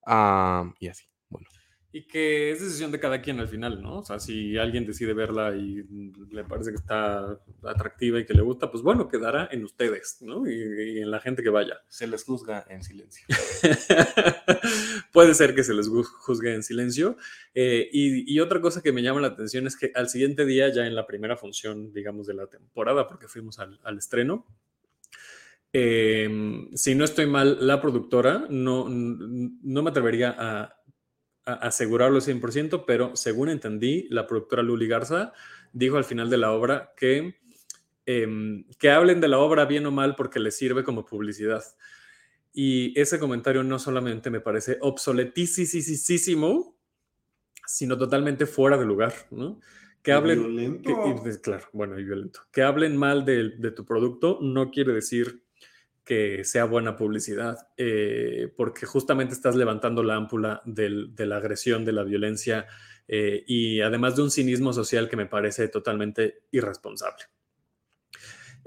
Ah, 0.06 0.74
y 0.80 0.88
así, 0.88 1.06
bueno 1.30 1.48
y 1.96 2.06
que 2.08 2.52
es 2.52 2.60
decisión 2.60 2.92
de 2.92 3.00
cada 3.00 3.22
quien 3.22 3.40
al 3.40 3.48
final, 3.48 3.82
¿no? 3.82 4.00
O 4.00 4.04
sea, 4.04 4.20
si 4.20 4.58
alguien 4.58 4.86
decide 4.86 5.14
verla 5.14 5.56
y 5.56 5.82
le 6.30 6.44
parece 6.44 6.72
que 6.72 6.76
está 6.76 7.40
atractiva 7.64 8.20
y 8.20 8.26
que 8.26 8.34
le 8.34 8.42
gusta, 8.42 8.70
pues 8.70 8.84
bueno, 8.84 9.08
quedará 9.08 9.48
en 9.50 9.64
ustedes, 9.64 10.18
¿no? 10.20 10.46
Y, 10.46 11.00
en 11.00 11.10
la 11.10 11.22
gente 11.22 11.42
que 11.42 11.50
vaya. 11.50 11.76
Se 11.88 12.06
les 12.06 12.26
juzga 12.26 12.66
en 12.68 12.84
silencio. 12.84 13.26
Puede 15.16 15.34
ser 15.34 15.56
que 15.56 15.64
se 15.64 15.74
les 15.74 15.88
juzgue 15.88 16.54
en 16.54 16.62
silencio. 16.62 17.16
Eh, 17.54 17.88
y, 17.90 18.38
otra 18.42 18.60
cosa 18.60 18.84
que 18.84 18.92
me 18.92 19.02
llama 19.02 19.22
la 19.22 19.28
atención 19.28 19.66
es 19.66 19.78
que 19.78 19.94
al 19.96 20.10
siguiente 20.10 20.46
día, 20.46 20.68
ya 20.74 20.86
en 20.86 20.94
la 20.94 21.08
primera 21.08 21.38
función, 21.38 21.94
digamos, 21.94 22.28
de 22.28 22.34
la 22.34 22.48
temporada, 22.48 23.08
porque 23.08 23.30
fuimos 23.30 23.58
al, 23.60 23.98
estreno, 23.98 24.46
em, 25.72 26.70
si 26.76 26.96
no 26.96 27.06
estoy 27.06 27.28
mal, 27.28 27.66
la 27.66 27.80
productora 27.80 28.46
no, 28.50 28.90
no 28.90 29.84
me 29.84 29.90
atrevería 29.90 30.36
a 30.38 30.82
asegurarlo 31.46 32.20
100%, 32.20 32.84
pero 32.86 33.16
según 33.16 33.48
entendí, 33.48 34.10
la 34.10 34.28
productora 34.28 34.64
Luli 34.64 34.88
Garza 34.90 35.32
dijo 35.72 35.96
al 35.96 36.04
final 36.04 36.30
de 36.30 36.38
la 36.40 36.52
obra 36.52 36.92
que, 36.98 37.40
em, 38.06 38.66
que 38.78 38.90
hablen 38.90 39.22
de 39.22 39.30
la 39.30 39.40
obra 39.40 39.64
bien 39.64 39.86
o 39.86 39.92
mal 39.92 40.18
porque 40.18 40.42
les 40.42 40.58
sirve 40.58 40.84
como 40.84 41.06
publicidad. 41.06 41.64
Y 42.58 42.98
ese 42.98 43.20
comentario 43.20 43.64
no 43.64 43.78
solamente 43.80 44.30
me 44.30 44.40
parece 44.40 44.78
obsoletísimo, 44.80 46.78
sino 47.68 47.98
totalmente 47.98 48.46
fuera 48.46 48.78
de 48.78 48.86
lugar, 48.86 49.14
¿no? 49.30 49.60
Que 50.02 50.14
hablen... 50.14 50.82
claro, 51.42 51.66
bueno, 51.74 52.00
y 52.00 52.06
violento. 52.06 52.40
Que 52.54 52.62
hablen 52.64 52.96
mal 52.96 53.26
de, 53.26 53.50
de 53.58 53.72
tu 53.72 53.84
producto 53.84 54.40
no 54.42 54.72
quiere 54.72 54.94
decir 54.94 55.44
que 56.06 56.46
sea 56.46 56.66
buena 56.66 56.96
publicidad, 56.96 57.68
eh, 57.76 58.54
porque 58.56 58.86
justamente 58.86 59.34
estás 59.34 59.56
levantando 59.56 60.04
la 60.04 60.16
ámpula 60.16 60.62
de 60.64 61.26
la 61.26 61.38
agresión, 61.38 61.84
de 61.84 61.92
la 61.92 62.04
violencia 62.04 62.68
eh, 63.08 63.44
y 63.48 63.82
además 63.82 64.16
de 64.16 64.22
un 64.22 64.32
cinismo 64.32 64.72
social 64.72 65.10
que 65.10 65.18
me 65.18 65.26
parece 65.26 65.68
totalmente 65.68 66.44
irresponsable. 66.52 67.26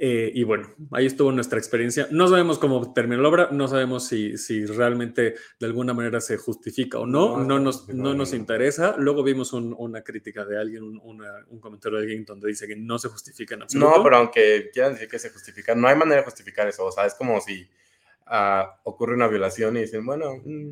Eh, 0.01 0.31
y 0.33 0.45
bueno, 0.45 0.73
ahí 0.93 1.07
estuvo 1.07 1.33
nuestra 1.33 1.59
experiencia. 1.59 2.07
No 2.13 2.29
sabemos 2.29 2.61
cómo 2.61 2.93
terminó 2.93 3.21
la 3.21 3.29
obra, 3.29 3.49
no 3.51 3.67
sabemos 3.67 4.07
si, 4.07 4.39
si 4.39 4.65
realmente 4.65 5.35
de 5.59 5.67
alguna 5.67 5.93
manera 5.93 6.21
se 6.21 6.37
justifica 6.37 7.01
o 7.01 7.07
no, 7.07 7.43
no, 7.45 7.59
nos, 7.59 7.89
no 7.89 8.15
nos 8.15 8.33
interesa. 8.33 8.95
Luego 8.97 9.25
vimos 9.25 9.53
una 9.53 10.03
crítica 10.03 10.45
de 10.45 10.57
alguien, 10.57 10.85
un, 10.85 11.01
un, 11.49 11.61
comentario 11.61 11.99
de 11.99 12.05
alguien 12.05 12.25
donde 12.25 12.47
dice 12.47 12.69
que 12.69 12.77
no 12.77 12.97
se 13.01 13.09
justifica 13.09 13.57
en 13.57 13.63
absoluto. 13.63 13.97
No, 13.97 14.03
pero 14.05 14.17
aunque 14.19 14.71
quieran 14.73 14.93
decir 14.93 15.09
que 15.09 15.19
se 15.19 15.31
justifica, 15.31 15.75
no 15.75 15.89
hay 15.89 15.97
manera 15.97 16.21
de 16.21 16.25
justificar 16.25 16.69
eso. 16.69 16.85
O 16.85 16.93
sea, 16.93 17.05
es 17.05 17.15
como 17.15 17.41
si 17.41 17.69
ah, 18.27 18.81
ocurre 18.85 19.15
una 19.15 19.27
violación 19.27 19.77
y 19.79 19.81
dicen, 19.81 20.07
bueno, 20.07 20.37
mm, 20.45 20.71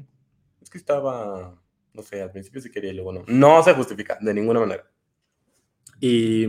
es 0.63 0.71
que 0.71 0.79
estaba, 0.79 1.61
no 1.93 2.03
sé, 2.03 2.23
al 2.23 2.31
principio 2.31 2.61
sí 2.61 2.71
quería 2.71 2.93
y 2.93 2.95
luego 2.95 3.13
no. 3.13 3.25
No 3.27 3.61
se 3.65 3.75
justifica 3.75 4.19
de 4.21 4.33
ninguna 4.33 4.61
manera. 4.61 4.89
Y 5.99 6.47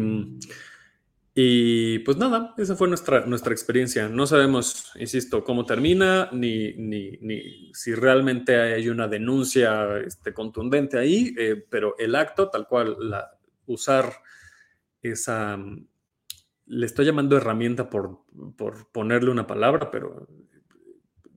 Y 1.40 2.00
pues 2.00 2.18
nada, 2.18 2.56
esa 2.58 2.76
fue 2.76 2.88
nuestra, 2.88 3.28
nuestra 3.28 3.54
experiencia. 3.54 4.10
No 4.10 4.26
sabemos, 4.26 4.92
insisto, 4.96 5.44
cómo 5.44 5.68
termina, 5.68 6.30
ni, 6.32 6.74
ni, 6.74 7.72
si 7.76 7.94
realmente 7.94 8.60
hay 8.60 8.90
una 8.90 9.08
denuncia 9.08 10.00
este, 10.00 10.34
contundente 10.34 10.98
ahí, 10.98 11.36
eh, 11.38 11.64
pero 11.70 11.96
el 12.00 12.16
acto, 12.16 12.50
tal 12.50 12.66
cual, 12.68 12.98
usar 13.68 14.12
esa, 15.04 15.60
le 16.66 16.86
estoy 16.88 17.06
llamando 17.06 17.38
herramienta 17.38 17.88
por, 17.88 18.24
por 18.58 18.92
ponerle 18.92 19.30
una 19.30 19.46
palabra, 19.46 19.92
pero 19.92 20.28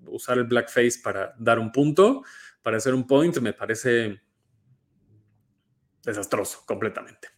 usar 0.06 0.38
el 0.38 0.44
blackface 0.44 1.00
para 1.04 1.34
dar 1.38 1.58
un 1.58 1.70
punto, 1.72 2.24
para 2.62 2.78
hacer 2.78 2.94
un 2.94 3.06
point, 3.06 3.36
me 3.40 3.52
parece 3.52 4.18
desastroso 6.02 6.62
completamente. 6.64 7.28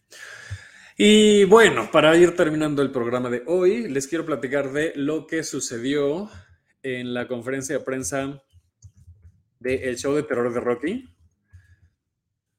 Y 0.95 1.45
bueno, 1.45 1.89
para 1.91 2.15
ir 2.15 2.35
terminando 2.35 2.83
el 2.83 2.91
programa 2.91 3.31
de 3.31 3.41
hoy, 3.47 3.89
les 3.89 4.07
quiero 4.07 4.27
platicar 4.27 4.71
de 4.71 4.93
lo 4.95 5.25
que 5.25 5.43
sucedió 5.43 6.29
en 6.83 7.15
la 7.15 7.27
conferencia 7.27 7.79
de 7.79 7.83
prensa 7.83 8.43
del 9.59 9.97
show 9.97 10.13
de 10.13 10.21
terror 10.21 10.53
de 10.53 10.59
Rocky. 10.59 11.09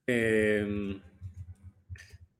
Em, 0.08 1.00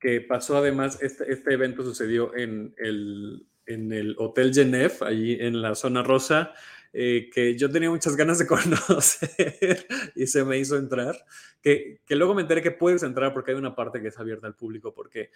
que 0.01 0.21
pasó 0.21 0.57
además, 0.57 0.99
este, 1.01 1.33
este, 1.33 1.55
evento 1.55 1.85
sucedió 1.85 2.35
en 2.35 2.75
el, 2.79 3.47
en 3.67 3.93
el 3.93 4.17
Hotel 4.19 4.53
Genève, 4.53 4.95
allí 5.01 5.37
en 5.41 5.63
la 5.63 5.77
zona 5.77 6.03
rosa, 6.03 6.55
eh, 6.97 7.29
que 7.33 7.59
yo 7.59 7.69
tenía 7.69 7.91
muchas 7.91 8.15
ganas 8.15 8.39
de 8.39 8.47
conocer 8.47 9.87
y 10.15 10.29
se 10.29 10.45
me 10.45 10.59
hizo 10.59 10.77
entrar, 10.77 11.17
que, 11.61 12.01
que, 12.07 12.15
luego 12.15 12.35
me 12.35 12.43
enteré 12.43 12.63
que 12.63 12.71
puedes 12.71 13.03
entrar 13.03 13.35
porque 13.35 13.51
hay 13.51 13.57
una 13.57 13.75
parte 13.75 14.01
que 14.01 14.09
es 14.09 14.19
abierta 14.19 14.47
al 14.47 14.55
público, 14.55 14.95
porque 14.95 15.31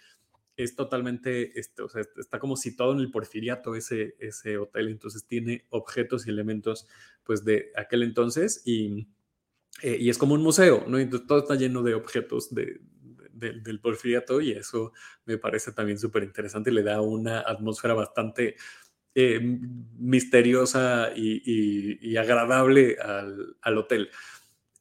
es 0.55 0.75
totalmente, 0.75 1.59
este, 1.59 1.81
o 1.81 1.89
sea, 1.89 2.01
está 2.17 2.39
como 2.39 2.55
situado 2.55 2.93
en 2.93 2.99
el 2.99 3.11
porfiriato 3.11 3.75
ese, 3.75 4.15
ese 4.19 4.57
hotel, 4.57 4.87
entonces 4.87 5.25
tiene 5.25 5.65
objetos 5.69 6.25
y 6.25 6.29
elementos 6.29 6.87
pues 7.23 7.43
de 7.43 7.71
aquel 7.75 8.03
entonces 8.03 8.61
y, 8.63 9.09
eh, 9.81 9.97
y 9.99 10.09
es 10.09 10.17
como 10.17 10.35
un 10.35 10.41
museo, 10.41 10.85
¿no? 10.87 10.97
Entonces 10.97 11.27
todo 11.27 11.39
está 11.39 11.55
lleno 11.55 11.83
de 11.83 11.93
objetos 11.93 12.53
de, 12.55 12.79
del 13.31 13.81
porfiriato 13.81 14.39
y 14.41 14.51
eso 14.51 14.93
me 15.25 15.37
parece 15.37 15.71
también 15.73 15.99
súper 15.99 16.23
interesante 16.23 16.71
y 16.71 16.73
le 16.73 16.83
da 16.83 17.01
una 17.01 17.39
atmósfera 17.39 17.93
bastante 17.93 18.55
eh, 19.15 19.39
misteriosa 19.97 21.11
y, 21.15 22.15
agradable 22.17 22.97
al, 22.99 23.77
hotel. 23.77 24.09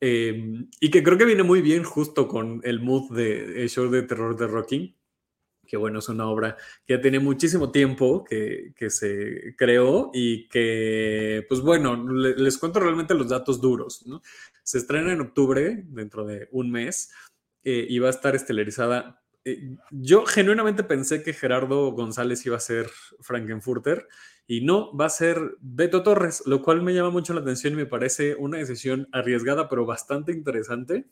Eh, 0.01 0.64
y 0.81 0.91
que 0.91 1.03
creo 1.03 1.18
que 1.18 1.24
viene 1.24 1.43
muy 1.43 1.61
bien 1.61 1.83
justo 1.83 2.29
con 2.29 2.61
el 2.64 2.81
mood 2.81 3.16
de 3.16 3.62
el 3.62 3.68
show 3.68 3.91
de 3.91 4.03
terror 4.03 4.37
de 4.37 4.47
Rocky 4.47 4.99
que 5.68 5.76
bueno, 5.76 6.01
es 6.01 6.09
una 6.09 6.26
obra 6.26 6.57
que 6.87 6.95
ya 6.95 7.01
tiene 7.01 7.20
muchísimo 7.20 7.70
tiempo 7.70 8.24
que, 8.24 8.72
se 8.89 9.55
creó 9.57 10.11
y 10.12 10.49
que, 10.49 11.45
pues 11.49 11.61
bueno, 11.61 11.97
les 12.11 12.59
cuento 12.59 12.81
realmente 12.81 13.14
los 13.14 13.29
datos 13.29 13.61
duros. 13.61 14.05
Se 14.64 14.79
estrena 14.79 15.12
en 15.12 15.20
octubre, 15.20 15.85
dentro 15.89 16.24
de 16.24 16.49
un 16.53 16.70
mes, 16.70 17.12
eh, 17.62 17.87
y 17.89 17.99
va 17.99 18.09
a 18.09 18.11
estar 18.11 18.35
estelarizada. 18.35 19.22
Eh, 19.49 19.76
yo 19.90 20.26
genuinamente 20.26 20.84
pensé 20.84 21.22
que 21.22 21.32
Gerardo 21.32 21.92
González 21.92 22.44
iba 22.44 22.57
a 22.57 22.61
ser 22.61 22.90
Frankenfurter 23.20 24.07
y 24.46 24.61
no, 24.61 24.94
va 24.94 25.07
a 25.07 25.11
ser 25.11 25.57
Beto 25.61 26.03
Torres, 26.03 26.42
lo 26.46 26.62
cual 26.62 26.82
me 26.82 26.92
llama 26.92 27.11
mucho 27.11 27.32
la 27.32 27.40
atención 27.40 27.72
y 27.72 27.76
me 27.76 27.86
parece 27.86 28.34
una 28.34 28.59
decisión 28.59 29.09
arriesgada, 29.12 29.68
pero 29.68 29.86
bastante 29.86 30.32
interesante 30.32 31.07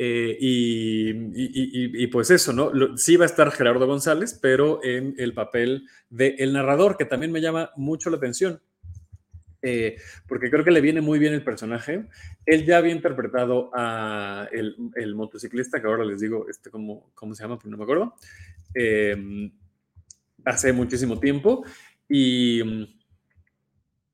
eh, 0.00 0.36
y, 0.40 2.06
pues 2.08 2.30
eso, 2.30 2.52
¿no? 2.52 2.70
sí 2.96 3.16
va 3.16 3.24
a 3.24 3.26
estar 3.26 3.50
Gerardo 3.50 3.86
González, 3.86 4.38
pero 4.40 4.82
en 4.84 5.14
el 5.18 5.34
papel 5.34 5.88
de 6.08 6.36
el 6.38 6.52
narrador, 6.52 6.96
que 6.96 7.04
también 7.04 7.32
me 7.32 7.40
llama 7.40 7.72
mucho 7.74 8.08
la 8.08 8.18
atención, 8.18 8.60
eh, 9.62 9.96
porque 10.26 10.50
creo 10.50 10.64
que 10.64 10.70
le 10.70 10.80
viene 10.80 11.00
muy 11.00 11.18
bien 11.18 11.34
el 11.34 11.44
personaje. 11.44 12.08
Él 12.46 12.64
ya 12.64 12.78
había 12.78 12.92
interpretado 12.92 13.70
a 13.74 14.48
el, 14.52 15.14
motociclista, 15.14 15.80
que 15.80 15.86
ahora 15.86 16.04
les 16.04 16.20
digo 16.20 16.46
este, 16.48 16.70
¿cómo, 16.70 17.10
cómo 17.14 17.34
se 17.34 17.42
llama, 17.42 17.58
pero 17.58 17.70
no 17.70 17.76
me 17.76 17.84
acuerdo, 17.84 18.14
em, 18.74 19.52
hace 20.44 20.72
muchísimo 20.72 21.18
tiempo. 21.18 21.64
Y 22.08 22.62
mm, 22.64 22.84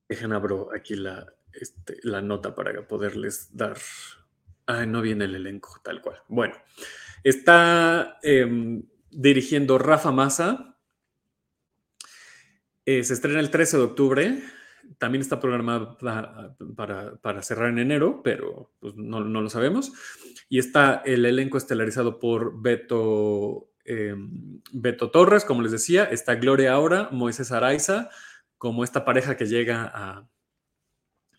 dejen 0.09 0.32
abro 0.32 0.70
aquí 0.74 0.95
la, 0.97 1.26
este, 1.53 1.99
la 2.03 2.20
nota 2.22 2.55
para 2.55 2.86
poderles 2.86 3.57
dar 3.57 3.76
Ah, 4.66 4.86
no 4.86 5.03
viene 5.03 5.26
el 5.26 5.34
elenco, 5.34 5.80
tal 5.82 6.01
cual. 6.01 6.22
Bueno, 6.28 6.55
está 7.22 8.18
em, 8.22 8.82
dirigiendo 9.11 9.78
Rafa 9.78 10.11
Massa. 10.11 10.76
Eh, 12.86 13.05
se 13.05 13.14
estrena 13.14 13.40
el 13.40 13.51
13 13.51 13.76
de 13.76 13.82
octubre. 13.82 14.42
También 14.99 15.22
está 15.22 15.41
programada 15.41 15.97
para, 15.99 17.43
cerrar 17.43 17.68
en 17.68 17.78
enero, 17.78 18.22
pero 18.22 18.72
pues, 18.80 18.95
no, 18.97 19.20
lo 19.20 19.51
sabemos. 19.51 19.93
Y 20.49 20.59
está 20.59 21.03
el 21.05 21.24
elenco 21.24 21.59
estelarizado 21.59 22.18
por 22.18 22.61
Beto, 22.61 23.70
em, 23.85 24.61
Beto 24.72 25.11
Torres, 25.11 25.45
como 25.45 25.62
les 25.62 25.72
decía. 25.72 26.05
Está 26.05 26.37
Gloria 26.37 26.72
Aura, 26.74 27.09
Moisés 27.11 27.53
Araiza, 27.53 28.11
como 28.59 28.85
esta 28.85 29.05
pareja 29.05 29.37
que 29.37 29.47
llega 29.47 29.91
a, 29.95 30.28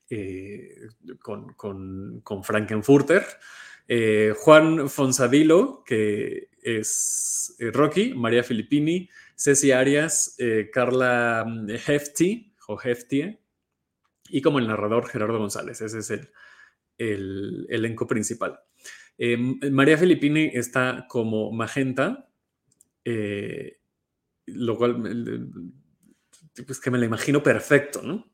eh, 0.10 0.88
con, 1.20 1.54
con, 2.22 2.44
Frankenfurter. 2.44 3.26
Eh, 3.88 4.34
Juan 4.38 4.90
Fonsadilo, 4.90 5.84
que 5.86 6.50
es 6.62 7.56
eh, 7.60 7.72
Rocky, 7.72 8.14
María 8.14 8.44
Filippini, 8.44 9.10
Ceci 9.36 9.72
Arias, 9.72 10.38
Carla 10.72 11.46
mm, 11.48 11.70
Hefti, 11.70 12.55
o 12.68 12.80
Heftie, 12.82 13.40
y 14.30 14.42
como 14.42 14.60
el 14.60 14.68
narrador 14.68 15.08
Gerardo 15.08 15.38
González. 15.38 15.82
Ese 15.82 16.00
es 16.00 16.10
el, 16.12 16.30
el 16.98 17.68
elenco 17.70 18.08
principal. 18.08 18.60
María 19.72 19.98
Filippini 19.98 20.52
está 20.54 21.06
como 21.08 21.52
Magenta, 21.52 22.28
lo 24.48 24.78
cual, 24.78 25.64
pues 26.66 26.80
que 26.80 26.92
me 26.92 26.98
la 26.98 27.06
imagino 27.06 27.42
perfecto, 27.42 28.02
¿no? 28.02 28.30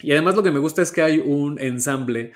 Y 0.00 0.12
además 0.12 0.36
lo 0.36 0.42
que 0.42 0.50
me 0.50 0.58
gusta 0.58 0.82
es 0.82 0.92
que 0.92 1.02
hay 1.02 1.18
un 1.18 1.60
ensamble 1.60 2.32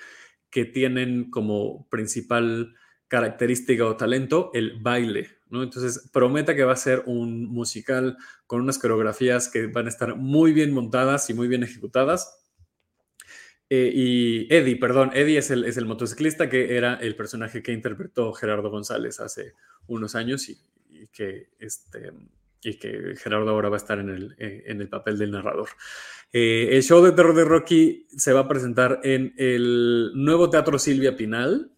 que 0.51 0.65
tienen 0.65 1.31
como 1.31 1.89
principal 1.89 2.75
característica 3.09 3.85
o 3.85 3.97
talento 3.97 4.51
el 4.55 4.79
baile, 4.81 5.31
¿no? 5.49 5.63
Entonces 5.63 6.09
promete 6.13 6.55
que 6.57 6.65
va 6.65 6.73
a 6.73 6.77
ser 6.77 7.03
un 7.07 7.47
musical 7.47 8.17
con 8.47 8.61
unas 8.61 8.79
coreografías 8.79 9.49
que 9.49 9.67
van 9.69 9.87
a 9.87 9.91
estar 9.91 10.17
muy 10.17 10.53
bien 10.53 10.73
montadas 10.73 11.31
y 11.31 11.35
muy 11.35 11.49
bien 11.49 11.63
ejecutadas. 11.63 12.43
Eh, 13.69 13.91
y 13.93 14.55
Eddie, 14.55 14.77
perdón, 14.77 15.11
Eddie 15.15 15.39
es 15.39 15.51
el, 15.51 15.65
es 15.65 15.77
el 15.77 15.87
motociclista 15.87 16.49
que 16.49 16.77
era 16.77 16.95
el 16.95 17.17
personaje 17.17 17.63
que 17.63 17.73
interpretó 17.73 18.33
Gerardo 18.33 18.71
González 18.71 19.19
hace 19.19 19.55
unos 19.89 20.15
años 20.15 20.49
y, 20.49 20.57
y 20.89 21.09
que 21.09 21.49
este, 21.59 22.13
y 22.63 22.75
que 22.79 23.15
Gerardo 23.17 23.51
ahora 23.51 23.69
va 23.69 23.77
a 23.77 23.79
estar 23.79 23.99
en 23.99 24.09
el, 24.09 24.35
eh, 24.39 24.65
en 24.67 24.81
el 24.81 24.89
papel 24.89 25.19
del 25.19 25.31
narrador. 25.31 25.69
Eh, 26.33 26.71
el 26.73 26.83
show 26.83 27.03
de 27.03 27.13
terror 27.13 27.35
de 27.35 27.45
Rocky 27.45 28.07
se 28.17 28.33
va 28.33 28.41
a 28.41 28.49
presentar 28.49 29.01
en 29.05 29.35
el 29.37 30.13
nuevo 30.15 30.51
Teatro 30.51 30.79
Silvia 30.79 31.17
Pinal, 31.17 31.73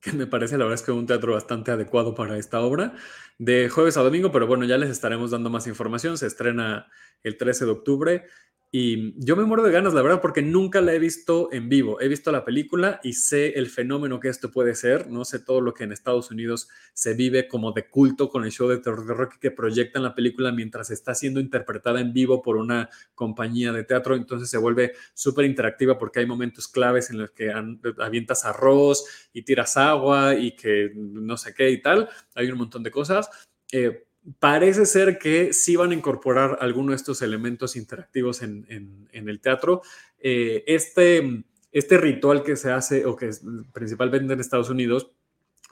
que 0.00 0.12
me 0.12 0.26
parece 0.26 0.56
la 0.56 0.64
verdad 0.64 0.80
es 0.80 0.84
que 0.84 0.92
un 0.92 1.06
teatro 1.06 1.34
bastante 1.34 1.70
adecuado 1.70 2.14
para 2.14 2.38
esta 2.38 2.60
obra, 2.60 2.94
de 3.38 3.68
jueves 3.68 3.96
a 3.96 4.02
domingo, 4.02 4.32
pero 4.32 4.46
bueno, 4.46 4.64
ya 4.64 4.78
les 4.78 4.90
estaremos 4.90 5.30
dando 5.30 5.50
más 5.50 5.66
información. 5.66 6.18
Se 6.18 6.26
estrena 6.26 6.88
el 7.22 7.36
13 7.36 7.64
de 7.66 7.70
octubre 7.70 8.24
y 8.72 9.14
yo 9.16 9.34
me 9.34 9.42
muero 9.42 9.64
de 9.64 9.72
ganas, 9.72 9.94
la 9.94 10.02
verdad, 10.02 10.20
porque 10.20 10.42
nunca 10.42 10.80
la 10.80 10.94
he 10.94 11.00
visto 11.00 11.48
en 11.52 11.68
vivo. 11.68 12.00
He 12.00 12.06
visto 12.06 12.30
la 12.30 12.44
película 12.44 13.00
y 13.02 13.14
sé 13.14 13.58
el 13.58 13.68
fenómeno 13.68 14.20
que 14.20 14.28
esto 14.28 14.52
puede 14.52 14.76
ser. 14.76 15.10
No 15.10 15.24
sé 15.24 15.40
todo 15.40 15.60
lo 15.60 15.74
que 15.74 15.82
en 15.82 15.90
Estados 15.90 16.30
Unidos 16.30 16.68
se 16.92 17.14
vive 17.14 17.48
como 17.48 17.72
de 17.72 17.88
culto 17.88 18.28
con 18.28 18.44
el 18.44 18.52
show 18.52 18.68
de 18.68 18.78
terror 18.78 19.28
que 19.40 19.50
proyectan 19.50 20.04
la 20.04 20.14
película 20.14 20.52
mientras 20.52 20.92
está 20.92 21.16
siendo 21.16 21.40
interpretada 21.40 22.00
en 22.00 22.12
vivo 22.12 22.42
por 22.42 22.56
una 22.56 22.88
compañía 23.16 23.72
de 23.72 23.82
teatro. 23.82 24.14
Entonces 24.14 24.48
se 24.48 24.58
vuelve 24.58 24.92
súper 25.14 25.46
interactiva 25.46 25.98
porque 25.98 26.20
hay 26.20 26.26
momentos 26.26 26.68
claves 26.68 27.10
en 27.10 27.18
los 27.18 27.32
que 27.32 27.52
avientas 27.98 28.44
arroz 28.44 29.04
y 29.32 29.42
tiras 29.42 29.76
agua 29.76 30.36
y 30.36 30.54
que 30.54 30.92
no 30.94 31.36
sé 31.36 31.54
qué 31.54 31.70
y 31.70 31.82
tal. 31.82 32.08
Hay 32.36 32.48
un 32.52 32.58
montón 32.58 32.84
de 32.84 32.92
cosas. 32.92 33.28
Eh, 33.72 34.06
parece 34.38 34.86
ser 34.86 35.18
que 35.18 35.52
sí 35.52 35.76
van 35.76 35.90
a 35.90 35.94
incorporar 35.94 36.58
algunos 36.60 36.90
de 36.90 36.96
estos 36.96 37.22
elementos 37.22 37.76
interactivos 37.76 38.42
en, 38.42 39.08
el 39.12 39.40
teatro. 39.40 39.82
Eh, 40.18 40.64
este, 40.66 41.44
este 41.72 41.98
ritual 41.98 42.42
que 42.42 42.56
se 42.56 42.70
hace 42.70 43.06
o 43.06 43.16
que 43.16 43.28
es 43.28 43.42
principalmente 43.72 44.32
en 44.32 44.40
Estados 44.40 44.70
Unidos, 44.70 45.10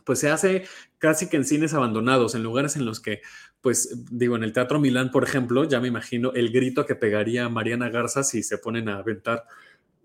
pues 0.05 0.21
se 0.21 0.31
hace 0.31 0.65
casi 0.97 1.29
que 1.29 1.37
en 1.37 1.45
cines 1.45 1.75
abandonados, 1.75 2.35
en 2.35 2.43
lugares 2.43 2.77
en 2.77 2.87
los 2.87 2.99
que, 2.99 3.21
pues 3.61 4.07
digo, 4.11 4.37
en 4.37 4.43
el 4.43 4.55
Teatro 4.55 4.81
Milán, 4.81 5.11
por 5.11 5.23
ejemplo, 5.25 5.65
ya 5.65 5.81
me 5.81 5.89
imagino 5.89 6.33
el 6.33 6.51
grito 6.51 6.87
que 6.87 6.95
pegaría 6.95 7.49
Mariana 7.51 7.91
Garza 7.91 8.23
si 8.23 8.43
se 8.43 8.57
ponen 8.57 8.89
a 8.89 9.01
aventar 9.01 9.45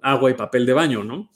agua 0.02 0.30
y 0.30 0.34
papel 0.34 0.66
de 0.66 0.74
baño, 0.74 1.06
¿no? 1.06 1.30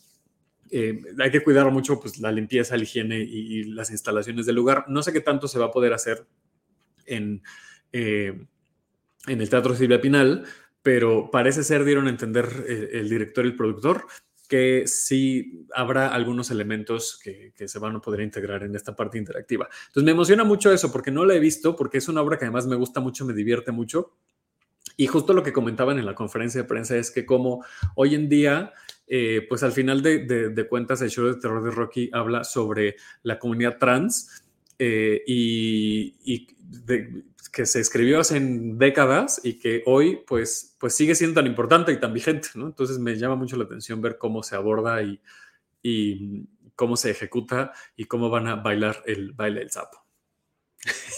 Eh, 0.70 1.02
hay 1.20 1.32
que 1.32 1.42
cuidar 1.42 1.72
mucho 1.72 2.00
pues, 2.00 2.20
la 2.20 2.32
limpieza, 2.32 2.76
la 2.76 2.84
higiene 2.84 3.20
y, 3.20 3.64
las 3.64 3.90
instalaciones 3.90 4.46
del 4.46 4.56
lugar. 4.56 4.86
No 4.90 5.02
sé 5.02 5.14
qué 5.14 5.22
tanto 5.22 5.48
se 5.48 5.60
va 5.60 5.68
a 5.68 5.72
poder 5.72 5.94
hacer 5.94 6.28
en, 7.08 7.42
eh, 7.92 8.46
en 9.28 9.42
el 9.42 9.50
Teatro 9.50 9.76
Silvia 9.76 10.02
Pinal, 10.02 10.46
pero 10.82 11.30
parece 11.32 11.64
ser, 11.64 11.84
dieron 11.84 12.08
a 12.08 12.10
entender 12.10 12.48
eh, 12.68 12.90
el 12.94 13.10
director 13.10 13.46
y 13.46 13.50
el 13.50 13.56
productor, 13.56 14.06
que 14.48 14.84
sí 14.88 15.66
habrá 15.76 16.08
algunos 16.08 16.52
elementos 16.52 17.20
que, 17.22 17.52
se 17.68 17.80
van 17.80 17.98
a 17.98 18.02
poder 18.02 18.22
integrar 18.22 18.64
en 18.64 18.76
esta 18.76 18.96
parte 18.96 19.18
interactiva. 19.18 19.68
Entonces 19.88 20.04
me 20.04 20.12
emociona 20.12 20.44
mucho 20.44 20.72
eso 20.72 20.92
porque 20.92 21.12
no 21.12 21.26
la 21.26 21.36
he 21.36 21.40
visto, 21.40 21.76
porque 21.76 21.98
es 21.98 22.08
una 22.08 22.22
obra 22.22 22.38
que 22.38 22.46
además 22.46 22.66
me 22.68 22.78
gusta 22.78 23.02
mucho, 23.02 23.26
me 23.26 23.34
divierte 23.34 23.72
mucho. 23.72 24.14
Y 24.96 25.08
justo 25.08 25.34
lo 25.34 25.44
que 25.44 25.52
comentaban 25.52 26.00
en 26.00 26.06
la 26.06 26.16
conferencia 26.16 26.62
de 26.62 26.68
prensa 26.68 26.96
es 26.96 27.12
que 27.12 27.26
como 27.26 27.66
hoy 27.96 28.16
en 28.16 28.30
día, 28.30 28.72
eh, 29.06 29.46
pues 29.50 29.64
al 29.64 29.74
final 29.74 30.02
de, 30.02 30.68
cuentas, 30.70 31.02
el 31.02 31.10
show 31.10 31.26
de 31.28 31.36
terror 31.36 31.64
de 31.64 31.72
Rocky 31.72 32.10
habla 32.14 32.46
sobre 32.46 32.96
la 33.24 33.38
comunidad 33.38 33.78
trans 33.78 34.47
eh, 34.80 35.24
y, 35.26 36.48
que 37.52 37.66
se 37.66 37.80
escribió 37.80 38.20
hace 38.20 38.40
décadas 38.40 39.42
y 39.44 39.58
que 39.58 39.82
hoy 39.88 40.20
pues, 40.28 40.76
pues 40.80 40.96
sigue 40.96 41.16
siendo 41.16 41.40
tan 41.42 41.48
importante 41.48 41.92
y 41.92 42.00
tan 42.00 42.14
vigente, 42.14 42.50
¿no? 42.56 42.68
Entonces 42.68 43.00
me 43.00 43.16
llama 43.16 43.36
mucho 43.36 43.58
la 43.58 43.64
atención 43.64 44.02
ver 44.02 44.18
cómo 44.18 44.44
se 44.44 44.56
aborda 44.56 45.02
y, 45.02 45.20
y 45.82 46.48
cómo 46.76 46.96
se 46.96 47.10
ejecuta 47.10 47.74
y 47.96 48.06
cómo 48.06 48.30
van 48.30 48.48
a 48.48 48.58
bailar 48.58 49.04
el 49.08 49.34
baile 49.34 49.62
del 49.62 49.72
sapo. 49.72 50.06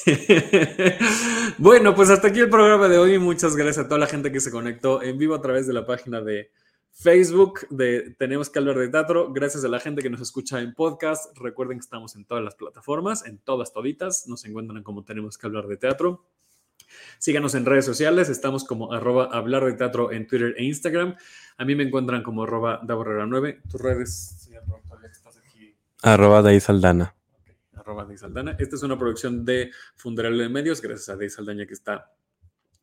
bueno, 1.58 1.94
pues 1.94 2.10
hasta 2.10 2.30
aquí 2.30 2.40
el 2.40 2.50
programa 2.50 2.88
de 2.88 2.98
hoy. 2.98 3.20
Muchas 3.20 3.56
gracias 3.56 3.86
a 3.86 3.88
toda 3.88 4.00
la 4.00 4.08
gente 4.08 4.32
que 4.32 4.40
se 4.40 4.52
conectó 4.52 5.04
en 5.04 5.18
vivo 5.18 5.36
a 5.36 5.42
través 5.42 5.68
de 5.68 5.74
la 5.74 5.86
página 5.86 6.22
de 6.22 6.52
Facebook 6.92 7.68
de 7.70 8.16
Tenemos 8.18 8.50
que 8.50 8.60
hablar 8.60 8.78
de 8.78 8.90
teatro. 8.90 9.32
Gracias 9.32 9.64
a 9.64 9.68
la 9.68 9.80
gente 9.80 10.02
que 10.02 10.10
nos 10.10 10.22
escucha 10.22 10.60
en 10.60 10.74
podcast. 10.74 11.38
Recuerden 11.38 11.78
que 11.78 11.84
estamos 11.84 12.16
en 12.16 12.26
todas 12.26 12.44
las 12.44 12.56
plataformas, 12.56 13.26
en 13.26 13.38
todas 13.38 13.72
toditas. 13.72 14.28
Nos 14.28 14.46
encuentran 14.46 14.84
como 14.84 15.04
Tenemos 15.04 15.38
que 15.38 15.48
hablar 15.48 15.68
de 15.68 15.78
teatro. 15.78 16.26
Síganos 17.18 17.56
en 17.56 17.66
redes 17.66 17.86
sociales. 17.86 18.30
Estamos 18.30 18.64
como 18.64 18.94
arroba 18.94 19.26
hablar 19.32 19.66
de 19.66 19.74
teatro 19.74 20.12
en 20.12 20.28
Twitter 20.28 20.56
e 20.58 20.64
Instagram. 20.64 21.16
A 21.58 21.66
mí 21.66 21.76
me 21.76 21.84
encuentran 21.84 22.24
como 22.24 22.44
arroba 22.44 22.82
daborrera9. 22.82 23.62
Tus 23.70 23.82
redes, 23.82 24.38
señor 24.40 24.64
que 25.02 25.08
estás 25.08 25.38
aquí. 25.38 25.76
Arroba 26.02 26.42
Day 26.42 26.60
Saldana. 26.60 27.16
Okay. 27.42 27.56
Arroba 27.74 28.06
Day 28.06 28.18
Saldana. 28.18 28.56
Esta 28.60 28.76
es 28.76 28.84
una 28.84 28.98
producción 28.98 29.46
de 29.46 29.72
Fundaral 29.96 30.38
de 30.38 30.50
Medios. 30.50 30.82
Gracias 30.82 31.10
a 31.10 31.16
Day 31.16 31.30
Saldaña 31.30 31.66
que 31.66 31.74
está 31.74 32.12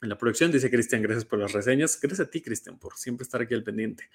en 0.03 0.09
la 0.09 0.19
producción. 0.19 0.53
Dice 0.53 0.71
Cristian, 0.71 1.03
gracias 1.03 1.25
por 1.25 1.39
las 1.39 1.53
reseñas. 1.53 1.99
Gracias 2.01 2.27
a 2.27 2.31
ti, 2.31 2.41
Cristian, 2.43 2.79
por 2.79 2.97
siempre 2.97 3.25
estar 3.25 3.41
aquí 3.41 3.55
al 3.55 3.63
pendiente. 3.63 4.09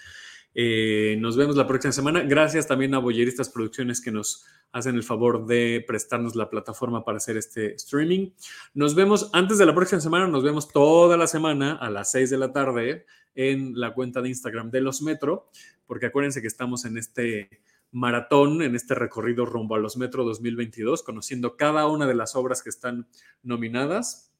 Eh, 0.54 1.18
nos 1.20 1.38
vemos 1.38 1.56
la 1.56 1.68
próxima 1.68 1.92
semana. 1.92 2.22
Gracias 2.22 2.68
también 2.68 2.94
a 2.94 3.00
Boyeristas 3.00 3.50
Producciones 3.50 4.02
que 4.02 4.12
nos 4.12 4.46
hacen 4.72 4.96
el 4.96 5.04
favor 5.04 5.46
de 5.46 5.84
prestarnos 5.88 6.36
la 6.36 6.50
plataforma 6.50 7.04
para 7.04 7.18
hacer 7.18 7.38
este 7.38 7.76
streaming. 7.76 8.32
Nos 8.74 8.96
vemos 8.96 9.30
antes 9.34 9.58
de 9.58 9.66
la 9.66 9.76
próxima 9.76 10.02
semana, 10.02 10.28
nos 10.28 10.44
vemos 10.44 10.70
toda 10.70 11.18
la 11.18 11.28
semana 11.28 11.74
a 11.76 11.90
las 11.90 12.12
6 12.12 12.30
de 12.30 12.38
la 12.38 12.52
tarde 12.52 13.06
en 13.36 13.80
la 13.80 13.94
cuenta 13.94 14.22
de 14.22 14.30
Instagram 14.30 14.72
de 14.72 14.82
Los 14.82 15.02
Metro, 15.02 15.50
porque 15.88 16.08
acuérdense 16.08 16.42
que 16.42 16.48
estamos 16.48 16.86
en 16.86 16.98
este 16.98 17.62
maratón, 17.92 18.62
en 18.62 18.76
este 18.76 18.96
recorrido 18.96 19.46
rumbo 19.46 19.76
a 19.76 19.80
Los 19.80 19.98
Metro 19.98 20.24
2022, 20.24 21.04
conociendo 21.04 21.58
cada 21.58 21.88
una 21.88 22.08
de 22.08 22.16
las 22.16 22.36
obras 22.36 22.62
que 22.62 22.70
están 22.70 23.08
nominadas. 23.44 24.32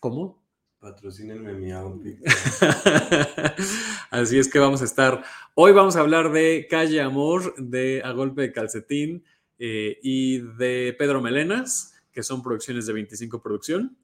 ¿Cómo? 0.00 0.41
Patrocínenme 0.82 1.52
mi 1.52 1.70
outfit. 1.70 2.18
Así 4.10 4.36
es 4.36 4.48
que 4.48 4.58
vamos 4.58 4.82
a 4.82 4.84
estar. 4.84 5.22
Hoy 5.54 5.70
vamos 5.70 5.94
a 5.94 6.00
hablar 6.00 6.32
de 6.32 6.66
Calle 6.68 7.00
Amor, 7.00 7.54
de 7.56 8.02
A 8.04 8.10
Golpe 8.10 8.42
de 8.42 8.52
Calcetín 8.52 9.24
eh, 9.60 10.00
y 10.02 10.38
de 10.38 10.92
Pedro 10.98 11.22
Melenas, 11.22 11.94
que 12.10 12.24
son 12.24 12.42
producciones 12.42 12.86
de 12.86 12.94
25 12.94 13.40
Producción. 13.40 13.96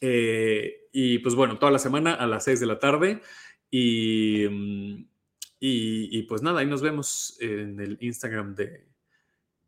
Eh, 0.00 0.88
y 0.90 1.20
pues 1.20 1.36
bueno, 1.36 1.60
toda 1.60 1.70
la 1.70 1.78
semana 1.78 2.14
a 2.14 2.26
las 2.26 2.42
6 2.46 2.58
de 2.58 2.66
la 2.66 2.80
tarde. 2.80 3.22
Y, 3.70 4.42
y, 4.44 4.98
y, 5.60 6.22
pues 6.24 6.42
nada, 6.42 6.62
ahí 6.62 6.66
nos 6.66 6.82
vemos 6.82 7.36
en 7.38 7.78
el 7.78 7.96
Instagram 8.00 8.56
de, 8.56 8.88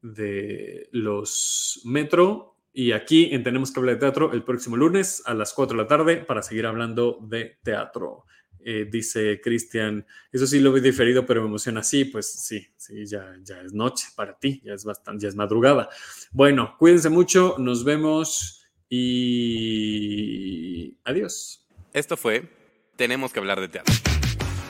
de 0.02 0.88
los 0.90 1.80
Metro 1.84 2.53
y 2.74 2.92
aquí 2.92 3.32
en 3.32 3.44
Tenemos 3.44 3.72
que 3.72 3.80
hablar 3.80 3.94
de 3.94 4.00
teatro 4.00 4.32
el 4.32 4.42
próximo 4.42 4.76
lunes 4.76 5.22
a 5.24 5.32
las 5.32 5.54
4 5.54 5.76
de 5.76 5.82
la 5.84 5.88
tarde 5.88 6.16
para 6.16 6.42
seguir 6.42 6.66
hablando 6.66 7.18
de 7.22 7.58
teatro. 7.62 8.24
Eh, 8.66 8.88
dice 8.90 9.40
Cristian, 9.42 10.06
eso 10.32 10.46
sí 10.46 10.58
lo 10.58 10.72
vi 10.72 10.80
diferido, 10.80 11.24
pero 11.24 11.42
me 11.42 11.48
emociona. 11.48 11.82
Sí, 11.82 12.06
pues 12.06 12.32
sí, 12.32 12.66
sí, 12.76 13.06
ya, 13.06 13.34
ya 13.42 13.60
es 13.60 13.72
noche 13.72 14.08
para 14.16 14.36
ti, 14.36 14.60
ya 14.64 14.74
es 14.74 14.84
bastante, 14.84 15.22
ya 15.22 15.28
es 15.28 15.36
madrugada. 15.36 15.88
Bueno, 16.32 16.74
cuídense 16.78 17.10
mucho, 17.10 17.56
nos 17.58 17.84
vemos 17.84 18.66
y 18.88 20.96
adiós. 21.04 21.64
Esto 21.92 22.16
fue 22.16 22.48
Tenemos 22.96 23.32
que 23.32 23.38
hablar 23.38 23.60
de 23.60 23.68
teatro. 23.68 23.94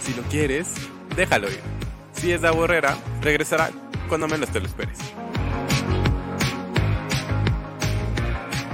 Si 0.01 0.13
lo 0.15 0.23
quieres, 0.25 0.75
déjalo 1.17 1.49
ir. 1.49 1.61
Si 2.13 2.33
es 2.33 2.43
la 2.43 2.51
borrera, 2.51 2.99
regresará 3.23 3.71
cuando 4.09 4.29
menos 4.29 4.51
te 4.51 4.61
lo 4.61 4.67
esperes. 4.67 4.99